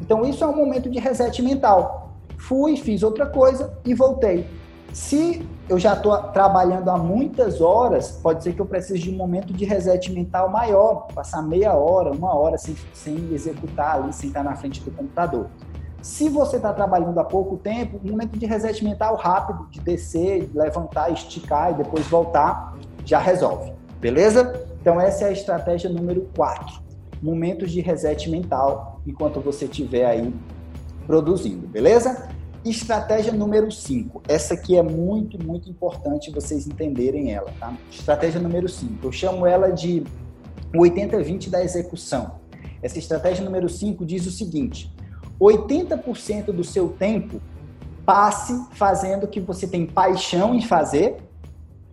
Então 0.00 0.24
isso 0.24 0.42
é 0.42 0.46
um 0.48 0.56
momento 0.56 0.90
de 0.90 0.98
reset 0.98 1.40
mental. 1.40 2.03
Fui, 2.38 2.76
fiz 2.76 3.02
outra 3.02 3.26
coisa 3.26 3.76
e 3.84 3.94
voltei. 3.94 4.46
Se 4.92 5.44
eu 5.68 5.78
já 5.78 5.94
estou 5.94 6.16
trabalhando 6.28 6.88
há 6.88 6.96
muitas 6.96 7.60
horas, 7.60 8.12
pode 8.22 8.44
ser 8.44 8.54
que 8.54 8.60
eu 8.60 8.66
precise 8.66 9.00
de 9.00 9.10
um 9.10 9.16
momento 9.16 9.52
de 9.52 9.64
reset 9.64 10.12
mental 10.12 10.48
maior, 10.48 11.08
passar 11.12 11.42
meia 11.42 11.74
hora, 11.74 12.12
uma 12.12 12.32
hora 12.34 12.56
sem, 12.56 12.76
sem 12.92 13.32
executar 13.32 13.96
ali, 13.96 14.12
sem 14.12 14.28
estar 14.28 14.44
na 14.44 14.54
frente 14.54 14.80
do 14.82 14.92
computador. 14.92 15.48
Se 16.00 16.28
você 16.28 16.56
está 16.56 16.72
trabalhando 16.72 17.18
há 17.18 17.24
pouco 17.24 17.56
tempo, 17.56 17.98
um 18.04 18.10
momento 18.10 18.38
de 18.38 18.46
reset 18.46 18.84
mental 18.84 19.16
rápido, 19.16 19.66
de 19.70 19.80
descer, 19.80 20.48
levantar, 20.54 21.10
esticar 21.10 21.72
e 21.72 21.74
depois 21.74 22.06
voltar, 22.06 22.76
já 23.04 23.18
resolve, 23.18 23.72
beleza? 24.00 24.64
Então 24.80 25.00
essa 25.00 25.24
é 25.24 25.28
a 25.28 25.32
estratégia 25.32 25.88
número 25.88 26.28
4. 26.36 26.84
Momentos 27.22 27.72
de 27.72 27.80
reset 27.80 28.30
mental 28.30 29.00
enquanto 29.06 29.40
você 29.40 29.64
estiver 29.64 30.04
aí 30.04 30.32
produzindo, 31.06 31.66
beleza? 31.66 32.28
Estratégia 32.64 33.32
número 33.32 33.70
5. 33.70 34.22
Essa 34.26 34.54
aqui 34.54 34.76
é 34.76 34.82
muito, 34.82 35.42
muito 35.42 35.68
importante 35.68 36.30
vocês 36.30 36.66
entenderem 36.66 37.32
ela, 37.32 37.52
tá? 37.60 37.74
Estratégia 37.90 38.40
número 38.40 38.68
5. 38.68 39.06
Eu 39.06 39.12
chamo 39.12 39.46
ela 39.46 39.70
de 39.70 40.02
80-20 40.74 41.50
da 41.50 41.62
execução. 41.62 42.36
Essa 42.82 42.98
estratégia 42.98 43.44
número 43.44 43.68
5 43.68 44.04
diz 44.04 44.26
o 44.26 44.30
seguinte: 44.30 44.90
80% 45.40 46.46
do 46.46 46.64
seu 46.64 46.88
tempo 46.88 47.40
passe 48.04 48.58
fazendo 48.72 49.24
o 49.24 49.28
que 49.28 49.40
você 49.40 49.66
tem 49.66 49.86
paixão 49.86 50.54
em 50.54 50.62
fazer 50.62 51.16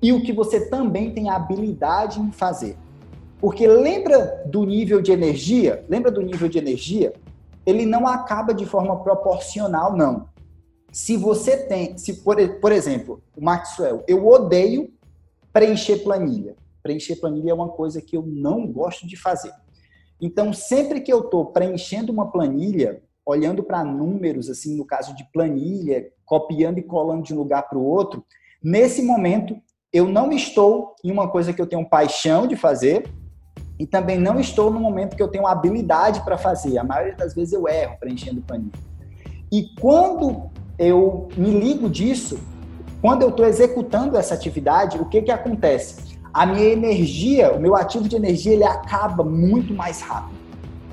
e 0.02 0.12
o 0.12 0.22
que 0.24 0.34
você 0.34 0.70
também 0.70 1.12
tem 1.12 1.30
habilidade 1.30 2.20
em 2.20 2.32
fazer. 2.32 2.78
Porque 3.40 3.68
lembra 3.68 4.44
do 4.46 4.66
nível 4.66 5.02
de 5.02 5.12
energia? 5.12 5.84
Lembra 5.90 6.12
do 6.12 6.22
nível 6.22 6.48
de 6.48 6.58
energia? 6.58 7.14
Ele 7.66 7.86
não 7.86 8.08
acaba 8.08 8.54
de 8.54 8.66
forma 8.66 9.02
proporcional, 9.04 9.96
não. 9.96 10.30
Se 10.92 11.16
você 11.16 11.66
tem, 11.68 11.98
se 11.98 12.22
por, 12.22 12.38
por 12.60 12.72
exemplo, 12.72 13.24
o 13.36 13.42
Maxwell, 13.44 14.04
eu 14.08 14.28
odeio 14.28 14.94
preencher 15.54 15.98
planilha. 15.98 16.56
Preencher 16.84 17.16
planilha 17.18 17.52
é 17.52 17.54
uma 17.54 17.70
coisa 17.70 18.02
que 18.02 18.18
eu 18.18 18.24
não 18.26 18.68
gosto 18.68 19.08
de 19.08 19.16
fazer. 19.16 19.54
Então, 20.20 20.54
sempre 20.54 21.02
que 21.02 21.12
eu 21.12 21.22
estou 21.22 21.48
preenchendo 21.48 22.12
uma 22.12 22.32
planilha, 22.32 23.02
olhando 23.26 23.64
para 23.64 23.84
números, 23.84 24.50
assim, 24.50 24.76
no 24.76 24.86
caso 24.86 25.16
de 25.16 25.24
planilha, 25.32 26.12
copiando 26.26 26.80
e 26.80 26.84
colando 26.84 27.24
de 27.24 27.34
um 27.34 27.38
lugar 27.38 27.68
para 27.68 27.78
o 27.78 27.86
outro, 27.86 28.26
nesse 28.64 29.02
momento 29.02 29.56
eu 29.94 30.08
não 30.08 30.32
estou 30.32 30.96
em 31.04 31.12
uma 31.12 31.30
coisa 31.30 31.52
que 31.52 31.62
eu 31.62 31.68
tenho 31.68 31.88
paixão 31.88 32.48
de 32.48 32.56
fazer 32.56 33.10
e 33.82 33.88
também 33.88 34.20
não 34.20 34.40
estou 34.40 34.70
no 34.70 34.80
momento 34.80 35.16
que 35.16 35.24
eu 35.24 35.28
tenho 35.28 35.48
habilidade 35.48 36.22
para 36.22 36.38
fazer. 36.38 36.78
A 36.78 36.84
maioria 36.84 37.16
das 37.16 37.34
vezes 37.34 37.52
eu 37.52 37.68
erro 37.68 37.96
preenchendo 38.00 38.40
planilha. 38.40 38.72
E 39.52 39.74
quando 39.82 40.52
eu 40.78 41.30
me 41.36 41.50
ligo 41.50 41.90
disso, 41.90 42.38
quando 43.02 43.24
eu 43.24 43.30
estou 43.30 43.44
executando 43.44 44.16
essa 44.16 44.36
atividade, 44.36 45.00
o 45.00 45.06
que, 45.06 45.24
que 45.24 45.32
acontece? 45.32 46.16
A 46.32 46.46
minha 46.46 46.66
energia, 46.66 47.52
o 47.54 47.60
meu 47.60 47.76
ativo 47.76 48.08
de 48.08 48.16
energia, 48.16 48.54
ele 48.54 48.64
acaba 48.64 49.24
muito 49.24 49.74
mais 49.74 50.00
rápido. 50.00 50.40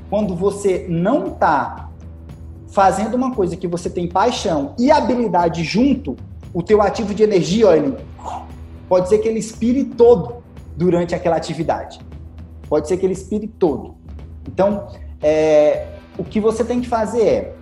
Quando 0.09 0.35
você 0.35 0.87
não 0.89 1.27
está 1.27 1.91
fazendo 2.69 3.17
uma 3.17 3.35
coisa 3.35 3.55
que 3.55 3.69
você 3.69 3.91
tem 3.91 4.09
paixão 4.09 4.75
e 4.79 4.91
habilidade 4.91 5.63
junto, 5.63 6.17
o 6.55 6.63
teu 6.63 6.81
ativo 6.81 7.13
de 7.13 7.23
energia, 7.23 7.67
olha, 7.69 7.81
ele 7.81 7.97
Pode 8.89 9.11
ser 9.11 9.19
que 9.19 9.29
ele 9.29 9.39
expire 9.39 9.85
todo 9.85 10.43
durante 10.75 11.15
aquela 11.15 11.37
atividade. 11.37 12.08
Pode 12.69 12.89
ser 12.89 12.97
que 12.97 13.07
ele 13.07 13.13
expire 13.13 13.47
todo. 13.47 13.97
Então, 14.47 14.89
é, 15.23 15.87
o 16.19 16.25
que 16.25 16.41
você 16.41 16.65
tem 16.65 16.81
que 16.81 16.89
fazer 16.89 17.23
é 17.23 17.55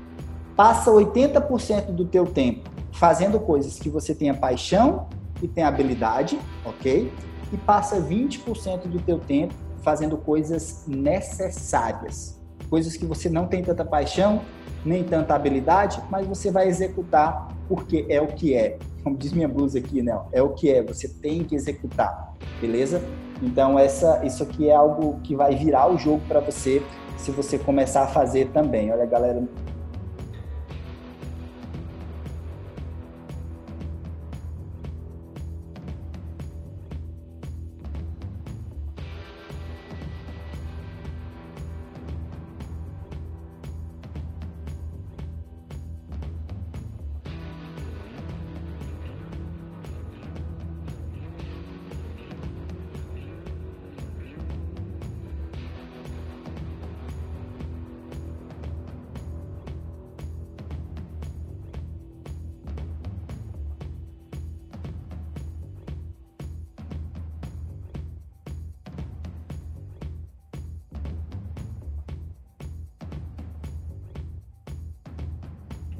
passa 0.56 0.90
80% 0.90 1.92
do 1.92 2.04
teu 2.04 2.26
tempo 2.26 2.70
fazendo 2.92 3.38
coisas 3.38 3.78
que 3.78 3.90
você 3.90 4.14
tenha 4.14 4.34
paixão 4.34 5.06
e 5.42 5.46
tem 5.46 5.62
habilidade, 5.64 6.38
ok? 6.64 7.12
E 7.52 7.56
passa 7.58 8.00
20% 8.00 8.86
do 8.86 8.98
teu 9.00 9.18
tempo 9.18 9.54
fazendo 9.82 10.16
coisas 10.16 10.84
necessárias, 10.86 12.40
coisas 12.70 12.96
que 12.96 13.04
você 13.04 13.28
não 13.28 13.46
tem 13.46 13.62
tanta 13.62 13.84
paixão 13.84 14.40
nem 14.86 15.02
tanta 15.02 15.34
habilidade, 15.34 16.00
mas 16.08 16.26
você 16.26 16.50
vai 16.50 16.68
executar 16.68 17.48
porque 17.68 18.06
é 18.08 18.20
o 18.20 18.28
que 18.28 18.54
é. 18.54 18.78
Como 19.06 19.16
diz 19.16 19.32
minha 19.32 19.46
blusa 19.46 19.78
aqui, 19.78 20.02
né? 20.02 20.20
É 20.32 20.42
o 20.42 20.48
que 20.48 20.68
é, 20.68 20.82
você 20.82 21.06
tem 21.06 21.44
que 21.44 21.54
executar, 21.54 22.34
beleza? 22.60 23.00
Então 23.40 23.78
essa, 23.78 24.24
isso 24.24 24.42
aqui 24.42 24.68
é 24.68 24.74
algo 24.74 25.20
que 25.22 25.36
vai 25.36 25.54
virar 25.54 25.88
o 25.88 25.96
jogo 25.96 26.20
para 26.26 26.40
você 26.40 26.82
se 27.16 27.30
você 27.30 27.56
começar 27.56 28.02
a 28.02 28.08
fazer 28.08 28.48
também. 28.48 28.90
Olha, 28.90 29.06
galera, 29.06 29.44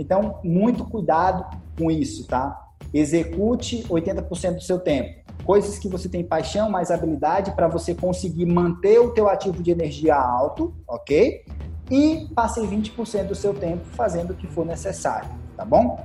Então, 0.07 0.39
muito 0.45 0.85
cuidado 0.85 1.45
com 1.77 1.91
isso, 1.91 2.29
tá? 2.29 2.69
Execute 2.95 3.83
80% 3.89 4.55
do 4.55 4.63
seu 4.63 4.79
tempo. 4.79 5.21
Coisas 5.45 5.81
que 5.81 5.89
você 5.89 6.09
tem 6.09 6.23
paixão, 6.23 6.71
mais 6.71 6.93
habilidade 6.93 7.51
para 7.57 7.67
você 7.67 7.93
conseguir 7.93 8.47
manter 8.47 9.01
o 9.01 9.11
teu 9.11 9.29
ativo 9.29 9.61
de 9.61 9.73
energia 9.73 10.15
alto, 10.15 10.73
ok? 10.87 11.45
E 11.91 12.29
passe 12.37 12.61
20% 12.61 13.27
do 13.27 13.35
seu 13.35 13.53
tempo 13.53 13.85
fazendo 13.97 14.31
o 14.31 14.35
que 14.35 14.47
for 14.47 14.65
necessário, 14.65 15.29
tá 15.57 15.65
bom? 15.65 15.99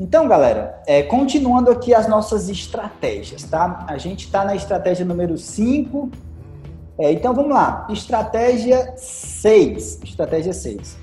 Então, 0.00 0.28
galera, 0.28 0.80
é, 0.86 1.02
continuando 1.02 1.72
aqui 1.72 1.92
as 1.92 2.06
nossas 2.06 2.48
estratégias, 2.48 3.42
tá? 3.42 3.84
A 3.88 3.98
gente 3.98 4.26
está 4.26 4.44
na 4.44 4.54
estratégia 4.54 5.04
número 5.04 5.36
5. 5.36 6.08
É, 6.96 7.10
então, 7.10 7.34
vamos 7.34 7.50
lá. 7.50 7.84
Estratégia 7.90 8.94
6. 8.96 10.00
Estratégia 10.04 10.52
6. 10.52 10.96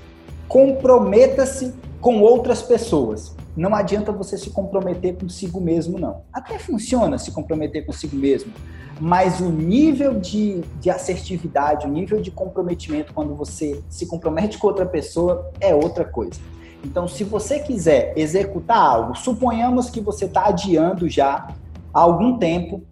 Comprometa-se 0.48 1.74
com 2.00 2.22
outras 2.22 2.62
pessoas. 2.62 3.36
Não 3.54 3.74
adianta 3.74 4.12
você 4.12 4.38
se 4.38 4.48
comprometer 4.48 5.16
consigo 5.16 5.60
mesmo, 5.60 5.98
não. 5.98 6.22
Até 6.32 6.58
funciona 6.58 7.18
se 7.18 7.32
comprometer 7.32 7.84
consigo 7.84 8.16
mesmo, 8.16 8.52
mas 8.98 9.40
o 9.40 9.50
nível 9.50 10.18
de, 10.18 10.62
de 10.80 10.90
assertividade, 10.90 11.86
o 11.86 11.90
nível 11.90 12.20
de 12.20 12.30
comprometimento 12.30 13.12
quando 13.12 13.34
você 13.34 13.82
se 13.88 14.06
compromete 14.06 14.58
com 14.58 14.66
outra 14.66 14.86
pessoa 14.86 15.50
é 15.58 15.74
outra 15.74 16.04
coisa. 16.04 16.38
Então, 16.86 17.08
se 17.08 17.24
você 17.24 17.58
quiser 17.58 18.12
executar 18.16 18.78
algo, 18.78 19.16
suponhamos 19.16 19.90
que 19.90 20.00
você 20.00 20.26
está 20.26 20.46
adiando 20.46 21.08
já 21.08 21.48
há 21.92 22.00
algum 22.00 22.38
tempo 22.38 22.82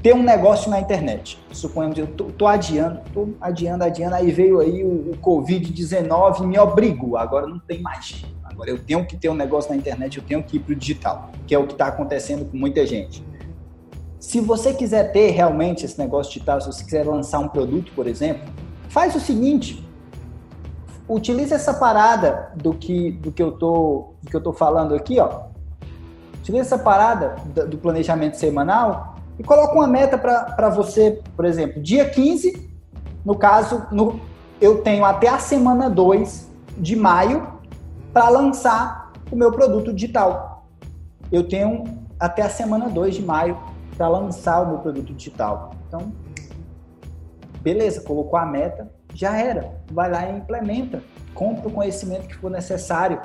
ter 0.00 0.14
um 0.14 0.22
negócio 0.22 0.70
na 0.70 0.78
internet. 0.78 1.36
Suponhamos, 1.50 1.98
eu 1.98 2.06
tô, 2.06 2.46
adiando, 2.46 3.00
tô 3.12 3.28
adiando, 3.40 3.82
adiando, 3.82 4.14
aí 4.14 4.30
veio 4.30 4.60
aí 4.60 4.84
o, 4.84 5.10
o 5.10 5.18
Covid-19 5.20 6.42
e 6.42 6.46
me 6.46 6.56
obrigou, 6.56 7.16
agora 7.16 7.48
não 7.48 7.58
tem 7.58 7.82
mais. 7.82 8.24
Agora 8.44 8.70
eu 8.70 8.78
tenho 8.78 9.04
que 9.04 9.16
ter 9.16 9.28
um 9.28 9.34
negócio 9.34 9.70
na 9.72 9.76
internet, 9.76 10.18
eu 10.18 10.24
tenho 10.24 10.40
que 10.44 10.58
ir 10.58 10.60
para 10.60 10.72
o 10.72 10.76
digital, 10.76 11.30
que 11.48 11.54
é 11.54 11.58
o 11.58 11.66
que 11.66 11.72
está 11.72 11.88
acontecendo 11.88 12.44
com 12.44 12.56
muita 12.56 12.86
gente. 12.86 13.24
Se 14.20 14.40
você 14.40 14.72
quiser 14.72 15.10
ter 15.10 15.30
realmente 15.30 15.84
esse 15.84 15.98
negócio 15.98 16.32
digital, 16.32 16.60
se 16.60 16.68
você 16.68 16.84
quiser 16.84 17.04
lançar 17.04 17.40
um 17.40 17.48
produto, 17.48 17.90
por 17.92 18.06
exemplo, 18.06 18.44
faz 18.88 19.16
o 19.16 19.20
seguinte, 19.20 19.84
utilize 21.08 21.54
essa 21.54 21.74
parada 21.74 22.50
do 22.56 22.74
que, 22.74 23.12
do 23.12 23.30
que 23.30 23.42
eu 23.42 23.52
tô, 23.52 24.14
do 24.22 24.30
que 24.30 24.36
eu 24.36 24.42
tô 24.42 24.52
falando 24.52 24.94
aqui, 24.94 25.20
ó. 25.20 25.46
Utilize 26.40 26.66
essa 26.66 26.78
parada 26.78 27.36
do 27.68 27.78
planejamento 27.78 28.36
semanal 28.36 29.16
e 29.38 29.42
coloca 29.42 29.74
uma 29.74 29.86
meta 29.86 30.16
para 30.16 30.68
você, 30.70 31.22
por 31.34 31.44
exemplo, 31.44 31.82
dia 31.82 32.08
15, 32.08 32.70
no 33.24 33.34
caso, 33.36 33.86
no, 33.90 34.20
eu 34.60 34.82
tenho 34.82 35.04
até 35.04 35.28
a 35.28 35.38
semana 35.38 35.90
2 35.90 36.48
de 36.78 36.96
maio 36.96 37.46
para 38.12 38.28
lançar 38.28 39.12
o 39.30 39.36
meu 39.36 39.52
produto 39.52 39.92
digital. 39.92 40.64
Eu 41.30 41.46
tenho 41.48 41.84
até 42.18 42.42
a 42.42 42.48
semana 42.48 42.88
2 42.88 43.16
de 43.16 43.22
maio 43.22 43.58
para 43.96 44.08
lançar 44.08 44.62
o 44.62 44.68
meu 44.68 44.78
produto 44.78 45.12
digital. 45.12 45.72
Então, 45.86 46.12
beleza, 47.60 48.00
colocou 48.02 48.38
a 48.38 48.46
meta, 48.46 48.90
já 49.16 49.36
era. 49.36 49.80
Vai 49.90 50.10
lá 50.10 50.28
e 50.28 50.36
implementa. 50.36 51.02
Compra 51.34 51.68
o 51.68 51.72
conhecimento 51.72 52.28
que 52.28 52.36
for 52.36 52.50
necessário. 52.50 53.20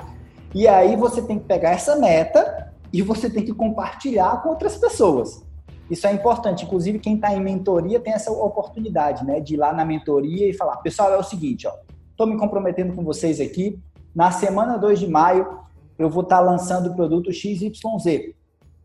E 0.54 0.66
aí 0.66 0.96
você 0.96 1.20
tem 1.22 1.38
que 1.38 1.44
pegar 1.44 1.70
essa 1.70 1.96
meta 1.96 2.72
e 2.92 3.02
você 3.02 3.28
tem 3.28 3.44
que 3.44 3.52
compartilhar 3.52 4.42
com 4.42 4.50
outras 4.50 4.76
pessoas. 4.76 5.44
Isso 5.90 6.06
é 6.06 6.12
importante. 6.12 6.64
Inclusive, 6.64 6.98
quem 6.98 7.16
está 7.16 7.34
em 7.34 7.40
mentoria 7.40 8.00
tem 8.00 8.14
essa 8.14 8.30
oportunidade, 8.30 9.24
né? 9.24 9.40
De 9.40 9.54
ir 9.54 9.56
lá 9.58 9.72
na 9.72 9.84
mentoria 9.84 10.48
e 10.48 10.54
falar, 10.54 10.78
pessoal, 10.78 11.12
é 11.12 11.18
o 11.18 11.22
seguinte, 11.22 11.66
ó. 11.66 11.72
Estou 12.10 12.26
me 12.26 12.38
comprometendo 12.38 12.94
com 12.94 13.04
vocês 13.04 13.40
aqui. 13.40 13.78
Na 14.14 14.30
semana 14.30 14.78
2 14.78 15.00
de 15.00 15.06
maio, 15.06 15.58
eu 15.98 16.08
vou 16.08 16.22
estar 16.22 16.38
tá 16.38 16.42
lançando 16.42 16.90
o 16.90 16.94
produto 16.94 17.32
XYZ. 17.32 18.34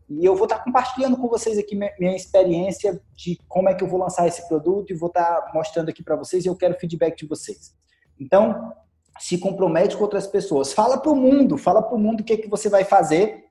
E 0.08 0.24
eu 0.24 0.34
vou 0.34 0.44
estar 0.44 0.60
compartilhando 0.60 1.18
com 1.18 1.28
vocês 1.28 1.58
aqui 1.58 1.76
minha 1.76 2.16
experiência 2.16 3.00
de 3.14 3.38
como 3.46 3.68
é 3.68 3.74
que 3.74 3.84
eu 3.84 3.88
vou 3.88 4.00
lançar 4.00 4.26
esse 4.26 4.46
produto 4.48 4.90
e 4.90 4.96
vou 4.96 5.08
estar 5.08 5.50
mostrando 5.52 5.90
aqui 5.90 6.02
para 6.02 6.16
vocês 6.16 6.44
e 6.44 6.48
eu 6.48 6.56
quero 6.56 6.78
feedback 6.78 7.18
de 7.18 7.26
vocês. 7.26 7.74
Então, 8.18 8.72
se 9.18 9.36
compromete 9.36 9.96
com 9.96 10.02
outras 10.02 10.26
pessoas. 10.26 10.72
Fala 10.72 10.98
para 10.98 11.12
o 11.12 11.16
mundo, 11.16 11.58
fala 11.58 11.82
para 11.82 11.94
o 11.94 11.98
mundo 11.98 12.20
o 12.20 12.24
que, 12.24 12.32
é 12.32 12.36
que 12.38 12.48
você 12.48 12.70
vai 12.70 12.84
fazer, 12.84 13.44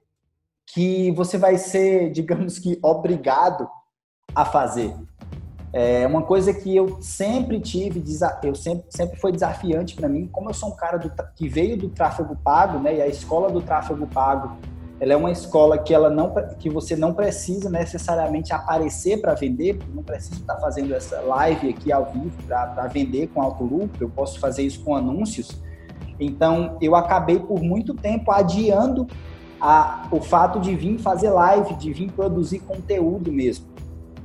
que 0.74 1.12
você 1.12 1.38
vai 1.38 1.58
ser, 1.58 2.10
digamos 2.12 2.58
que, 2.58 2.80
obrigado 2.82 3.70
a 4.34 4.44
fazer. 4.44 4.96
É 5.72 6.08
uma 6.08 6.24
coisa 6.24 6.54
que 6.54 6.76
eu 6.76 7.00
sempre 7.02 7.60
tive, 7.60 8.04
eu 8.42 8.56
sempre, 8.56 8.86
sempre 8.90 9.20
foi 9.20 9.32
desafiante 9.32 9.96
para 9.96 10.10
mim, 10.10 10.26
como 10.28 10.50
eu 10.50 10.54
sou 10.54 10.70
um 10.70 10.76
cara 10.76 10.98
do, 10.98 11.12
que 11.36 11.48
veio 11.48 11.78
do 11.78 11.90
tráfego 11.90 12.36
pago, 12.38 12.80
né, 12.80 12.96
e 12.96 13.02
a 13.02 13.08
escola 13.08 13.52
do 13.52 13.62
tráfego 13.62 14.08
pago 14.08 14.58
ela 15.00 15.14
é 15.14 15.16
uma 15.16 15.32
escola 15.32 15.78
que 15.78 15.94
ela 15.94 16.10
não 16.10 16.34
que 16.58 16.70
você 16.70 16.96
não 16.96 17.14
precisa 17.14 17.70
necessariamente 17.70 18.52
aparecer 18.52 19.22
para 19.22 19.34
vender, 19.36 19.78
não 19.94 20.02
preciso 20.02 20.42
estar 20.42 20.56
fazendo 20.56 20.94
essa 20.94 21.22
live 21.22 21.70
aqui 21.70 21.92
ao 21.92 22.06
vivo 22.12 22.32
para 22.48 22.88
vender 22.88 23.28
com 23.28 23.42
alto 23.42 23.64
lucro, 23.64 23.98
eu 24.00 24.10
posso 24.10 24.40
fazer 24.40 24.64
isso 24.64 24.84
com 24.84 24.96
anúncios. 24.96 25.62
Então, 26.20 26.78
eu 26.82 26.96
acabei 26.96 27.38
por 27.38 27.62
muito 27.62 27.94
tempo 27.94 28.32
adiando 28.32 29.06
a, 29.62 30.08
o 30.12 30.20
fato 30.20 30.60
de 30.60 30.76
vir 30.76 30.98
fazer 30.98 31.30
live, 31.30 31.76
de 31.76 31.94
vir 31.94 32.12
produzir 32.12 32.60
conteúdo 32.60 33.32
mesmo. 33.32 33.68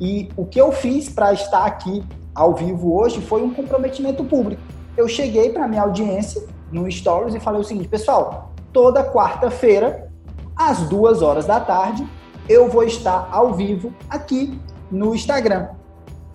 E 0.00 0.30
o 0.37 0.46
que 0.46 0.58
eu 0.58 0.72
fiz 0.72 1.11
para 1.11 1.35
estar 1.35 1.66
aqui 1.66 2.02
ao 2.35 2.54
vivo 2.54 2.94
hoje 2.94 3.20
foi 3.20 3.42
um 3.42 3.52
comprometimento 3.52 4.24
público. 4.24 4.62
Eu 4.96 5.06
cheguei 5.06 5.50
para 5.50 5.68
minha 5.68 5.82
audiência 5.82 6.42
no 6.70 6.90
Stories 6.90 7.35
e 7.35 7.40
falei 7.40 7.61
o 7.61 7.64
seguinte, 7.64 7.88
pessoal, 7.88 8.54
toda 8.72 9.04
quarta-feira 9.04 10.12
às 10.68 10.81
duas 10.88 11.22
horas 11.22 11.46
da 11.46 11.59
tarde, 11.59 12.07
eu 12.48 12.68
vou 12.68 12.85
estar 12.85 13.29
ao 13.31 13.55
vivo 13.55 13.92
aqui 14.09 14.59
no 14.90 15.14
Instagram. 15.14 15.68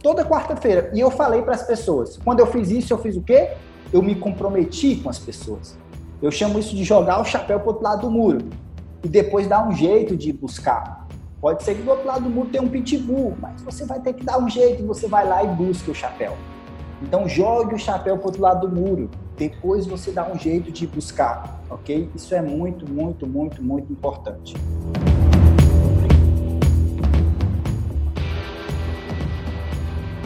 Toda 0.02 0.26
quarta-feira. 0.26 0.92
E 0.94 1.00
eu 1.00 1.10
falei 1.10 1.42
para 1.42 1.56
as 1.56 1.64
pessoas. 1.64 2.18
Quando 2.18 2.40
eu 2.40 2.48
fiz 2.48 2.70
isso, 2.70 2.94
eu 2.94 2.98
fiz 2.98 3.16
o 3.16 3.22
quê? 3.22 3.52
Eu 3.92 4.02
me 4.02 4.16
comprometi 4.16 4.98
com 4.98 5.10
as 5.10 5.20
pessoas. 5.20 5.78
Eu 6.22 6.32
chamo 6.32 6.60
isso 6.60 6.76
de 6.76 6.84
jogar 6.84 7.22
o 7.22 7.26
chapéu 7.26 7.60
para 7.60 7.70
outro 7.70 7.84
lado 7.84 8.02
do 8.02 8.12
muro. 8.12 8.40
E 9.04 9.08
depois 9.08 9.48
dar 9.48 9.68
um 9.68 9.72
jeito 9.72 10.16
de 10.16 10.34
buscar. 10.34 11.08
Pode 11.40 11.64
ser 11.64 11.76
que 11.76 11.84
do 11.84 11.92
outro 11.92 12.08
lado 12.08 12.24
do 12.24 12.30
muro 12.30 12.50
tenha 12.50 12.64
um 12.64 12.68
pitbull, 12.70 13.38
mas 13.40 13.62
você 13.62 13.86
vai 13.86 14.00
ter 14.00 14.14
que 14.14 14.24
dar 14.24 14.40
um 14.40 14.50
jeito 14.50 14.82
e 14.82 14.86
você 14.86 15.08
vai 15.08 15.28
lá 15.28 15.44
e 15.44 15.48
busca 15.48 15.92
o 15.92 15.96
chapéu. 15.96 16.36
Então 17.02 17.30
jogue 17.30 17.76
o 17.76 17.78
chapéu 17.78 18.18
para 18.18 18.26
outro 18.26 18.42
lado 18.42 18.68
do 18.68 18.76
muro. 18.76 19.10
Depois 19.38 19.86
você 19.86 20.12
dá 20.12 20.28
um 20.28 20.38
jeito 20.38 20.72
de 20.72 20.88
buscar, 20.88 21.57
ok? 21.70 22.10
Isso 22.16 22.34
é 22.34 22.42
muito, 22.42 22.90
muito, 22.90 23.28
muito, 23.28 23.62
muito 23.64 23.92
importante. 23.92 24.56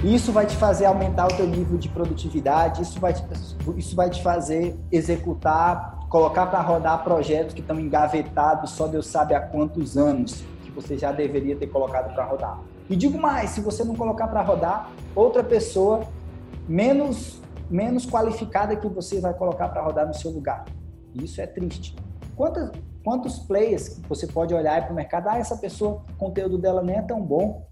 Isso 0.04 0.32
vai 0.32 0.48
te 0.48 0.56
fazer 0.56 0.86
aumentar 0.86 1.28
o 1.28 1.36
teu 1.36 1.46
nível 1.46 1.78
de 1.78 1.88
produtividade, 1.88 2.82
isso 2.82 3.00
vai 3.00 3.14
te, 3.14 3.24
isso 3.78 3.96
vai 3.96 4.10
te 4.10 4.24
fazer 4.24 4.76
executar, 4.92 6.00
colocar 6.10 6.48
para 6.48 6.60
rodar 6.60 7.04
projetos 7.04 7.54
que 7.54 7.62
estão 7.62 7.80
engavetados, 7.80 8.72
só 8.72 8.88
Deus 8.88 9.06
sabe 9.06 9.36
há 9.36 9.40
quantos 9.40 9.98
anos 9.98 10.44
que 10.64 10.72
você 10.72 10.98
já 10.98 11.12
deveria 11.12 11.56
ter 11.56 11.68
colocado 11.68 12.14
para 12.16 12.26
rodar. 12.26 12.60
E 12.90 12.96
digo 12.96 13.16
mais, 13.20 13.52
se 13.52 13.62
você 13.62 13.84
não 13.84 13.96
colocar 13.96 14.28
para 14.28 14.42
rodar, 14.42 14.90
outra 15.16 15.44
pessoa 15.44 16.02
menos 16.68 17.40
menos 17.70 18.06
qualificada 18.06 18.76
que 18.76 18.88
você 18.88 19.22
vai 19.22 19.34
colocar 19.34 19.70
para 19.70 19.82
rodar 19.82 20.06
no 20.06 20.14
seu 20.14 20.30
lugar. 20.30 20.66
Isso 21.16 21.42
é 21.42 21.48
triste. 21.48 21.96
Quantos, 22.36 22.72
quantos 23.04 23.40
players 23.40 24.00
você 24.08 24.28
pode 24.28 24.54
olhar 24.54 24.84
para 24.84 24.94
o 24.94 24.96
mercado? 24.96 25.28
Ah, 25.28 25.38
essa 25.38 25.58
pessoa, 25.58 26.02
o 26.14 26.18
conteúdo 26.18 26.58
dela 26.58 26.82
nem 26.82 26.98
é 26.98 27.02
tão 27.02 27.22
bom. 27.22 27.66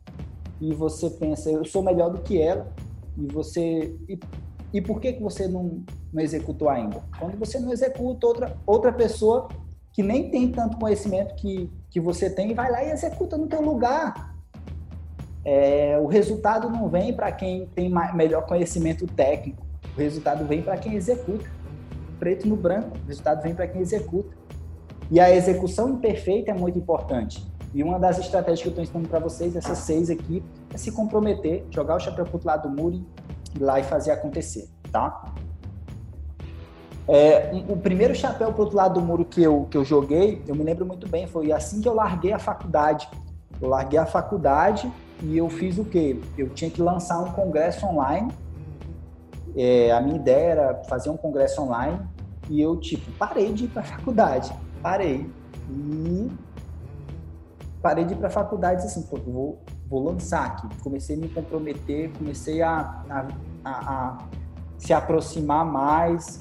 E 0.60 0.74
você 0.74 1.10
pensa, 1.10 1.50
eu 1.50 1.64
sou 1.64 1.82
melhor 1.82 2.10
do 2.10 2.20
que 2.20 2.42
ela. 2.42 2.72
E 3.18 3.26
você. 3.28 3.96
E, 4.08 4.20
e 4.74 4.82
por 4.82 5.00
que, 5.00 5.14
que 5.14 5.24
você 5.24 5.48
não, 5.48 5.84
não 6.14 6.22
executou 6.22 6.70
ainda? 6.70 7.02
Quando 7.18 7.38
você 7.38 7.60
não 7.60 7.72
executa, 7.72 8.28
outra, 8.28 8.58
outra 8.66 8.94
pessoa 8.94 9.48
que 9.92 10.04
nem 10.04 10.30
tem 10.30 10.52
tanto 10.52 10.78
conhecimento 10.78 11.36
que, 11.36 11.70
que 11.90 12.00
você 12.00 12.30
tem, 12.30 12.54
vai 12.54 12.72
lá 12.72 12.84
e 12.84 12.92
executa 12.92 13.38
no 13.38 13.48
teu 13.48 13.62
lugar. 13.62 14.36
É, 15.44 15.98
o 16.00 16.06
resultado 16.06 16.70
não 16.70 16.88
vem 16.90 17.14
para 17.14 17.32
quem 17.32 17.66
tem 17.68 17.90
mais, 17.90 18.14
melhor 18.14 18.46
conhecimento 18.46 19.08
técnico. 19.08 19.66
O 19.96 20.00
resultado 20.00 20.46
vem 20.46 20.62
para 20.62 20.78
quem 20.78 20.94
executa. 20.96 21.50
Preto 22.20 22.48
no 22.48 22.56
branco, 22.56 22.98
o 23.04 23.08
resultado 23.08 23.42
vem 23.42 23.56
para 23.56 23.68
quem 23.68 23.82
executa. 23.82 24.36
E 25.10 25.20
a 25.20 25.34
execução 25.34 25.90
imperfeita 25.90 26.52
é 26.52 26.54
muito 26.54 26.78
importante. 26.78 27.44
E 27.74 27.84
uma 27.84 27.98
das 27.98 28.20
estratégias 28.20 28.62
que 28.62 28.68
eu 28.68 28.72
estou 28.72 28.84
ensinando 28.84 29.08
para 29.08 29.20
vocês, 29.20 29.56
essas 29.56 29.78
seis 29.80 30.10
aqui, 30.10 30.44
é 30.74 30.78
se 30.78 30.92
comprometer, 30.92 31.66
jogar 31.70 31.96
o 31.96 32.00
chapéu 32.00 32.26
para 32.26 32.32
o 32.32 32.36
outro 32.36 32.48
lado 32.48 32.70
do 32.70 32.82
muro 32.82 32.96
e 32.96 33.58
ir 33.58 33.64
lá 33.64 33.80
e 33.80 33.84
fazer 33.84 34.12
acontecer, 34.12 34.68
tá? 34.92 35.34
É, 37.08 37.52
o 37.68 37.76
primeiro 37.76 38.14
chapéu 38.14 38.52
para 38.52 38.62
o 38.62 38.64
outro 38.64 38.78
lado 38.78 39.00
do 39.00 39.02
muro 39.02 39.26
que 39.26 39.42
eu, 39.42 39.68
que 39.70 39.76
eu 39.76 39.84
joguei, 39.84 40.44
eu 40.48 40.54
me 40.54 40.64
lembro 40.64 40.86
muito 40.86 41.08
bem, 41.08 41.26
foi 41.26 41.52
assim 41.52 41.82
que 41.82 41.88
eu 41.88 41.94
larguei 41.94 42.32
a 42.34 42.38
faculdade. 42.40 43.10
Eu 43.62 43.68
larguei 43.68 44.00
a 44.00 44.06
faculdade 44.06 44.92
e 45.22 45.38
eu 45.38 45.50
fiz 45.50 45.78
o 45.78 45.86
quê? 45.86 46.20
Eu 46.38 46.50
tinha 46.50 46.70
que 46.70 46.82
lançar 46.82 47.20
um 47.20 47.32
congresso 47.32 47.86
online. 47.86 48.32
É, 49.56 49.92
a 49.92 50.02
minha 50.02 50.16
ideia 50.16 50.52
era 50.52 50.84
fazer 50.84 51.10
um 51.10 51.18
congresso 51.18 51.62
online 51.62 52.00
e 52.50 52.62
eu, 52.62 52.78
tipo, 52.78 53.12
parei 53.14 53.54
de 53.54 53.66
ir 53.66 53.68
para 53.68 53.84
faculdade. 53.84 54.52
Parei. 54.82 55.30
E 55.70 56.32
parei 57.82 58.06
de 58.06 58.14
ir 58.14 58.18
para 58.18 58.30
faculdade 58.30 58.86
assim, 58.86 59.04
pô, 59.04 59.18
vou, 59.18 59.62
vou 59.88 60.04
lançar 60.04 60.46
aqui. 60.46 60.68
Comecei 60.82 61.16
a 61.16 61.20
me 61.20 61.30
comprometer, 61.30 62.12
comecei 62.18 62.62
a, 62.62 63.04
a, 63.10 63.28
a, 63.64 63.70
a 63.70 64.18
se 64.78 64.94
aproximar 64.94 65.66
mais 65.66 66.40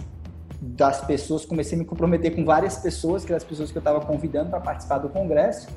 das 0.60 1.00
pessoas, 1.04 1.44
comecei 1.44 1.76
a 1.76 1.78
me 1.78 1.84
comprometer 1.84 2.34
com 2.34 2.44
várias 2.44 2.76
pessoas, 2.78 3.24
que 3.24 3.30
eram 3.30 3.36
as 3.36 3.44
pessoas 3.44 3.70
que 3.70 3.78
eu 3.78 3.80
estava 3.80 4.00
convidando 4.00 4.50
para 4.50 4.60
participar 4.60 4.98
do 4.98 5.08
congresso. 5.08 5.68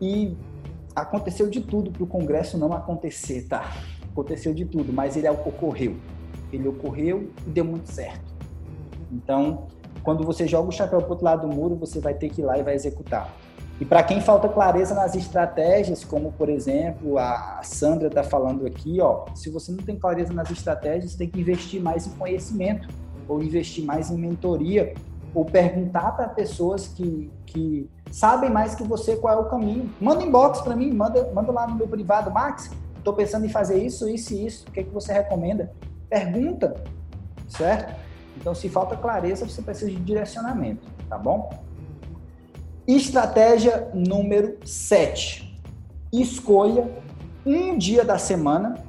E 0.00 0.36
aconteceu 0.94 1.48
de 1.48 1.60
tudo 1.60 1.90
para 1.90 2.02
o 2.02 2.06
congresso 2.06 2.56
não 2.56 2.72
acontecer, 2.72 3.46
tá? 3.46 3.64
Aconteceu 4.10 4.54
de 4.54 4.64
tudo, 4.64 4.92
mas 4.92 5.16
ele 5.16 5.28
ocorreu. 5.28 5.96
Ele 6.52 6.68
ocorreu 6.68 7.30
e 7.46 7.50
deu 7.50 7.64
muito 7.64 7.90
certo. 7.90 8.30
Então, 9.12 9.66
quando 10.02 10.24
você 10.24 10.46
joga 10.46 10.68
o 10.68 10.72
chapéu 10.72 10.98
para 11.00 11.08
o 11.08 11.10
outro 11.10 11.24
lado 11.24 11.48
do 11.48 11.54
muro, 11.54 11.74
você 11.76 12.00
vai 12.00 12.14
ter 12.14 12.30
que 12.30 12.40
ir 12.40 12.44
lá 12.44 12.58
e 12.58 12.62
vai 12.62 12.74
executar. 12.74 13.32
E 13.80 13.84
para 13.84 14.02
quem 14.02 14.20
falta 14.20 14.46
clareza 14.46 14.94
nas 14.94 15.14
estratégias, 15.14 16.04
como 16.04 16.32
por 16.32 16.50
exemplo 16.50 17.18
a 17.18 17.60
Sandra 17.62 18.08
está 18.08 18.22
falando 18.22 18.66
aqui, 18.66 19.00
ó, 19.00 19.24
se 19.34 19.48
você 19.48 19.72
não 19.72 19.78
tem 19.78 19.96
clareza 19.96 20.34
nas 20.34 20.50
estratégias, 20.50 21.14
tem 21.14 21.28
que 21.28 21.40
investir 21.40 21.80
mais 21.80 22.06
em 22.06 22.10
conhecimento 22.10 22.88
ou 23.26 23.42
investir 23.42 23.82
mais 23.82 24.10
em 24.10 24.18
mentoria 24.18 24.92
ou 25.34 25.46
perguntar 25.46 26.12
para 26.12 26.28
pessoas 26.28 26.88
que, 26.88 27.30
que 27.46 27.88
sabem 28.10 28.50
mais 28.50 28.74
que 28.74 28.82
você 28.82 29.16
qual 29.16 29.38
é 29.38 29.40
o 29.40 29.48
caminho. 29.48 29.88
Manda 29.98 30.24
inbox 30.24 30.60
para 30.60 30.76
mim, 30.76 30.92
manda, 30.92 31.30
manda 31.32 31.50
lá 31.50 31.66
no 31.66 31.76
meu 31.76 31.88
privado, 31.88 32.30
Max, 32.30 32.70
estou 32.98 33.14
pensando 33.14 33.46
em 33.46 33.48
fazer 33.48 33.82
isso, 33.82 34.06
isso 34.06 34.34
e 34.34 34.46
isso, 34.46 34.66
o 34.68 34.72
que, 34.72 34.80
é 34.80 34.82
que 34.82 34.90
você 34.90 35.12
recomenda? 35.12 35.72
Pergunta, 36.10 36.74
certo? 37.48 37.94
Então, 38.36 38.54
se 38.54 38.68
falta 38.68 38.96
clareza, 38.96 39.48
você 39.48 39.62
precisa 39.62 39.90
de 39.90 39.96
direcionamento, 39.96 40.86
tá 41.08 41.16
bom? 41.16 41.50
Estratégia 42.86 43.88
número 43.94 44.58
7. 44.66 45.62
Escolha 46.12 46.90
um 47.46 47.78
dia 47.78 48.04
da 48.04 48.18
semana 48.18 48.82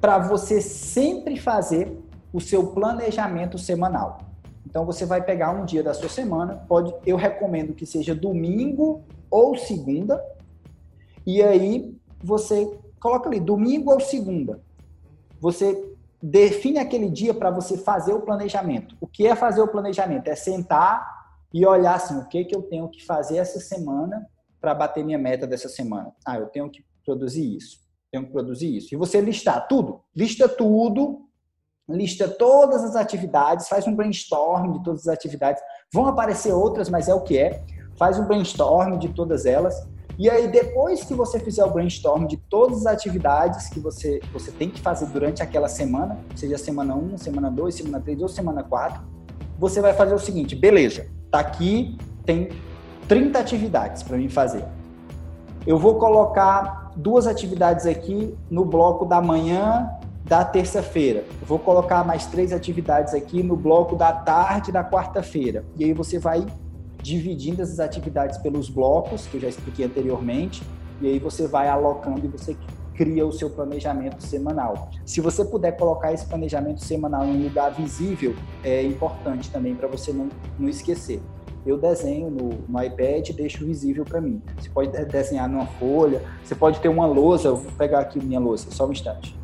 para 0.00 0.18
você 0.18 0.60
sempre 0.60 1.36
fazer 1.36 1.98
o 2.32 2.40
seu 2.40 2.68
planejamento 2.68 3.58
semanal. 3.58 4.18
Então 4.66 4.86
você 4.86 5.04
vai 5.04 5.22
pegar 5.22 5.50
um 5.50 5.64
dia 5.64 5.82
da 5.82 5.92
sua 5.92 6.08
semana, 6.08 6.64
pode, 6.68 6.94
eu 7.04 7.16
recomendo 7.16 7.74
que 7.74 7.84
seja 7.84 8.14
domingo 8.14 9.02
ou 9.30 9.56
segunda, 9.56 10.24
e 11.26 11.42
aí 11.42 11.94
você 12.22 12.70
coloca 12.98 13.28
ali 13.28 13.38
domingo 13.38 13.92
ou 13.92 14.00
segunda. 14.00 14.60
Você 15.40 15.91
define 16.22 16.78
aquele 16.78 17.10
dia 17.10 17.34
para 17.34 17.50
você 17.50 17.76
fazer 17.76 18.12
o 18.12 18.20
planejamento. 18.20 18.96
O 19.00 19.06
que 19.06 19.26
é 19.26 19.34
fazer 19.34 19.60
o 19.60 19.68
planejamento? 19.68 20.28
É 20.28 20.36
sentar 20.36 21.04
e 21.52 21.66
olhar 21.66 21.94
assim, 21.94 22.18
o 22.18 22.28
que 22.28 22.44
que 22.44 22.54
eu 22.54 22.62
tenho 22.62 22.88
que 22.88 23.04
fazer 23.04 23.38
essa 23.38 23.58
semana 23.58 24.26
para 24.60 24.74
bater 24.74 25.04
minha 25.04 25.18
meta 25.18 25.46
dessa 25.46 25.68
semana. 25.68 26.12
Ah, 26.24 26.38
eu 26.38 26.46
tenho 26.46 26.70
que 26.70 26.84
produzir 27.04 27.56
isso, 27.56 27.78
tenho 28.10 28.24
que 28.24 28.32
produzir 28.32 28.76
isso. 28.76 28.94
E 28.94 28.96
você 28.96 29.20
listar 29.20 29.66
tudo, 29.66 30.00
lista 30.14 30.48
tudo 30.48 31.28
lista 31.88 32.28
todas 32.28 32.82
as 32.84 32.96
atividades, 32.96 33.68
faz 33.68 33.86
um 33.86 33.94
brainstorm 33.94 34.72
de 34.72 34.82
todas 34.82 35.06
as 35.06 35.14
atividades. 35.14 35.62
Vão 35.92 36.06
aparecer 36.06 36.52
outras, 36.52 36.88
mas 36.88 37.08
é 37.08 37.14
o 37.14 37.22
que 37.22 37.38
é. 37.38 37.62
Faz 37.96 38.18
um 38.18 38.24
brainstorm 38.24 38.98
de 38.98 39.10
todas 39.10 39.46
elas. 39.46 39.74
E 40.18 40.28
aí, 40.28 40.48
depois 40.48 41.04
que 41.04 41.14
você 41.14 41.40
fizer 41.40 41.64
o 41.64 41.70
brainstorm 41.70 42.26
de 42.26 42.36
todas 42.36 42.86
as 42.86 42.94
atividades 42.94 43.68
que 43.68 43.80
você, 43.80 44.20
você 44.32 44.50
tem 44.50 44.68
que 44.68 44.80
fazer 44.80 45.06
durante 45.06 45.42
aquela 45.42 45.68
semana, 45.68 46.18
seja 46.36 46.58
semana 46.58 46.94
1, 46.94 47.18
semana 47.18 47.50
2, 47.50 47.74
semana 47.74 48.00
3 48.00 48.22
ou 48.22 48.28
semana 48.28 48.62
4, 48.62 49.02
você 49.58 49.80
vai 49.80 49.94
fazer 49.94 50.14
o 50.14 50.18
seguinte: 50.18 50.54
beleza, 50.54 51.06
tá 51.30 51.40
aqui, 51.40 51.96
tem 52.24 52.50
30 53.08 53.38
atividades 53.38 54.02
para 54.02 54.16
mim 54.16 54.28
fazer. 54.28 54.64
Eu 55.66 55.78
vou 55.78 55.94
colocar 55.94 56.92
duas 56.96 57.26
atividades 57.26 57.86
aqui 57.86 58.36
no 58.50 58.64
bloco 58.64 59.04
da 59.04 59.20
manhã 59.20 59.88
da 60.24 60.44
terça-feira. 60.44 61.24
Vou 61.46 61.58
colocar 61.58 62.04
mais 62.04 62.26
três 62.26 62.52
atividades 62.52 63.14
aqui 63.14 63.42
no 63.42 63.56
bloco 63.56 63.96
da 63.96 64.12
tarde 64.12 64.72
da 64.72 64.84
quarta-feira. 64.84 65.64
E 65.76 65.84
aí 65.84 65.92
você 65.92 66.18
vai 66.18 66.46
dividindo 67.02 67.60
essas 67.62 67.80
atividades 67.80 68.38
pelos 68.38 68.68
blocos, 68.68 69.26
que 69.26 69.36
eu 69.36 69.40
já 69.40 69.48
expliquei 69.48 69.84
anteriormente, 69.84 70.62
e 71.00 71.08
aí 71.08 71.18
você 71.18 71.46
vai 71.46 71.68
alocando 71.68 72.24
e 72.24 72.28
você 72.28 72.56
cria 72.94 73.26
o 73.26 73.32
seu 73.32 73.50
planejamento 73.50 74.22
semanal. 74.22 74.90
Se 75.04 75.20
você 75.20 75.44
puder 75.44 75.72
colocar 75.72 76.12
esse 76.12 76.26
planejamento 76.26 76.82
semanal 76.84 77.24
em 77.24 77.36
um 77.36 77.42
lugar 77.44 77.72
visível, 77.74 78.34
é 78.62 78.82
importante 78.82 79.50
também 79.50 79.74
para 79.74 79.88
você 79.88 80.12
não, 80.12 80.28
não 80.58 80.68
esquecer. 80.68 81.20
Eu 81.64 81.78
desenho 81.78 82.30
no, 82.30 82.50
no 82.68 82.82
iPad 82.82 83.28
e 83.28 83.32
deixo 83.32 83.64
visível 83.64 84.04
para 84.04 84.20
mim. 84.20 84.42
Você 84.58 84.68
pode 84.68 84.90
desenhar 85.06 85.48
numa 85.48 85.66
folha, 85.66 86.22
você 86.44 86.54
pode 86.54 86.80
ter 86.80 86.88
uma 86.88 87.06
lousa, 87.06 87.52
vou 87.52 87.72
pegar 87.72 88.00
aqui 88.00 88.22
minha 88.22 88.40
lousa, 88.40 88.70
só 88.70 88.86
um 88.86 88.92
instante. 88.92 89.42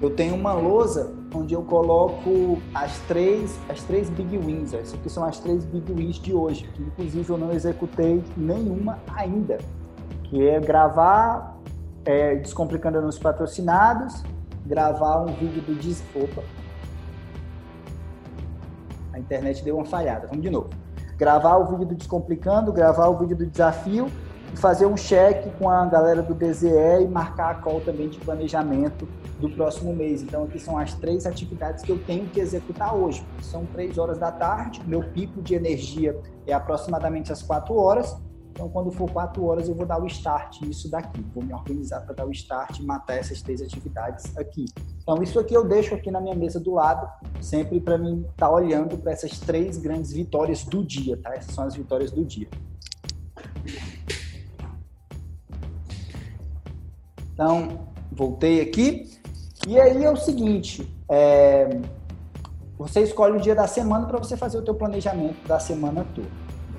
eu 0.00 0.10
tenho 0.10 0.34
uma 0.34 0.52
lousa 0.52 1.12
onde 1.36 1.54
eu 1.54 1.62
coloco 1.62 2.60
as 2.74 2.98
três, 3.00 3.58
as 3.68 3.82
três 3.82 4.08
big 4.10 4.38
wins. 4.38 4.72
Essas 4.72 4.94
aqui 4.94 5.10
são 5.10 5.24
as 5.24 5.38
três 5.38 5.64
big 5.64 5.92
wins 5.92 6.16
de 6.16 6.32
hoje, 6.32 6.68
que 6.74 6.82
inclusive 6.82 7.30
eu 7.30 7.38
não 7.38 7.52
executei 7.52 8.22
nenhuma 8.36 8.98
ainda, 9.14 9.58
que 10.24 10.46
é 10.46 10.58
gravar 10.58 11.56
é, 12.04 12.36
Descomplicando 12.36 13.02
nos 13.02 13.18
patrocinados, 13.18 14.22
gravar 14.64 15.22
um 15.22 15.26
vídeo 15.26 15.60
do 15.62 15.74
Dis... 15.74 16.02
Opa! 16.14 16.42
A 19.12 19.18
internet 19.18 19.64
deu 19.64 19.76
uma 19.76 19.84
falhada. 19.84 20.26
Vamos 20.28 20.42
de 20.42 20.50
novo. 20.50 20.70
Gravar 21.16 21.56
o 21.56 21.66
vídeo 21.66 21.86
do 21.86 21.94
Descomplicando, 21.94 22.72
gravar 22.72 23.08
o 23.08 23.18
vídeo 23.18 23.36
do 23.36 23.46
desafio 23.46 24.08
fazer 24.56 24.86
um 24.86 24.96
cheque 24.96 25.50
com 25.58 25.68
a 25.68 25.84
galera 25.86 26.22
do 26.22 26.34
DZE 26.34 27.02
e 27.02 27.08
marcar 27.08 27.50
a 27.50 27.54
call 27.54 27.80
também 27.80 28.08
de 28.08 28.18
planejamento 28.18 29.06
do 29.38 29.50
próximo 29.50 29.94
mês. 29.94 30.22
Então, 30.22 30.44
aqui 30.44 30.58
são 30.58 30.78
as 30.78 30.94
três 30.94 31.26
atividades 31.26 31.84
que 31.84 31.92
eu 31.92 31.98
tenho 31.98 32.26
que 32.26 32.40
executar 32.40 32.94
hoje. 32.94 33.24
São 33.42 33.66
três 33.66 33.98
horas 33.98 34.18
da 34.18 34.32
tarde, 34.32 34.80
meu 34.86 35.02
pico 35.02 35.42
de 35.42 35.54
energia 35.54 36.18
é 36.46 36.52
aproximadamente 36.52 37.30
às 37.30 37.42
quatro 37.42 37.76
horas. 37.76 38.16
Então, 38.50 38.70
quando 38.70 38.90
for 38.90 39.10
quatro 39.10 39.44
horas, 39.44 39.68
eu 39.68 39.74
vou 39.74 39.84
dar 39.84 40.02
o 40.02 40.06
start 40.06 40.62
nisso 40.62 40.90
daqui. 40.90 41.22
Vou 41.34 41.44
me 41.44 41.52
organizar 41.52 42.00
para 42.00 42.14
dar 42.14 42.26
o 42.26 42.30
start 42.30 42.78
e 42.78 42.82
matar 42.82 43.18
essas 43.18 43.42
três 43.42 43.60
atividades 43.60 44.34
aqui. 44.38 44.64
Então, 45.02 45.22
isso 45.22 45.38
aqui 45.38 45.52
eu 45.52 45.68
deixo 45.68 45.94
aqui 45.94 46.10
na 46.10 46.22
minha 46.22 46.34
mesa 46.34 46.58
do 46.58 46.72
lado, 46.72 47.06
sempre 47.42 47.78
para 47.78 47.98
mim 47.98 48.22
estar 48.22 48.46
tá 48.46 48.50
olhando 48.50 48.96
para 48.96 49.12
essas 49.12 49.38
três 49.38 49.76
grandes 49.76 50.10
vitórias 50.10 50.64
do 50.64 50.82
dia, 50.82 51.18
tá? 51.18 51.34
Essas 51.34 51.54
são 51.54 51.64
as 51.64 51.76
vitórias 51.76 52.10
do 52.10 52.24
dia. 52.24 52.48
Então, 57.36 57.80
voltei 58.10 58.62
aqui. 58.62 59.12
E 59.68 59.78
aí 59.78 60.02
é 60.02 60.10
o 60.10 60.16
seguinte, 60.16 60.90
é, 61.06 61.68
você 62.78 63.02
escolhe 63.02 63.36
o 63.36 63.40
dia 63.40 63.54
da 63.54 63.66
semana 63.66 64.06
para 64.06 64.16
você 64.16 64.38
fazer 64.38 64.56
o 64.56 64.62
teu 64.62 64.74
planejamento 64.74 65.46
da 65.46 65.58
semana 65.60 66.06
toda, 66.14 66.28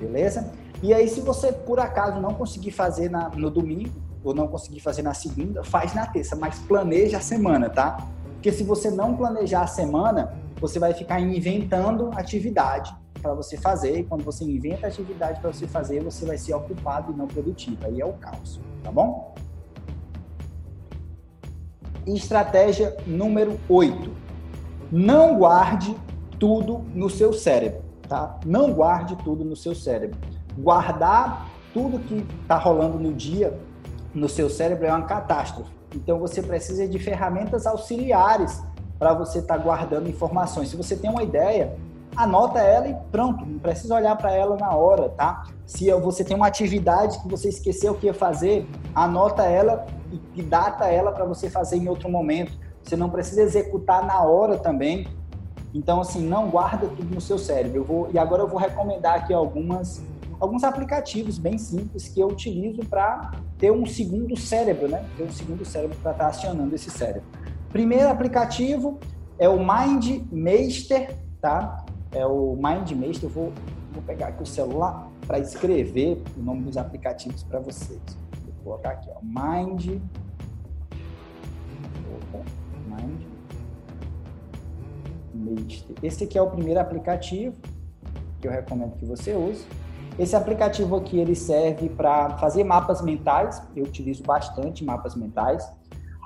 beleza? 0.00 0.50
E 0.82 0.92
aí, 0.92 1.06
se 1.06 1.20
você 1.20 1.52
por 1.52 1.78
acaso 1.78 2.20
não 2.20 2.34
conseguir 2.34 2.72
fazer 2.72 3.08
na, 3.08 3.28
no 3.28 3.50
domingo 3.50 4.02
ou 4.24 4.34
não 4.34 4.48
conseguir 4.48 4.80
fazer 4.80 5.02
na 5.02 5.14
segunda, 5.14 5.62
faz 5.62 5.94
na 5.94 6.06
terça, 6.06 6.34
mas 6.34 6.58
planeja 6.58 7.18
a 7.18 7.20
semana, 7.20 7.70
tá? 7.70 8.08
Porque 8.34 8.50
se 8.50 8.64
você 8.64 8.90
não 8.90 9.16
planejar 9.16 9.62
a 9.62 9.66
semana, 9.68 10.34
você 10.60 10.80
vai 10.80 10.92
ficar 10.92 11.20
inventando 11.20 12.10
atividade 12.14 12.92
para 13.22 13.32
você 13.32 13.56
fazer. 13.56 14.00
E 14.00 14.04
quando 14.04 14.24
você 14.24 14.44
inventa 14.44 14.88
atividade 14.88 15.40
para 15.40 15.52
você 15.52 15.68
fazer, 15.68 16.02
você 16.02 16.26
vai 16.26 16.36
ser 16.36 16.54
ocupado 16.54 17.12
e 17.12 17.16
não 17.16 17.28
produtivo. 17.28 17.78
Aí 17.84 18.00
é 18.00 18.04
o 18.04 18.12
caos, 18.14 18.60
tá 18.82 18.90
bom? 18.90 19.34
Estratégia 22.14 22.96
número 23.06 23.58
8. 23.68 24.10
Não 24.90 25.38
guarde 25.38 25.94
tudo 26.38 26.84
no 26.94 27.10
seu 27.10 27.32
cérebro, 27.32 27.82
tá? 28.08 28.38
Não 28.44 28.72
guarde 28.72 29.16
tudo 29.16 29.44
no 29.44 29.56
seu 29.56 29.74
cérebro. 29.74 30.18
Guardar 30.56 31.48
tudo 31.74 31.98
que 31.98 32.26
está 32.42 32.56
rolando 32.56 32.98
no 32.98 33.12
dia 33.12 33.58
no 34.14 34.28
seu 34.28 34.48
cérebro 34.48 34.86
é 34.86 34.90
uma 34.90 35.02
catástrofe. 35.02 35.70
Então 35.94 36.18
você 36.18 36.42
precisa 36.42 36.86
de 36.86 36.98
ferramentas 36.98 37.66
auxiliares 37.66 38.62
para 38.98 39.14
você 39.14 39.38
estar 39.38 39.56
tá 39.56 39.62
guardando 39.62 40.08
informações. 40.08 40.68
Se 40.68 40.76
você 40.76 40.96
tem 40.96 41.10
uma 41.10 41.22
ideia, 41.22 41.76
anota 42.16 42.58
ela 42.58 42.88
e 42.88 42.96
pronto, 43.12 43.44
não 43.46 43.58
precisa 43.58 43.94
olhar 43.94 44.16
para 44.16 44.32
ela 44.32 44.56
na 44.56 44.74
hora, 44.74 45.08
tá? 45.10 45.44
Se 45.66 45.90
você 45.92 46.24
tem 46.24 46.36
uma 46.36 46.46
atividade 46.46 47.20
que 47.20 47.28
você 47.28 47.48
esqueceu 47.48 47.94
que 47.94 48.06
ia 48.06 48.14
fazer, 48.14 48.66
anota 48.94 49.44
ela 49.44 49.86
e, 50.34 50.42
data 50.42 50.86
ela 50.86 51.12
para 51.12 51.24
você 51.24 51.50
fazer 51.50 51.76
em 51.76 51.88
outro 51.88 52.08
momento. 52.08 52.52
Você 52.82 52.96
não 52.96 53.10
precisa 53.10 53.42
executar 53.42 54.06
na 54.06 54.22
hora 54.22 54.56
também. 54.56 55.06
Então, 55.74 56.00
assim, 56.00 56.26
não 56.26 56.48
guarda 56.48 56.86
tudo 56.88 57.14
no 57.14 57.20
seu 57.20 57.38
cérebro. 57.38 57.78
Eu 57.78 57.84
vou, 57.84 58.10
e 58.12 58.18
agora 58.18 58.42
eu 58.42 58.48
vou 58.48 58.58
recomendar 58.58 59.16
aqui 59.16 59.34
algumas, 59.34 60.02
alguns 60.40 60.64
aplicativos 60.64 61.38
bem 61.38 61.58
simples 61.58 62.08
que 62.08 62.20
eu 62.20 62.28
utilizo 62.28 62.80
para 62.86 63.32
ter 63.58 63.70
um 63.70 63.84
segundo 63.84 64.36
cérebro, 64.36 64.88
né? 64.88 65.04
Ter 65.16 65.24
um 65.24 65.30
segundo 65.30 65.64
cérebro 65.64 65.96
para 66.02 66.12
estar 66.12 66.24
tá 66.24 66.30
acionando 66.30 66.74
esse 66.74 66.90
cérebro. 66.90 67.28
Primeiro 67.70 68.08
aplicativo 68.08 68.98
é 69.38 69.48
o 69.48 69.58
MindMeister, 69.58 71.14
tá? 71.40 71.84
É 72.12 72.26
o 72.26 72.56
MindMeister. 72.56 73.28
Eu 73.28 73.34
vou, 73.34 73.52
vou 73.92 74.02
pegar 74.04 74.28
aqui 74.28 74.42
o 74.42 74.46
celular 74.46 75.10
para 75.26 75.38
escrever 75.38 76.22
o 76.36 76.42
nome 76.42 76.62
dos 76.62 76.78
aplicativos 76.78 77.42
para 77.42 77.60
vocês. 77.60 78.00
Vou 78.68 78.76
colocar 78.76 78.90
aqui, 78.90 79.08
ó, 79.10 79.18
Mind. 79.22 79.98
Mind. 82.86 83.22
Meister. 85.32 85.96
Esse 86.02 86.24
aqui 86.24 86.36
é 86.36 86.42
o 86.42 86.50
primeiro 86.50 86.78
aplicativo 86.78 87.56
que 88.38 88.46
eu 88.46 88.52
recomendo 88.52 88.94
que 88.96 89.06
você 89.06 89.34
use. 89.34 89.64
Esse 90.18 90.36
aplicativo 90.36 90.96
aqui 90.96 91.18
ele 91.18 91.34
serve 91.34 91.88
para 91.88 92.36
fazer 92.36 92.62
mapas 92.62 93.00
mentais. 93.00 93.62
Eu 93.74 93.84
utilizo 93.84 94.22
bastante 94.22 94.84
mapas 94.84 95.14
mentais. 95.14 95.66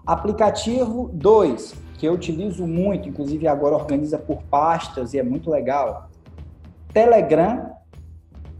Aplicativo 0.04 1.10
2, 1.12 1.74
que 1.96 2.06
eu 2.06 2.12
utilizo 2.12 2.66
muito, 2.66 3.08
inclusive 3.08 3.46
agora 3.46 3.76
organiza 3.76 4.18
por 4.18 4.42
pastas 4.44 5.14
e 5.14 5.18
é 5.18 5.22
muito 5.22 5.48
legal. 5.48 6.10
Telegram, 6.92 7.76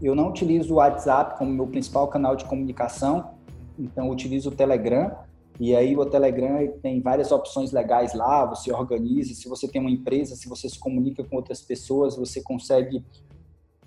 eu 0.01 0.15
não 0.15 0.29
utilizo 0.29 0.73
o 0.73 0.77
WhatsApp 0.77 1.37
como 1.37 1.51
meu 1.51 1.67
principal 1.67 2.07
canal 2.07 2.35
de 2.35 2.45
comunicação, 2.45 3.32
então 3.77 4.09
utilizo 4.09 4.49
o 4.49 4.55
Telegram. 4.55 5.15
E 5.59 5.75
aí 5.75 5.95
o 5.95 6.05
Telegram 6.05 6.67
tem 6.81 6.99
várias 7.01 7.31
opções 7.31 7.71
legais 7.71 8.13
lá, 8.13 8.45
você 8.45 8.71
organiza, 8.73 9.33
se 9.35 9.47
você 9.47 9.67
tem 9.67 9.79
uma 9.79 9.91
empresa, 9.91 10.35
se 10.35 10.49
você 10.49 10.67
se 10.67 10.79
comunica 10.79 11.23
com 11.23 11.35
outras 11.35 11.61
pessoas, 11.61 12.15
você 12.15 12.41
consegue 12.41 13.05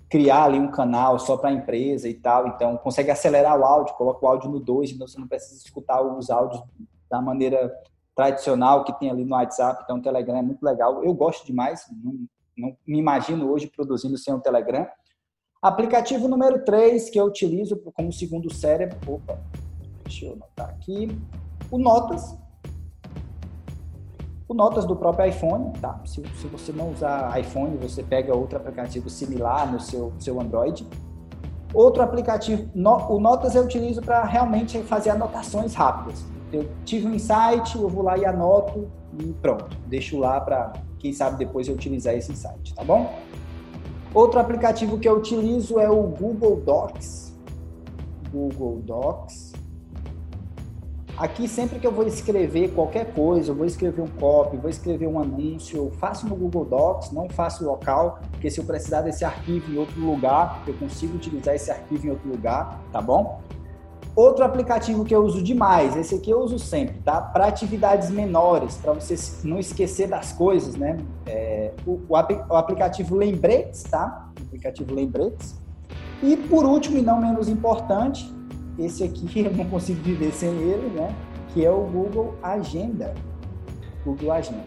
criar 0.09 0.45
ali 0.45 0.57
um 0.57 0.71
canal 0.71 1.19
só 1.19 1.35
para 1.35 1.49
a 1.49 1.53
empresa 1.53 2.07
e 2.07 2.13
tal, 2.13 2.47
então 2.47 2.77
consegue 2.77 3.11
acelerar 3.11 3.59
o 3.59 3.65
áudio, 3.65 3.95
coloca 3.95 4.25
o 4.25 4.29
áudio 4.29 4.49
no 4.49 4.59
2, 4.59 4.91
então 4.91 5.07
você 5.07 5.19
não 5.19 5.27
precisa 5.27 5.61
escutar 5.61 6.01
os 6.01 6.29
áudios 6.29 6.63
da 7.09 7.21
maneira 7.21 7.69
tradicional 8.15 8.83
que 8.85 8.97
tem 8.97 9.09
ali 9.09 9.25
no 9.25 9.35
WhatsApp, 9.35 9.81
então 9.83 9.97
o 9.97 10.01
Telegram 10.01 10.37
é 10.37 10.41
muito 10.41 10.63
legal, 10.63 11.03
eu 11.03 11.13
gosto 11.13 11.45
demais, 11.45 11.85
não, 12.01 12.13
não 12.57 12.77
me 12.87 12.97
imagino 12.97 13.51
hoje 13.51 13.67
produzindo 13.67 14.17
sem 14.17 14.33
o 14.33 14.39
Telegram. 14.39 14.87
Aplicativo 15.61 16.27
número 16.27 16.63
3 16.63 17.09
que 17.09 17.19
eu 17.19 17.25
utilizo 17.25 17.75
como 17.93 18.13
segundo 18.13 18.51
cérebro, 18.53 18.97
opa, 19.05 19.37
deixa 20.07 20.25
eu 20.25 20.33
anotar 20.33 20.69
aqui, 20.69 21.15
o 21.69 21.77
Notas. 21.77 22.35
O 24.47 24.53
Notas 24.53 24.85
do 24.85 24.95
próprio 24.95 25.27
iPhone, 25.27 25.73
tá? 25.81 25.99
Se, 26.05 26.23
se 26.39 26.47
você 26.47 26.71
não 26.71 26.93
usar 26.93 27.37
iPhone, 27.37 27.75
você 27.77 28.01
pega 28.01 28.33
outro 28.33 28.57
aplicativo 28.57 29.09
similar 29.09 29.69
no 29.69 29.79
seu, 29.79 30.13
seu 30.17 30.39
Android. 30.39 30.87
Outro 31.73 32.01
aplicativo, 32.01 32.69
no, 32.73 32.95
o 33.11 33.19
Notas 33.19 33.53
eu 33.55 33.65
utilizo 33.65 34.01
para 34.01 34.23
realmente 34.23 34.81
fazer 34.83 35.09
anotações 35.09 35.73
rápidas. 35.73 36.23
Eu 36.51 36.69
tive 36.85 37.05
um 37.05 37.13
insight, 37.13 37.75
eu 37.75 37.89
vou 37.89 38.03
lá 38.03 38.17
e 38.17 38.25
anoto 38.25 38.89
e 39.19 39.33
pronto. 39.33 39.77
Deixo 39.85 40.17
lá 40.17 40.39
para, 40.39 40.71
quem 40.97 41.11
sabe, 41.11 41.37
depois 41.37 41.67
eu 41.67 41.73
utilizar 41.75 42.13
esse 42.13 42.31
insight, 42.31 42.73
tá 42.73 42.85
bom? 42.85 43.13
Outro 44.13 44.39
aplicativo 44.39 44.97
que 44.97 45.09
eu 45.09 45.17
utilizo 45.17 45.77
é 45.77 45.89
o 45.89 46.03
Google 46.03 46.61
Docs. 46.61 47.35
Google 48.31 48.81
Docs. 48.85 49.46
Aqui, 51.17 51.47
sempre 51.47 51.79
que 51.79 51.87
eu 51.87 51.91
vou 51.91 52.05
escrever 52.05 52.75
qualquer 52.75 53.11
coisa, 53.11 53.49
eu 53.49 53.55
vou 53.55 53.65
escrever 53.65 54.03
um 54.03 54.07
copy, 54.07 54.55
vou 54.55 54.69
escrever 54.69 55.07
um 55.07 55.19
anúncio, 55.19 55.75
eu 55.75 55.91
faço 55.91 56.27
no 56.27 56.35
Google 56.35 56.63
Docs, 56.65 57.11
não 57.11 57.27
faço 57.27 57.65
local, 57.65 58.19
porque 58.29 58.51
se 58.51 58.59
eu 58.59 58.63
precisar 58.63 59.01
desse 59.01 59.25
arquivo 59.25 59.71
em 59.73 59.79
outro 59.79 59.99
lugar, 59.99 60.61
eu 60.67 60.75
consigo 60.75 61.15
utilizar 61.15 61.55
esse 61.55 61.71
arquivo 61.71 62.05
em 62.05 62.11
outro 62.11 62.29
lugar, 62.29 62.79
tá 62.91 63.01
bom? 63.01 63.41
Outro 64.15 64.45
aplicativo 64.45 65.03
que 65.03 65.15
eu 65.15 65.23
uso 65.23 65.41
demais, 65.41 65.95
esse 65.95 66.13
aqui 66.13 66.29
eu 66.29 66.39
uso 66.39 66.59
sempre, 66.59 66.99
tá? 66.99 67.19
Para 67.19 67.47
atividades 67.47 68.11
menores, 68.11 68.77
para 68.77 68.93
você 68.93 69.15
não 69.43 69.57
esquecer 69.57 70.07
das 70.07 70.31
coisas, 70.31 70.75
né? 70.75 70.97
É, 71.25 71.71
o, 71.83 71.93
o, 71.93 72.09
o 72.09 72.55
aplicativo 72.55 73.15
Lembretes, 73.15 73.81
tá? 73.81 74.29
O 74.39 74.43
aplicativo 74.43 74.93
Lembretes. 74.93 75.55
E 76.21 76.37
por 76.37 76.63
último, 76.63 76.99
e 76.99 77.01
não 77.01 77.19
menos 77.19 77.49
importante, 77.49 78.36
esse 78.77 79.03
aqui 79.03 79.27
eu 79.41 79.53
não 79.53 79.65
consigo 79.65 80.01
viver 80.01 80.31
sem 80.31 80.49
ele, 80.49 80.89
né? 80.89 81.13
Que 81.53 81.65
é 81.65 81.71
o 81.71 81.81
Google 81.81 82.35
Agenda. 82.41 83.13
Google 84.05 84.31
Agenda. 84.31 84.63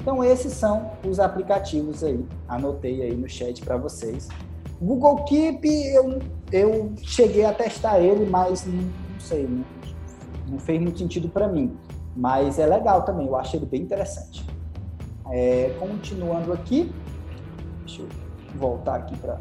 Então 0.00 0.22
esses 0.22 0.52
são 0.52 0.90
os 1.06 1.18
aplicativos 1.18 2.04
aí. 2.04 2.24
Anotei 2.46 3.02
aí 3.02 3.16
no 3.16 3.28
chat 3.28 3.62
para 3.62 3.76
vocês. 3.76 4.28
Google 4.80 5.24
Keep 5.24 5.66
eu, 5.66 6.18
eu 6.52 6.92
cheguei 7.02 7.44
a 7.44 7.54
testar 7.54 8.00
ele, 8.00 8.26
mas 8.26 8.66
não, 8.66 8.82
não 8.82 9.20
sei, 9.20 9.46
não, 9.46 9.64
não, 10.48 10.58
fez 10.58 10.80
muito 10.80 10.98
sentido 10.98 11.28
para 11.28 11.48
mim. 11.48 11.74
Mas 12.14 12.58
é 12.58 12.66
legal 12.66 13.02
também, 13.02 13.26
eu 13.26 13.36
achei 13.36 13.58
ele 13.58 13.66
bem 13.66 13.80
interessante. 13.80 14.44
É, 15.30 15.74
continuando 15.78 16.52
aqui, 16.52 16.92
deixa 17.86 18.02
eu 18.02 18.08
voltar 18.56 18.96
aqui 18.96 19.16
para 19.16 19.38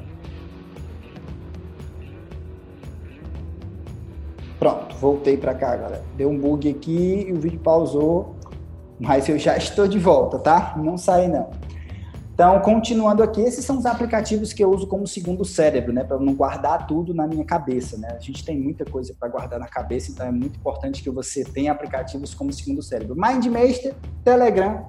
Pronto, 4.63 4.95
voltei 4.95 5.35
para 5.35 5.53
cá, 5.53 5.75
galera. 5.75 6.05
Deu 6.15 6.29
um 6.29 6.39
bug 6.39 6.69
aqui 6.69 7.25
e 7.27 7.33
o 7.33 7.35
vídeo 7.37 7.59
pausou, 7.59 8.37
mas 8.97 9.27
eu 9.27 9.37
já 9.37 9.57
estou 9.59 9.89
de 9.89 9.99
volta, 9.99 10.39
tá? 10.39 10.73
Não 10.77 10.97
sai 10.97 11.27
não. 11.27 11.49
Então, 12.33 12.61
continuando 12.61 13.21
aqui, 13.21 13.41
esses 13.41 13.65
são 13.65 13.77
os 13.77 13.85
aplicativos 13.85 14.53
que 14.53 14.63
eu 14.63 14.71
uso 14.71 14.87
como 14.87 15.05
segundo 15.05 15.43
cérebro, 15.43 15.91
né, 15.91 16.05
para 16.05 16.17
não 16.17 16.33
guardar 16.33 16.87
tudo 16.87 17.13
na 17.13 17.27
minha 17.27 17.43
cabeça, 17.43 17.97
né? 17.97 18.15
A 18.15 18.19
gente 18.21 18.45
tem 18.45 18.57
muita 18.57 18.85
coisa 18.85 19.13
para 19.19 19.27
guardar 19.27 19.59
na 19.59 19.67
cabeça, 19.67 20.11
então 20.11 20.25
é 20.25 20.31
muito 20.31 20.57
importante 20.57 21.03
que 21.03 21.09
você 21.09 21.43
tenha 21.43 21.73
aplicativos 21.73 22.33
como 22.33 22.53
segundo 22.53 22.81
cérebro. 22.81 23.17
MindMaster, 23.17 23.93
Telegram, 24.23 24.85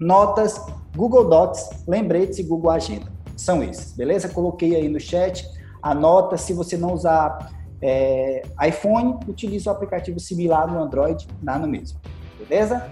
Notas, 0.00 0.58
Google 0.96 1.28
Docs, 1.28 1.84
Lembretes 1.86 2.38
e 2.38 2.42
Google 2.42 2.70
Agenda. 2.70 3.12
São 3.36 3.62
esses, 3.62 3.92
beleza? 3.92 4.30
Coloquei 4.30 4.76
aí 4.76 4.88
no 4.88 4.98
chat. 4.98 5.46
Anota, 5.82 6.38
se 6.38 6.54
você 6.54 6.78
não 6.78 6.94
usar 6.94 7.59
é, 7.82 8.42
iPhone, 8.66 9.18
utiliza 9.26 9.70
o 9.70 9.74
aplicativo 9.74 10.20
similar 10.20 10.70
no 10.70 10.82
Android, 10.82 11.26
dá 11.42 11.58
no 11.58 11.66
mesmo. 11.66 11.98
Beleza? 12.38 12.90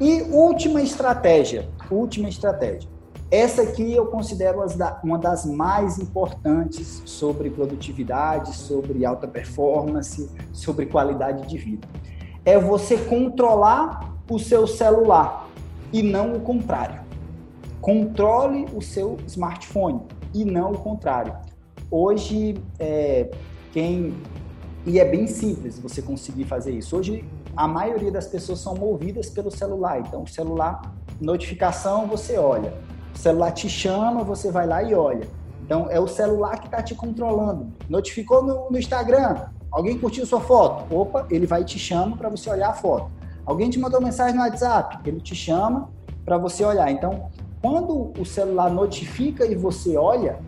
E 0.00 0.22
última 0.22 0.82
estratégia, 0.82 1.68
última 1.90 2.28
estratégia. 2.28 2.88
Essa 3.30 3.62
aqui 3.62 3.92
eu 3.92 4.06
considero 4.06 4.64
uma 5.02 5.18
das 5.18 5.44
mais 5.44 5.98
importantes 5.98 7.02
sobre 7.04 7.50
produtividade, 7.50 8.54
sobre 8.54 9.04
alta 9.04 9.26
performance, 9.26 10.30
sobre 10.52 10.86
qualidade 10.86 11.46
de 11.48 11.58
vida. 11.58 11.88
É 12.44 12.58
você 12.58 12.96
controlar 12.96 14.14
o 14.30 14.38
seu 14.38 14.66
celular 14.66 15.48
e 15.92 16.02
não 16.02 16.34
o 16.34 16.40
contrário. 16.40 17.00
Controle 17.80 18.66
o 18.74 18.80
seu 18.80 19.18
smartphone 19.26 20.02
e 20.32 20.44
não 20.44 20.72
o 20.72 20.78
contrário. 20.78 21.34
Hoje, 21.90 22.54
é, 22.78 23.30
quem 23.74 24.14
e 24.86 25.00
é 25.00 25.04
bem 25.04 25.26
simples 25.26 25.80
você 25.80 26.00
conseguir 26.00 26.44
fazer 26.44 26.70
isso. 26.70 26.96
Hoje 26.96 27.24
a 27.56 27.66
maioria 27.66 28.12
das 28.12 28.26
pessoas 28.26 28.60
são 28.60 28.76
movidas 28.76 29.28
pelo 29.28 29.50
celular. 29.50 29.98
Então, 29.98 30.22
o 30.22 30.28
celular, 30.28 30.94
notificação, 31.20 32.06
você 32.06 32.38
olha. 32.38 32.72
O 33.12 33.18
celular 33.18 33.50
te 33.50 33.68
chama, 33.68 34.22
você 34.22 34.52
vai 34.52 34.66
lá 34.66 34.80
e 34.82 34.94
olha. 34.94 35.26
Então, 35.64 35.88
é 35.90 35.98
o 35.98 36.06
celular 36.06 36.60
que 36.60 36.66
está 36.66 36.82
te 36.82 36.94
controlando. 36.94 37.72
Notificou 37.88 38.44
no, 38.44 38.70
no, 38.70 38.78
Instagram, 38.78 39.46
alguém 39.72 39.98
curtiu 39.98 40.24
sua 40.24 40.40
foto. 40.40 40.94
Opa, 40.94 41.26
ele 41.30 41.46
vai 41.46 41.64
te 41.64 41.78
chama 41.78 42.16
para 42.16 42.28
você 42.28 42.48
olhar 42.48 42.68
a 42.68 42.74
foto. 42.74 43.10
Alguém 43.44 43.70
te 43.70 43.78
mandou 43.78 44.00
mensagem 44.00 44.36
no 44.36 44.42
WhatsApp, 44.42 44.98
ele 45.04 45.20
te 45.20 45.34
chama 45.34 45.90
para 46.24 46.38
você 46.38 46.64
olhar. 46.64 46.90
Então, 46.92 47.28
quando 47.60 48.12
o 48.18 48.24
celular 48.24 48.70
notifica 48.70 49.44
e 49.46 49.56
você 49.56 49.96
olha, 49.96 50.38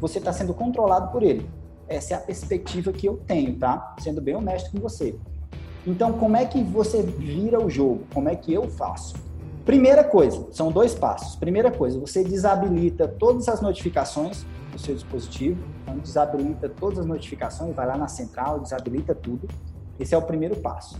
você 0.00 0.18
está 0.18 0.32
sendo 0.32 0.52
controlado 0.52 1.10
por 1.10 1.22
ele. 1.22 1.48
Essa 1.88 2.14
é 2.14 2.16
a 2.16 2.20
perspectiva 2.20 2.92
que 2.92 3.06
eu 3.06 3.16
tenho, 3.26 3.56
tá? 3.56 3.94
Sendo 4.00 4.20
bem 4.20 4.34
honesto 4.34 4.70
com 4.70 4.78
você. 4.78 5.16
Então, 5.86 6.14
como 6.14 6.36
é 6.36 6.46
que 6.46 6.62
você 6.62 7.02
vira 7.02 7.62
o 7.62 7.68
jogo? 7.68 8.04
Como 8.12 8.28
é 8.28 8.34
que 8.34 8.52
eu 8.52 8.68
faço? 8.70 9.14
Primeira 9.64 10.02
coisa, 10.02 10.46
são 10.50 10.70
dois 10.70 10.94
passos. 10.94 11.36
Primeira 11.36 11.70
coisa, 11.70 11.98
você 11.98 12.24
desabilita 12.24 13.06
todas 13.06 13.48
as 13.48 13.60
notificações 13.60 14.46
do 14.72 14.78
seu 14.78 14.94
dispositivo. 14.94 15.62
Então, 15.82 15.98
desabilita 15.98 16.68
todas 16.68 16.98
as 16.98 17.06
notificações, 17.06 17.74
vai 17.74 17.86
lá 17.86 17.96
na 17.96 18.08
central, 18.08 18.60
desabilita 18.60 19.14
tudo. 19.14 19.48
Esse 19.98 20.14
é 20.14 20.18
o 20.18 20.22
primeiro 20.22 20.56
passo. 20.56 20.98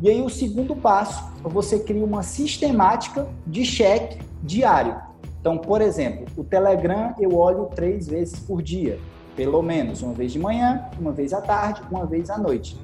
E 0.00 0.08
aí, 0.08 0.20
o 0.20 0.28
segundo 0.28 0.74
passo, 0.74 1.24
você 1.42 1.78
cria 1.78 2.04
uma 2.04 2.22
sistemática 2.22 3.28
de 3.46 3.64
cheque 3.64 4.18
diário. 4.42 5.00
Então, 5.40 5.58
por 5.58 5.80
exemplo, 5.80 6.26
o 6.36 6.42
Telegram 6.42 7.14
eu 7.20 7.36
olho 7.36 7.66
três 7.66 8.06
vezes 8.08 8.38
por 8.40 8.62
dia. 8.62 8.98
Pelo 9.36 9.62
menos 9.62 10.02
uma 10.02 10.12
vez 10.12 10.32
de 10.32 10.38
manhã, 10.38 10.86
uma 10.98 11.12
vez 11.12 11.32
à 11.32 11.40
tarde, 11.40 11.82
uma 11.90 12.06
vez 12.06 12.30
à 12.30 12.38
noite. 12.38 12.78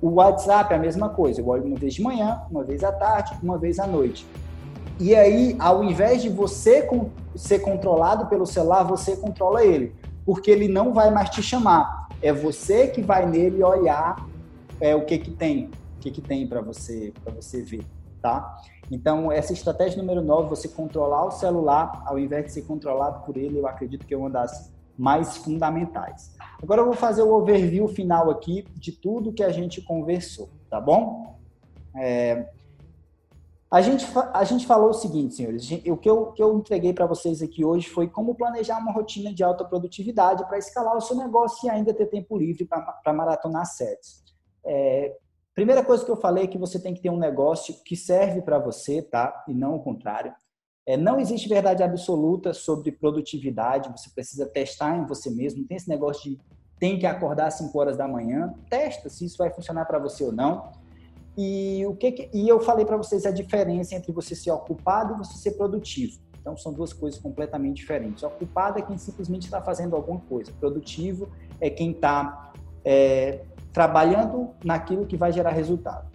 O 0.00 0.10
WhatsApp 0.16 0.72
é 0.72 0.76
a 0.76 0.80
mesma 0.80 1.08
coisa, 1.08 1.40
eu 1.40 1.48
olho 1.48 1.64
uma 1.64 1.76
vez 1.76 1.94
de 1.94 2.02
manhã, 2.02 2.42
uma 2.50 2.62
vez 2.62 2.84
à 2.84 2.92
tarde, 2.92 3.32
uma 3.42 3.56
vez 3.56 3.78
à 3.78 3.86
noite. 3.86 4.26
E 5.00 5.14
aí, 5.14 5.56
ao 5.58 5.82
invés 5.82 6.22
de 6.22 6.28
você 6.28 6.86
ser 7.34 7.60
controlado 7.60 8.26
pelo 8.26 8.46
celular, 8.46 8.82
você 8.84 9.16
controla 9.16 9.64
ele, 9.64 9.94
porque 10.24 10.50
ele 10.50 10.68
não 10.68 10.92
vai 10.92 11.10
mais 11.10 11.30
te 11.30 11.42
chamar. 11.42 12.08
É 12.20 12.32
você 12.32 12.88
que 12.88 13.02
vai 13.02 13.26
nele 13.26 13.62
olhar 13.62 14.28
é, 14.80 14.94
o 14.94 15.04
que 15.04 15.18
que 15.18 15.30
tem, 15.30 15.70
o 15.96 16.00
que 16.00 16.10
que 16.10 16.20
tem 16.20 16.46
para 16.46 16.60
você, 16.60 17.12
para 17.24 17.32
você 17.32 17.62
ver, 17.62 17.84
tá? 18.20 18.62
Então, 18.90 19.32
essa 19.32 19.52
estratégia 19.52 19.96
número 19.96 20.20
9, 20.20 20.48
você 20.48 20.68
controlar 20.68 21.24
o 21.24 21.30
celular 21.30 22.02
ao 22.04 22.18
invés 22.18 22.44
de 22.44 22.52
ser 22.52 22.62
controlado 22.62 23.24
por 23.24 23.36
ele, 23.36 23.58
eu 23.58 23.66
acredito 23.66 24.06
que 24.06 24.12
é 24.12 24.16
uma 24.16 24.30
das 24.30 24.73
mais 24.96 25.36
fundamentais. 25.36 26.34
Agora 26.62 26.80
eu 26.80 26.86
vou 26.86 26.94
fazer 26.94 27.22
o 27.22 27.34
overview 27.34 27.88
final 27.88 28.30
aqui 28.30 28.64
de 28.74 28.92
tudo 28.92 29.32
que 29.32 29.42
a 29.42 29.50
gente 29.50 29.82
conversou, 29.82 30.48
tá 30.70 30.80
bom? 30.80 31.38
É, 31.96 32.48
a 33.74 33.80
gente, 33.80 34.06
a 34.32 34.44
gente 34.44 34.66
falou 34.66 34.90
o 34.90 34.94
seguinte, 34.94 35.34
senhores, 35.34 35.68
o 35.88 35.96
que 35.96 36.08
eu, 36.08 36.26
que 36.26 36.40
eu 36.40 36.56
entreguei 36.56 36.92
para 36.92 37.06
vocês 37.06 37.42
aqui 37.42 37.64
hoje 37.64 37.88
foi 37.88 38.08
como 38.08 38.36
planejar 38.36 38.78
uma 38.78 38.92
rotina 38.92 39.34
de 39.34 39.42
alta 39.42 39.64
produtividade 39.64 40.46
para 40.46 40.58
escalar 40.58 40.96
o 40.96 41.00
seu 41.00 41.16
negócio 41.16 41.66
e 41.66 41.70
ainda 41.70 41.92
ter 41.92 42.06
tempo 42.06 42.38
livre 42.38 42.64
para 42.64 43.12
maratonar 43.12 43.66
sets. 43.66 44.22
É, 44.64 45.16
primeira 45.54 45.82
coisa 45.82 46.04
que 46.04 46.10
eu 46.10 46.16
falei 46.16 46.44
é 46.44 46.46
que 46.46 46.56
você 46.56 46.80
tem 46.80 46.94
que 46.94 47.00
ter 47.00 47.10
um 47.10 47.18
negócio 47.18 47.74
que 47.84 47.96
serve 47.96 48.42
para 48.42 48.60
você, 48.60 49.02
tá? 49.02 49.44
E 49.48 49.52
não 49.52 49.74
o 49.74 49.82
contrário. 49.82 50.32
É, 50.86 50.96
não 50.96 51.18
existe 51.18 51.48
verdade 51.48 51.82
absoluta 51.82 52.52
sobre 52.52 52.92
produtividade, 52.92 53.90
você 53.90 54.10
precisa 54.10 54.46
testar 54.46 54.96
em 54.96 55.06
você 55.06 55.30
mesmo, 55.30 55.66
tem 55.66 55.76
esse 55.76 55.88
negócio 55.88 56.30
de 56.30 56.38
tem 56.78 56.98
que 56.98 57.06
acordar 57.06 57.46
às 57.46 57.54
5 57.54 57.78
horas 57.78 57.96
da 57.96 58.06
manhã, 58.06 58.52
testa 58.68 59.08
se 59.08 59.24
isso 59.24 59.38
vai 59.38 59.50
funcionar 59.50 59.86
para 59.86 59.98
você 59.98 60.24
ou 60.24 60.32
não. 60.32 60.70
E 61.36 61.84
o 61.86 61.96
que, 61.96 62.12
que 62.12 62.30
e 62.32 62.48
eu 62.48 62.60
falei 62.60 62.84
para 62.84 62.96
vocês 62.96 63.24
a 63.24 63.30
diferença 63.30 63.94
entre 63.94 64.12
você 64.12 64.34
ser 64.34 64.50
ocupado 64.50 65.14
e 65.14 65.18
você 65.18 65.38
ser 65.38 65.52
produtivo. 65.52 66.20
Então 66.38 66.56
são 66.56 66.72
duas 66.72 66.92
coisas 66.92 67.18
completamente 67.18 67.76
diferentes. 67.76 68.22
Ocupado 68.22 68.78
é 68.78 68.82
quem 68.82 68.98
simplesmente 68.98 69.44
está 69.44 69.62
fazendo 69.62 69.96
alguma 69.96 70.20
coisa. 70.20 70.52
Produtivo 70.60 71.28
é 71.60 71.70
quem 71.70 71.92
está 71.92 72.52
é, 72.84 73.40
trabalhando 73.72 74.50
naquilo 74.62 75.06
que 75.06 75.16
vai 75.16 75.32
gerar 75.32 75.50
resultado. 75.50 76.06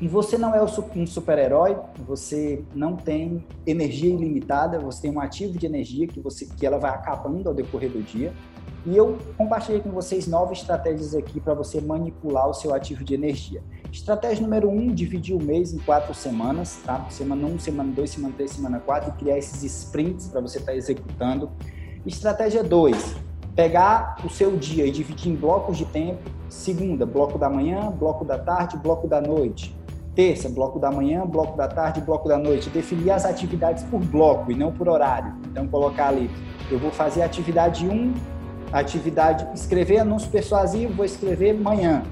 E 0.00 0.08
você 0.08 0.36
não 0.36 0.54
é 0.54 0.62
um 0.62 1.06
super-herói, 1.06 1.76
você 2.06 2.64
não 2.74 2.96
tem 2.96 3.44
energia 3.64 4.12
ilimitada, 4.12 4.78
você 4.78 5.02
tem 5.02 5.10
um 5.10 5.20
ativo 5.20 5.56
de 5.56 5.64
energia 5.66 6.06
que, 6.06 6.20
você, 6.20 6.46
que 6.46 6.66
ela 6.66 6.78
vai 6.78 6.90
acabando 6.90 7.48
ao 7.48 7.54
decorrer 7.54 7.90
do 7.90 8.02
dia. 8.02 8.32
E 8.84 8.96
eu 8.96 9.16
compartilhei 9.38 9.80
com 9.80 9.90
vocês 9.90 10.26
nove 10.26 10.52
estratégias 10.52 11.14
aqui 11.14 11.40
para 11.40 11.54
você 11.54 11.80
manipular 11.80 12.48
o 12.50 12.52
seu 12.52 12.74
ativo 12.74 13.02
de 13.02 13.14
energia. 13.14 13.62
Estratégia 13.90 14.42
número 14.42 14.68
um, 14.68 14.92
dividir 14.92 15.34
o 15.34 15.42
mês 15.42 15.72
em 15.72 15.78
quatro 15.78 16.12
semanas, 16.12 16.80
tá? 16.84 17.06
Semana 17.08 17.46
um, 17.46 17.58
semana 17.58 17.90
dois, 17.92 18.10
semana 18.10 18.34
três, 18.34 18.50
semana 18.50 18.80
quatro, 18.80 19.10
e 19.10 19.12
criar 19.18 19.38
esses 19.38 19.62
sprints 19.62 20.26
para 20.26 20.40
você 20.40 20.58
estar 20.58 20.72
tá 20.72 20.76
executando. 20.76 21.50
Estratégia 22.04 22.62
dois, 22.62 23.16
pegar 23.54 24.16
o 24.22 24.28
seu 24.28 24.54
dia 24.56 24.84
e 24.84 24.90
dividir 24.90 25.32
em 25.32 25.36
blocos 25.36 25.78
de 25.78 25.86
tempo. 25.86 26.20
Segunda, 26.50 27.06
bloco 27.06 27.38
da 27.38 27.48
manhã, 27.48 27.90
bloco 27.90 28.24
da 28.24 28.38
tarde, 28.38 28.76
bloco 28.76 29.08
da 29.08 29.20
noite. 29.20 29.74
Terça, 30.14 30.48
bloco 30.48 30.78
da 30.78 30.92
manhã, 30.92 31.26
bloco 31.26 31.56
da 31.56 31.66
tarde, 31.66 32.00
bloco 32.00 32.28
da 32.28 32.38
noite. 32.38 32.70
Definir 32.70 33.10
as 33.10 33.24
atividades 33.24 33.82
por 33.82 33.98
bloco 33.98 34.52
e 34.52 34.54
não 34.54 34.70
por 34.70 34.88
horário. 34.88 35.34
Então, 35.50 35.66
colocar 35.66 36.08
ali, 36.08 36.30
eu 36.70 36.78
vou 36.78 36.92
fazer 36.92 37.22
atividade 37.22 37.84
1, 37.84 38.14
atividade, 38.72 39.46
escrever 39.52 39.98
anúncio 39.98 40.30
persuasivo, 40.30 40.94
vou 40.94 41.04
escrever 41.04 41.52
manhã. 41.52 42.04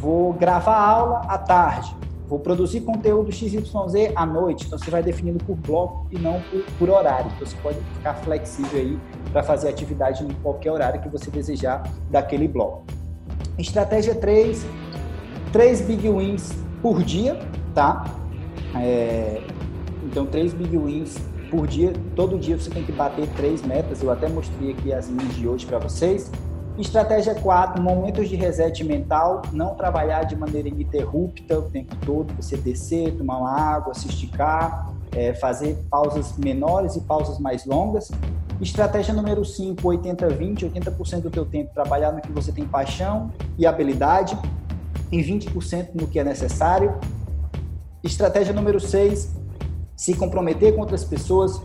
Vou 0.00 0.32
gravar 0.32 0.78
aula 0.78 1.20
à 1.28 1.36
tarde. 1.36 1.94
Vou 2.26 2.38
produzir 2.38 2.80
conteúdo 2.80 3.30
XYZ 3.30 4.12
à 4.14 4.24
noite. 4.24 4.66
Então, 4.66 4.78
você 4.78 4.90
vai 4.90 5.02
definindo 5.02 5.42
por 5.44 5.56
bloco 5.56 6.06
e 6.10 6.18
não 6.18 6.40
por, 6.40 6.64
por 6.78 6.90
horário. 6.90 7.30
Então, 7.36 7.46
você 7.46 7.56
pode 7.62 7.78
ficar 7.94 8.14
flexível 8.14 8.80
aí 8.80 8.98
para 9.32 9.42
fazer 9.42 9.68
atividade 9.68 10.24
em 10.24 10.30
qualquer 10.42 10.72
horário 10.72 10.98
que 11.00 11.08
você 11.10 11.30
desejar 11.30 11.82
daquele 12.10 12.48
bloco. 12.48 12.84
Estratégia 13.58 14.14
3, 14.14 14.64
3 15.52 15.80
big 15.82 16.08
wins 16.08 16.67
por 16.82 17.02
dia, 17.02 17.38
tá? 17.74 18.04
É, 18.74 19.40
então, 20.04 20.26
três 20.26 20.52
big 20.52 20.76
wins 20.76 21.18
por 21.50 21.66
dia. 21.66 21.92
Todo 22.14 22.38
dia 22.38 22.58
você 22.58 22.70
tem 22.70 22.84
que 22.84 22.92
bater 22.92 23.28
três 23.36 23.62
metas. 23.62 24.02
Eu 24.02 24.10
até 24.10 24.28
mostrei 24.28 24.72
aqui 24.72 24.92
as 24.92 25.08
minhas 25.08 25.34
de 25.34 25.48
hoje 25.48 25.66
para 25.66 25.78
vocês. 25.78 26.30
Estratégia 26.78 27.34
4, 27.34 27.82
momentos 27.82 28.28
de 28.28 28.36
reset 28.36 28.84
mental, 28.84 29.42
não 29.52 29.74
trabalhar 29.74 30.22
de 30.22 30.36
maneira 30.36 30.68
ininterrupta 30.68 31.58
o 31.58 31.62
tempo 31.62 31.96
todo, 32.06 32.32
você 32.34 32.56
descer, 32.56 33.16
tomar 33.16 33.38
uma 33.38 33.50
água, 33.50 33.92
se 33.94 34.06
esticar, 34.06 34.88
é, 35.10 35.34
fazer 35.34 35.76
pausas 35.90 36.36
menores 36.38 36.94
e 36.94 37.00
pausas 37.00 37.40
mais 37.40 37.66
longas. 37.66 38.12
Estratégia 38.60 39.12
número 39.12 39.44
5, 39.44 39.82
80-20, 39.82 40.72
80%, 40.72 41.22
do 41.22 41.30
teu 41.30 41.44
tempo 41.44 41.74
trabalhar 41.74 42.12
no 42.12 42.20
que 42.20 42.30
você 42.30 42.52
tem 42.52 42.64
paixão 42.64 43.32
e 43.58 43.66
habilidade 43.66 44.38
em 45.10 45.22
20% 45.22 45.88
no 45.94 46.06
que 46.06 46.18
é 46.18 46.24
necessário. 46.24 46.98
Estratégia 48.02 48.52
número 48.52 48.78
6, 48.78 49.34
se 49.96 50.14
comprometer 50.14 50.74
com 50.74 50.80
outras 50.80 51.04
pessoas. 51.04 51.60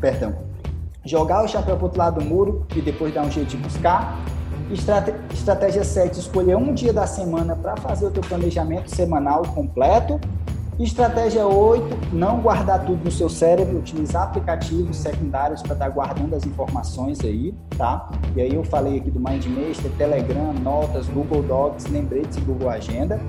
Perdão. 0.00 0.34
Jogar 1.04 1.44
o 1.44 1.48
chapéu 1.48 1.76
para 1.76 1.82
o 1.82 1.84
outro 1.84 1.98
lado 1.98 2.20
do 2.20 2.24
muro 2.26 2.66
e 2.74 2.80
depois 2.80 3.14
dar 3.14 3.24
um 3.24 3.30
jeito 3.30 3.50
de 3.50 3.56
buscar. 3.56 4.18
Estratégia 5.32 5.82
7, 5.82 6.18
escolher 6.18 6.56
um 6.56 6.74
dia 6.74 6.92
da 6.92 7.06
semana 7.06 7.56
para 7.56 7.76
fazer 7.76 8.06
o 8.06 8.10
teu 8.10 8.22
planejamento 8.22 8.94
semanal 8.94 9.42
completo. 9.54 10.20
Estratégia 10.78 11.44
8, 11.44 12.14
não 12.14 12.40
guardar 12.40 12.84
tudo 12.86 13.04
no 13.04 13.10
seu 13.10 13.28
cérebro, 13.28 13.78
utilizar 13.78 14.22
aplicativos 14.22 14.96
secundários 14.96 15.60
para 15.60 15.72
estar 15.72 15.86
tá 15.86 15.90
guardando 15.90 16.34
as 16.34 16.46
informações 16.46 17.18
aí, 17.20 17.52
tá? 17.76 18.08
E 18.36 18.40
aí 18.40 18.54
eu 18.54 18.62
falei 18.62 18.98
aqui 18.98 19.10
do 19.10 19.18
MindMaster, 19.18 19.90
Telegram, 19.98 20.52
Notas, 20.52 21.08
Google 21.08 21.42
Docs, 21.42 21.86
lembretes 21.86 22.36
e 22.36 22.40
Google 22.42 22.70
Agenda. 22.70 23.20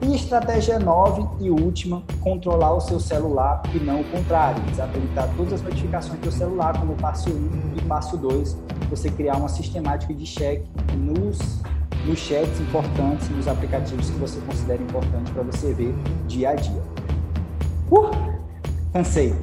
E 0.00 0.14
estratégia 0.14 0.78
9 0.78 1.44
e 1.44 1.50
última, 1.50 2.02
controlar 2.22 2.72
o 2.72 2.80
seu 2.80 2.98
celular 2.98 3.60
e 3.74 3.78
não 3.78 4.00
o 4.00 4.04
contrário, 4.04 4.62
desabilitar 4.62 5.28
todas 5.36 5.54
as 5.54 5.62
notificações 5.62 6.18
do 6.20 6.32
celular, 6.32 6.80
como 6.80 6.94
passo 6.94 7.28
1 7.28 7.74
e 7.76 7.82
passo 7.82 8.16
2, 8.16 8.56
você 8.88 9.10
criar 9.10 9.36
uma 9.36 9.48
sistemática 9.48 10.14
de 10.14 10.24
check 10.24 10.64
nos 10.96 11.60
nos 12.04 12.18
chats 12.18 12.60
importantes, 12.60 13.28
nos 13.30 13.46
aplicativos 13.46 14.10
que 14.10 14.18
você 14.18 14.40
considera 14.40 14.82
importante 14.82 15.30
para 15.32 15.42
você 15.42 15.72
ver 15.72 15.94
dia 16.26 16.50
a 16.50 16.54
dia. 16.54 16.82
Uh, 17.90 18.10
cansei. 18.92 19.34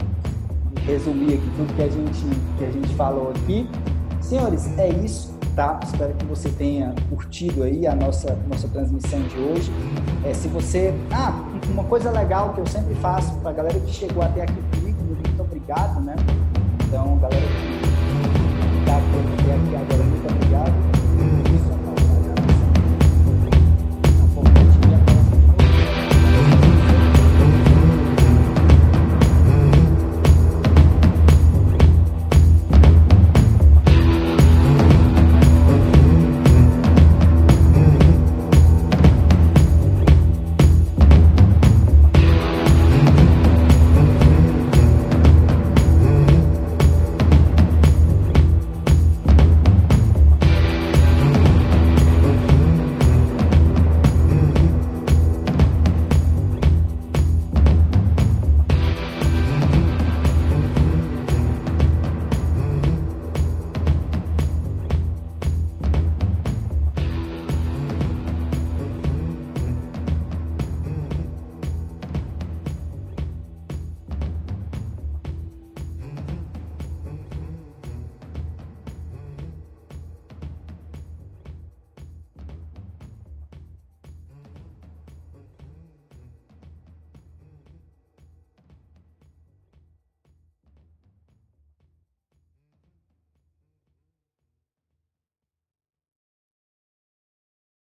Resumi 0.85 1.33
aqui 1.33 1.51
tudo 1.55 1.73
que 1.75 1.81
a 1.81 1.89
gente, 1.89 2.25
que 2.57 2.65
a 2.65 2.71
gente 2.71 2.93
falou 2.95 3.31
aqui. 3.31 3.67
Senhores, 4.21 4.67
é 4.77 4.89
isso. 4.89 5.35
Tá? 5.55 5.79
Espero 5.85 6.13
que 6.15 6.25
você 6.25 6.49
tenha 6.49 6.93
curtido 7.09 7.63
aí 7.63 7.87
a 7.87 7.95
nossa, 7.95 8.37
nossa 8.49 8.67
transmissão 8.67 9.21
de 9.21 9.37
hoje. 9.37 9.71
É, 10.25 10.33
se 10.33 10.49
você. 10.49 10.93
Ah, 11.11 11.33
uma 11.69 11.85
coisa 11.85 12.11
legal 12.11 12.53
que 12.53 12.59
eu 12.59 12.67
sempre 12.67 12.93
faço 12.95 13.33
para 13.37 13.51
a 13.51 13.53
galera 13.53 13.79
que 13.79 13.91
chegou 13.91 14.21
até 14.21 14.41
aqui 14.41 14.61
comigo, 14.73 15.01
muito 15.01 15.41
obrigado, 15.41 16.01
né? 16.01 16.15
Então, 16.85 17.17
galera 17.19 17.41
que 17.41 18.79
está 18.79 18.97
aqui 18.97 19.51
aqui 19.51 19.75
agora, 19.75 20.03
muito 20.03 20.29
obrigado. 20.29 20.94